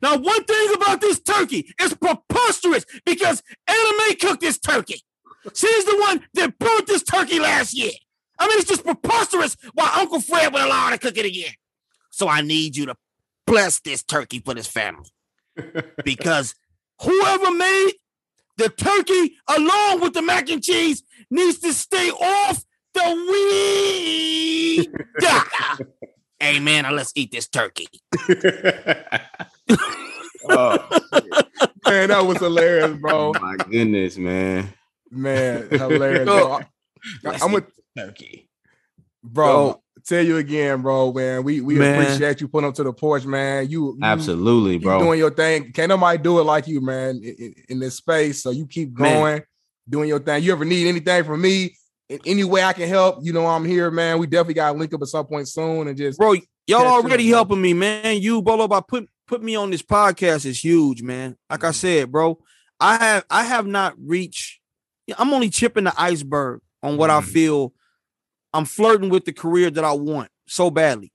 Now, 0.02 0.16
one 0.16 0.44
thing 0.44 0.74
about 0.74 1.00
this 1.00 1.20
turkey 1.20 1.72
is 1.80 1.94
preposterous 1.94 2.84
because 3.04 3.42
Anna 3.66 3.78
Anime 3.78 4.16
cooked 4.16 4.40
this 4.40 4.58
turkey. 4.58 5.02
She's 5.54 5.84
the 5.84 5.96
one 6.00 6.24
that 6.34 6.58
burnt 6.58 6.86
this 6.86 7.02
turkey 7.02 7.38
last 7.38 7.74
year. 7.74 7.92
I 8.38 8.48
mean, 8.48 8.58
it's 8.58 8.68
just 8.68 8.84
preposterous 8.84 9.56
why 9.74 9.92
Uncle 9.98 10.20
Fred 10.20 10.52
would 10.52 10.62
allow 10.62 10.86
her 10.86 10.92
to 10.92 10.98
cook 10.98 11.16
it 11.16 11.26
again. 11.26 11.52
So 12.10 12.28
I 12.28 12.40
need 12.40 12.76
you 12.76 12.86
to 12.86 12.94
bless 13.46 13.80
this 13.80 14.02
turkey 14.02 14.40
for 14.40 14.54
this 14.54 14.66
family. 14.66 15.10
because 16.04 16.54
whoever 17.00 17.50
made 17.52 17.92
the 18.56 18.68
turkey 18.68 19.36
along 19.48 20.00
with 20.00 20.14
the 20.14 20.22
mac 20.22 20.48
and 20.50 20.62
cheese 20.62 21.02
needs 21.30 21.58
to 21.58 21.72
stay 21.72 22.10
off 22.10 22.64
the 22.94 23.26
weed. 23.30 24.90
Amen. 26.42 26.82
Now 26.82 26.92
let's 26.92 27.12
eat 27.14 27.32
this 27.32 27.48
turkey. 27.48 27.86
oh, 30.48 30.88
Man, 31.86 32.08
that 32.08 32.24
was 32.26 32.38
hilarious, 32.38 32.96
bro. 32.98 33.32
oh 33.34 33.40
my 33.40 33.56
goodness, 33.56 34.16
man. 34.16 34.72
Man, 35.10 35.68
hilarious. 35.70 36.24
Bro. 36.24 36.60
I, 37.26 37.44
am 37.44 37.52
with 37.52 37.64
turkey. 37.96 38.48
bro. 39.22 39.80
Tell 40.06 40.22
you 40.22 40.36
again, 40.36 40.82
bro. 40.82 41.12
Man, 41.12 41.44
we 41.44 41.60
we 41.62 41.76
Man. 41.76 42.02
appreciate 42.02 42.40
you 42.40 42.48
putting 42.48 42.68
up 42.68 42.74
to 42.74 42.82
the 42.82 42.92
porch, 42.92 43.24
man. 43.24 43.70
You, 43.70 43.94
you 43.94 43.98
Absolutely, 44.02 44.74
you 44.74 44.80
bro. 44.80 44.98
doing 44.98 45.18
your 45.18 45.30
thing. 45.30 45.72
Can't 45.72 45.88
nobody 45.88 46.18
do 46.18 46.40
it 46.40 46.42
like 46.42 46.66
you, 46.66 46.80
man, 46.82 47.20
in, 47.22 47.34
in- 47.38 47.54
in 47.70 47.78
this 47.78 47.96
space. 47.96 48.42
So 48.42 48.50
you 48.50 48.66
keep 48.66 48.98
Man. 48.98 49.20
going, 49.20 49.42
doing 49.88 50.08
your 50.08 50.18
thing. 50.18 50.42
You 50.42 50.52
ever 50.52 50.64
need 50.66 50.86
anything 50.88 51.24
from 51.24 51.40
me? 51.40 51.76
In 52.10 52.18
any 52.26 52.44
way 52.44 52.62
I 52.62 52.74
can 52.74 52.86
help, 52.86 53.20
you 53.22 53.32
know 53.32 53.46
I'm 53.46 53.64
here, 53.64 53.90
man. 53.90 54.18
We 54.18 54.26
definitely 54.26 54.54
gotta 54.54 54.76
link 54.78 54.92
up 54.92 55.00
at 55.00 55.08
some 55.08 55.24
point 55.24 55.48
soon 55.48 55.88
and 55.88 55.96
just 55.96 56.18
Bro, 56.18 56.34
y'all 56.34 56.42
Catch 56.66 56.80
up, 56.80 56.92
already 57.04 57.28
bro. 57.28 57.36
helping 57.36 57.62
me, 57.62 57.72
man. 57.72 58.20
You, 58.20 58.42
Bolo, 58.42 58.68
by 58.68 58.82
put 58.86 59.08
put 59.26 59.42
me 59.42 59.56
on 59.56 59.70
this 59.70 59.82
podcast 59.82 60.46
is 60.46 60.62
huge, 60.62 61.02
man. 61.02 61.36
Like 61.50 61.64
I 61.64 61.70
said, 61.70 62.10
bro, 62.12 62.38
I 62.80 62.96
have 62.96 63.24
I 63.30 63.44
have 63.44 63.66
not 63.66 63.94
reached. 63.98 64.60
I'm 65.18 65.32
only 65.32 65.50
chipping 65.50 65.84
the 65.84 65.94
iceberg 66.00 66.60
on 66.82 66.96
what 66.96 67.10
I 67.10 67.20
Mhm. 67.20 67.24
feel. 67.24 67.74
I'm 68.52 68.64
flirting 68.64 69.10
with 69.10 69.24
the 69.24 69.32
career 69.32 69.70
that 69.70 69.84
I 69.84 69.92
want 69.92 70.30
so 70.46 70.70
badly. 70.70 71.12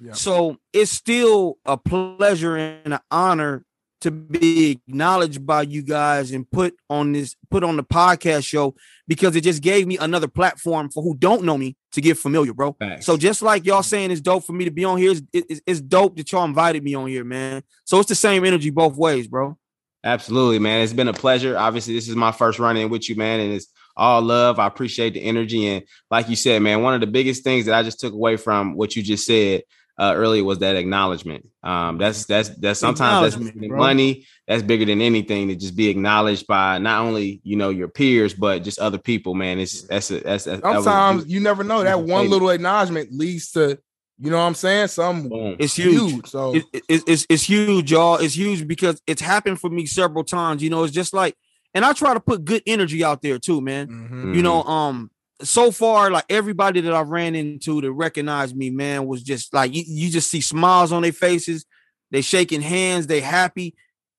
Yeah. 0.00 0.12
So 0.12 0.56
it's 0.72 0.90
still 0.90 1.58
a 1.64 1.76
pleasure 1.76 2.56
and 2.56 2.94
an 2.94 3.00
honor 3.10 3.64
to 4.00 4.10
be 4.10 4.70
acknowledged 4.70 5.44
by 5.44 5.62
you 5.62 5.82
guys 5.82 6.30
and 6.30 6.48
put 6.50 6.74
on 6.88 7.12
this 7.12 7.34
put 7.50 7.64
on 7.64 7.76
the 7.76 7.82
podcast 7.82 8.46
show 8.46 8.74
because 9.06 9.34
it 9.34 9.42
just 9.42 9.62
gave 9.62 9.86
me 9.86 9.98
another 9.98 10.28
platform 10.28 10.90
for 10.90 11.02
who 11.02 11.16
don't 11.16 11.42
know 11.42 11.58
me 11.58 11.76
to 11.92 12.00
get 12.00 12.18
familiar, 12.18 12.52
bro. 12.52 12.76
Facts. 12.78 13.06
So 13.06 13.16
just 13.16 13.42
like 13.42 13.64
y'all 13.64 13.82
saying 13.82 14.10
it's 14.10 14.20
dope 14.20 14.44
for 14.44 14.52
me 14.52 14.64
to 14.64 14.70
be 14.70 14.84
on 14.84 14.98
here, 14.98 15.12
it's, 15.12 15.22
it's, 15.32 15.60
it's 15.66 15.80
dope 15.80 16.16
that 16.16 16.30
y'all 16.30 16.44
invited 16.44 16.82
me 16.84 16.94
on 16.94 17.08
here, 17.08 17.24
man. 17.24 17.62
So 17.84 17.98
it's 17.98 18.08
the 18.08 18.14
same 18.14 18.44
energy 18.44 18.70
both 18.70 18.96
ways, 18.96 19.26
bro. 19.26 19.56
Absolutely, 20.04 20.60
man. 20.60 20.82
It's 20.82 20.92
been 20.92 21.08
a 21.08 21.12
pleasure. 21.12 21.58
Obviously, 21.58 21.94
this 21.94 22.08
is 22.08 22.14
my 22.14 22.30
first 22.30 22.58
run 22.58 22.76
in 22.76 22.88
with 22.88 23.08
you, 23.08 23.16
man, 23.16 23.40
and 23.40 23.52
it's 23.52 23.66
all 23.96 24.22
love. 24.22 24.60
I 24.60 24.66
appreciate 24.66 25.14
the 25.14 25.20
energy. 25.20 25.66
And 25.66 25.84
like 26.10 26.28
you 26.28 26.36
said, 26.36 26.62
man, 26.62 26.82
one 26.82 26.94
of 26.94 27.00
the 27.00 27.08
biggest 27.08 27.42
things 27.42 27.66
that 27.66 27.74
I 27.74 27.82
just 27.82 27.98
took 27.98 28.12
away 28.12 28.36
from 28.36 28.76
what 28.76 28.94
you 28.94 29.02
just 29.02 29.26
said 29.26 29.62
uh, 29.98 30.12
earlier 30.16 30.44
was 30.44 30.58
that 30.60 30.76
acknowledgement. 30.76 31.48
Um, 31.62 31.98
that's 31.98 32.24
that's 32.26 32.50
that's 32.50 32.78
sometimes 32.80 33.34
that's 33.34 33.44
bigger 33.44 33.60
than 33.60 33.76
money. 33.76 34.26
That's 34.46 34.62
bigger 34.62 34.84
than 34.84 35.00
anything 35.00 35.48
to 35.48 35.56
just 35.56 35.74
be 35.76 35.88
acknowledged 35.88 36.46
by 36.46 36.78
not 36.78 37.02
only 37.04 37.40
you 37.42 37.56
know 37.56 37.70
your 37.70 37.88
peers 37.88 38.32
but 38.34 38.62
just 38.62 38.78
other 38.78 38.98
people. 38.98 39.34
Man, 39.34 39.58
it's 39.58 39.82
that's 39.82 40.10
a, 40.10 40.20
that's 40.20 40.46
a, 40.46 40.50
that 40.58 40.62
was 40.64 40.84
sometimes 40.84 41.22
huge- 41.24 41.32
you 41.32 41.40
never 41.40 41.64
know. 41.64 41.82
That 41.82 42.00
one 42.02 42.30
little 42.30 42.50
acknowledgement 42.50 43.12
leads 43.12 43.50
to, 43.52 43.78
you 44.20 44.30
know 44.30 44.36
what 44.38 44.44
I'm 44.44 44.54
saying? 44.54 44.88
Some. 44.88 45.28
It's 45.58 45.74
huge. 45.74 46.12
huge. 46.12 46.26
So 46.28 46.54
It- 46.54 46.64
it- 46.72 46.82
it's, 46.88 47.04
it's, 47.08 47.26
it's 47.28 47.42
huge, 47.42 47.90
y'all. 47.90 48.16
It's 48.16 48.36
huge 48.36 48.66
because 48.68 49.02
it's 49.06 49.20
happened 49.20 49.60
for 49.60 49.68
me 49.68 49.86
several 49.86 50.22
times. 50.24 50.62
You 50.62 50.70
know, 50.70 50.84
it's 50.84 50.92
just 50.94 51.12
like, 51.12 51.34
and 51.74 51.84
I 51.84 51.92
try 51.92 52.14
to 52.14 52.20
put 52.20 52.44
good 52.44 52.62
energy 52.66 53.02
out 53.04 53.20
there 53.20 53.38
too, 53.40 53.60
man. 53.60 53.88
mhm. 53.88 54.34
You 54.36 54.42
know, 54.42 54.62
um, 54.62 55.10
so 55.42 55.70
far, 55.70 56.10
like 56.10 56.24
everybody 56.28 56.80
that 56.80 56.92
I 56.92 57.02
ran 57.02 57.34
into 57.34 57.80
to 57.80 57.92
recognize 57.92 58.54
me, 58.54 58.70
man, 58.70 59.06
was 59.06 59.22
just 59.22 59.54
like 59.54 59.74
you, 59.74 59.84
you 59.86 60.10
just 60.10 60.30
see 60.30 60.40
smiles 60.40 60.92
on 60.92 61.02
their 61.02 61.12
faces. 61.12 61.64
They 62.10 62.22
shaking 62.22 62.62
hands, 62.62 63.06
they 63.06 63.20
happy. 63.20 63.74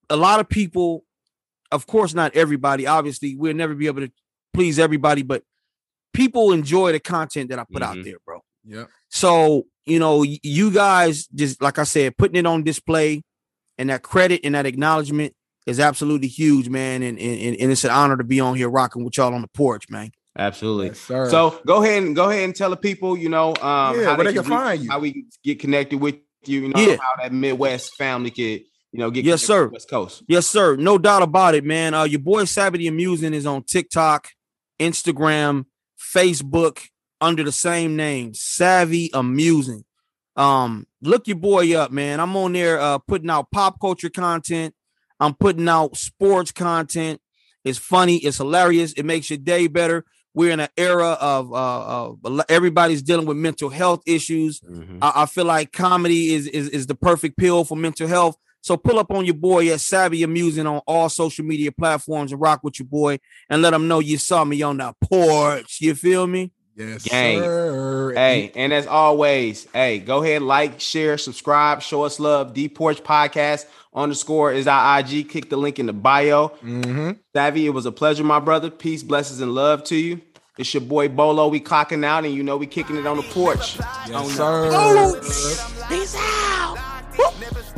A 0.10 0.16
lot 0.16 0.40
of 0.40 0.48
people, 0.48 1.04
of 1.72 1.88
course, 1.88 2.14
not 2.14 2.36
everybody. 2.36 2.88
Obviously, 2.88 3.36
we'll 3.36 3.54
never 3.54 3.76
be 3.76 3.88
able 3.88 4.02
to 4.02 4.12
please 4.54 4.80
everybody, 4.80 5.22
but 5.24 5.44
people 6.14 6.52
enjoy 6.52 6.92
the 6.92 7.00
content 7.00 7.50
that 7.50 7.60
I 7.60 7.66
put 7.72 7.84
out 7.84 7.98
Mhm. 7.98 8.04
there, 8.04 8.18
bro. 8.26 8.42
yeah. 8.66 8.86
So, 9.10 9.66
you 9.86 10.00
know, 10.00 10.24
you 10.24 10.72
guys 10.72 11.28
just 11.28 11.62
like 11.62 11.80
I 11.80 11.84
said, 11.84 12.18
putting 12.18 12.36
it 12.36 12.46
on 12.46 12.64
display 12.64 13.24
and 13.78 13.90
that 13.90 14.04
credit 14.04 14.42
and 14.44 14.54
that 14.56 14.66
acknowledgement 14.66 15.34
is 15.66 15.80
absolutely 15.80 16.28
huge, 16.28 16.70
man. 16.70 17.02
And, 17.04 17.18
and, 17.20 17.56
and 17.58 17.72
it's 17.72 17.84
an 17.84 17.92
honor 17.92 18.18
to 18.18 18.24
be 18.24 18.40
on 18.40 18.56
here 18.56 18.70
rocking 18.70 19.04
with 19.04 19.18
y'all 19.18 19.34
on 19.34 19.42
the 19.42 19.48
porch, 19.48 19.90
man. 19.90 20.12
Absolutely. 20.40 20.88
Yes, 20.88 21.00
sir. 21.02 21.30
So 21.30 21.60
go 21.68 21.84
ahead 21.84 22.02
and 22.04 22.16
go 22.16 22.30
ahead 22.30 22.46
and 22.46 22.56
tell 22.56 22.70
the 22.70 22.78
people, 22.78 23.18
you 23.18 23.30
know, 23.30 23.50
um, 23.50 24.00
Yeah, 24.00 24.06
how 24.06 24.16
where 24.18 24.24
they 24.26 24.34
can 24.34 24.42
reach- 24.44 24.48
find 24.50 24.84
you. 24.84 24.90
how 24.90 25.00
we 25.00 25.26
get 25.44 25.60
connected 25.60 26.00
with 26.00 26.16
you, 26.46 26.62
you 26.62 26.68
know, 26.70 26.80
Yeah. 26.80 26.96
how 26.96 27.22
that 27.22 27.34
Midwest 27.34 27.96
family 27.98 28.32
could, 28.32 28.62
you 28.92 29.00
know, 29.00 29.12
get 29.12 29.26
Yes, 29.26 29.44
sir. 29.44 29.68
West 29.68 29.90
Coast. 29.90 30.24
Yes, 30.28 30.48
sir. 30.48 30.78
No 30.78 30.98
doubt 30.98 31.22
about 31.24 31.56
it, 31.56 31.66
man. 31.66 31.94
Uh, 31.94 32.06
your 32.06 32.22
boy 32.22 32.46
Savvy 32.46 32.88
Amusing 32.88 33.34
is 33.34 33.46
on 33.46 33.64
TikTok, 33.64 34.30
Instagram, 34.80 35.66
Facebook 36.14 36.80
under 37.22 37.44
the 37.44 37.52
same 37.52 37.96
name, 37.98 38.34
Savvy 38.34 39.10
Amusing. 39.14 39.84
Um, 40.38 40.88
look 41.02 41.28
your 41.28 41.36
boy 41.36 41.76
up, 41.76 41.92
man. 41.92 42.22
I'm 42.22 42.34
on 42.38 42.54
there 42.54 42.80
uh 42.80 42.98
putting 43.00 43.30
out 43.30 43.52
pop 43.52 43.80
culture 43.82 44.10
content. 44.10 44.74
I'm 45.20 45.34
putting 45.34 45.68
out 45.68 45.98
sports 45.98 46.52
content. 46.54 47.20
It's 47.66 47.78
funny, 47.78 48.16
it's 48.18 48.38
hilarious, 48.38 48.94
it 48.94 49.04
makes 49.04 49.30
your 49.30 49.38
day 49.38 49.68
better. 49.68 50.06
We're 50.34 50.52
in 50.52 50.60
an 50.60 50.70
era 50.78 51.18
of, 51.20 51.52
uh, 51.52 52.06
of 52.26 52.42
everybody's 52.50 53.02
dealing 53.02 53.26
with 53.26 53.38
mental 53.38 53.70
health 53.70 54.04
issues. 54.06 54.60
Mm-hmm. 54.62 55.00
I, 55.02 55.24
I, 55.24 55.26
feel 55.26 55.46
like 55.46 55.72
comedy 55.72 56.34
is, 56.34 56.48
is 56.48 56.70
is 56.70 56.88
the 56.88 56.96
perfect 56.96 57.38
pill 57.38 57.66
for 57.66 57.76
mental 57.76 58.08
health. 58.08 58.38
So 58.62 58.78
pull 58.78 59.00
up 59.00 59.12
on 59.12 59.26
your 59.26 59.36
boy 59.36 59.70
at 59.70 59.82
Savvy 59.82 60.24
Amusing 60.24 60.68
on 60.68 60.82
all 60.86 61.10
social 61.10 61.46
media 61.46 61.72
platforms 61.72 62.32
and 62.32 62.42
rock 62.42 62.60
with 62.64 62.80
your 62.80 62.88
boy 62.88 63.20
and 63.50 63.62
let 63.62 63.72
them 63.72 63.88
know 63.88 64.00
you 64.00 64.18
saw 64.18 64.44
me 64.44 64.62
on 64.62 64.78
the 64.78 64.94
porch. 65.02 65.80
You 65.80 65.96
feel 65.96 66.28
me? 66.28 66.52
Yes, 66.80 67.04
Gang. 67.04 67.40
Sir. 67.42 68.14
Hey, 68.16 68.54
and 68.56 68.72
as 68.72 68.88
always, 68.88 69.68
hey, 69.74 70.00
go 70.00 70.24
ahead, 70.24 70.42
like, 70.42 70.80
share, 70.80 71.18
subscribe, 71.18 71.82
show 71.82 72.04
us 72.04 72.22
love. 72.22 72.54
The 72.54 72.70
Porch 72.70 73.04
Podcast 73.04 73.66
underscore 73.94 74.54
is 74.54 74.66
our 74.66 75.00
IG. 75.00 75.30
Click 75.30 75.50
the 75.50 75.58
link 75.58 75.78
in 75.78 75.88
the 75.88 75.94
bio. 75.94 76.50
Mm-hmm. 76.64 77.12
Savvy, 77.36 77.66
it 77.66 77.72
was 77.72 77.86
a 77.86 77.92
pleasure, 77.92 78.24
my 78.24 78.40
brother. 78.40 78.70
Peace, 78.70 79.04
blessings, 79.04 79.42
and 79.42 79.54
love 79.54 79.84
to 79.86 79.96
you. 79.98 80.22
It's 80.58 80.74
your 80.74 80.80
boy 80.80 81.10
Bolo. 81.10 81.50
We 81.50 81.60
clocking 81.60 82.06
out, 82.06 82.24
and 82.24 82.34
you 82.34 82.44
know 82.44 82.56
we 82.56 82.66
kicking 82.66 82.96
it 82.96 83.06
on 83.06 83.18
the 83.18 83.24
porch. 83.24 83.78
Yes, 84.08 84.38
sir. 84.38 85.20
Peace 85.90 86.16
out. 86.18 86.78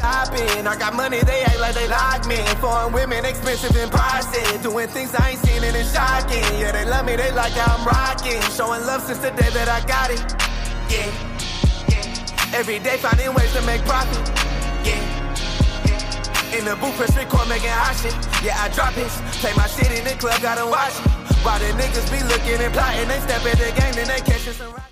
Never 0.02 0.26
stopping. 0.26 0.68
I 0.68 0.76
got 0.78 0.96
money, 0.96 1.22
they 1.22 1.42
act 1.44 1.60
like 1.60 1.76
they 1.76 1.88
like 1.88 2.26
me. 2.28 2.38
Foreign 2.60 2.94
women, 2.94 3.26
expensive 3.26 3.76
in 3.76 3.90
pricing. 3.90 4.62
Doing 4.62 4.88
things 4.88 5.14
I 5.16 5.32
ain't 5.32 5.40
seen 5.40 5.64
and 5.64 5.76
it's 5.76 5.94
shocking. 5.94 6.44
Yeah, 6.60 6.72
they 6.72 6.86
love 6.86 7.06
me, 7.06 7.16
they 7.16 7.32
like 7.32 7.54
how 7.54 7.78
I'm 7.78 7.86
rocking. 7.86 8.42
Showing 8.54 8.86
love 8.86 9.02
since 9.02 9.20
the 9.20 9.32
day 9.32 9.50
that 9.54 9.70
I 9.70 9.86
got 9.86 10.12
it. 10.12 10.22
Yeah. 10.90 11.08
yeah. 11.90 12.58
Every 12.58 12.80
day 12.80 12.98
finding 12.98 13.34
ways 13.34 13.54
to 13.54 13.62
make 13.64 13.82
profit. 13.86 14.18
Yeah. 14.86 15.00
In 16.58 16.66
the 16.66 16.76
booth, 16.76 16.96
press 16.98 17.16
record, 17.16 17.48
making 17.48 17.70
hot 17.70 17.96
shit. 17.96 18.16
Yeah, 18.44 18.60
I 18.60 18.70
drop 18.70 18.98
it. 18.98 19.08
Play 19.40 19.54
my 19.56 19.68
shit 19.68 19.92
in 19.92 20.04
the 20.04 20.16
club, 20.20 20.42
gotta 20.42 20.66
watch 20.66 20.94
it. 21.00 21.12
While 21.46 21.60
the 21.60 21.72
niggas 21.80 22.12
be 22.12 22.22
looking 22.28 22.60
and 22.60 22.74
plotting, 22.74 23.08
they 23.08 23.20
step 23.20 23.42
in 23.46 23.58
the 23.58 23.72
game, 23.80 23.94
then 23.96 24.08
they 24.08 24.20
catching 24.20 24.54
some 24.54 24.74
rock. 24.74 24.92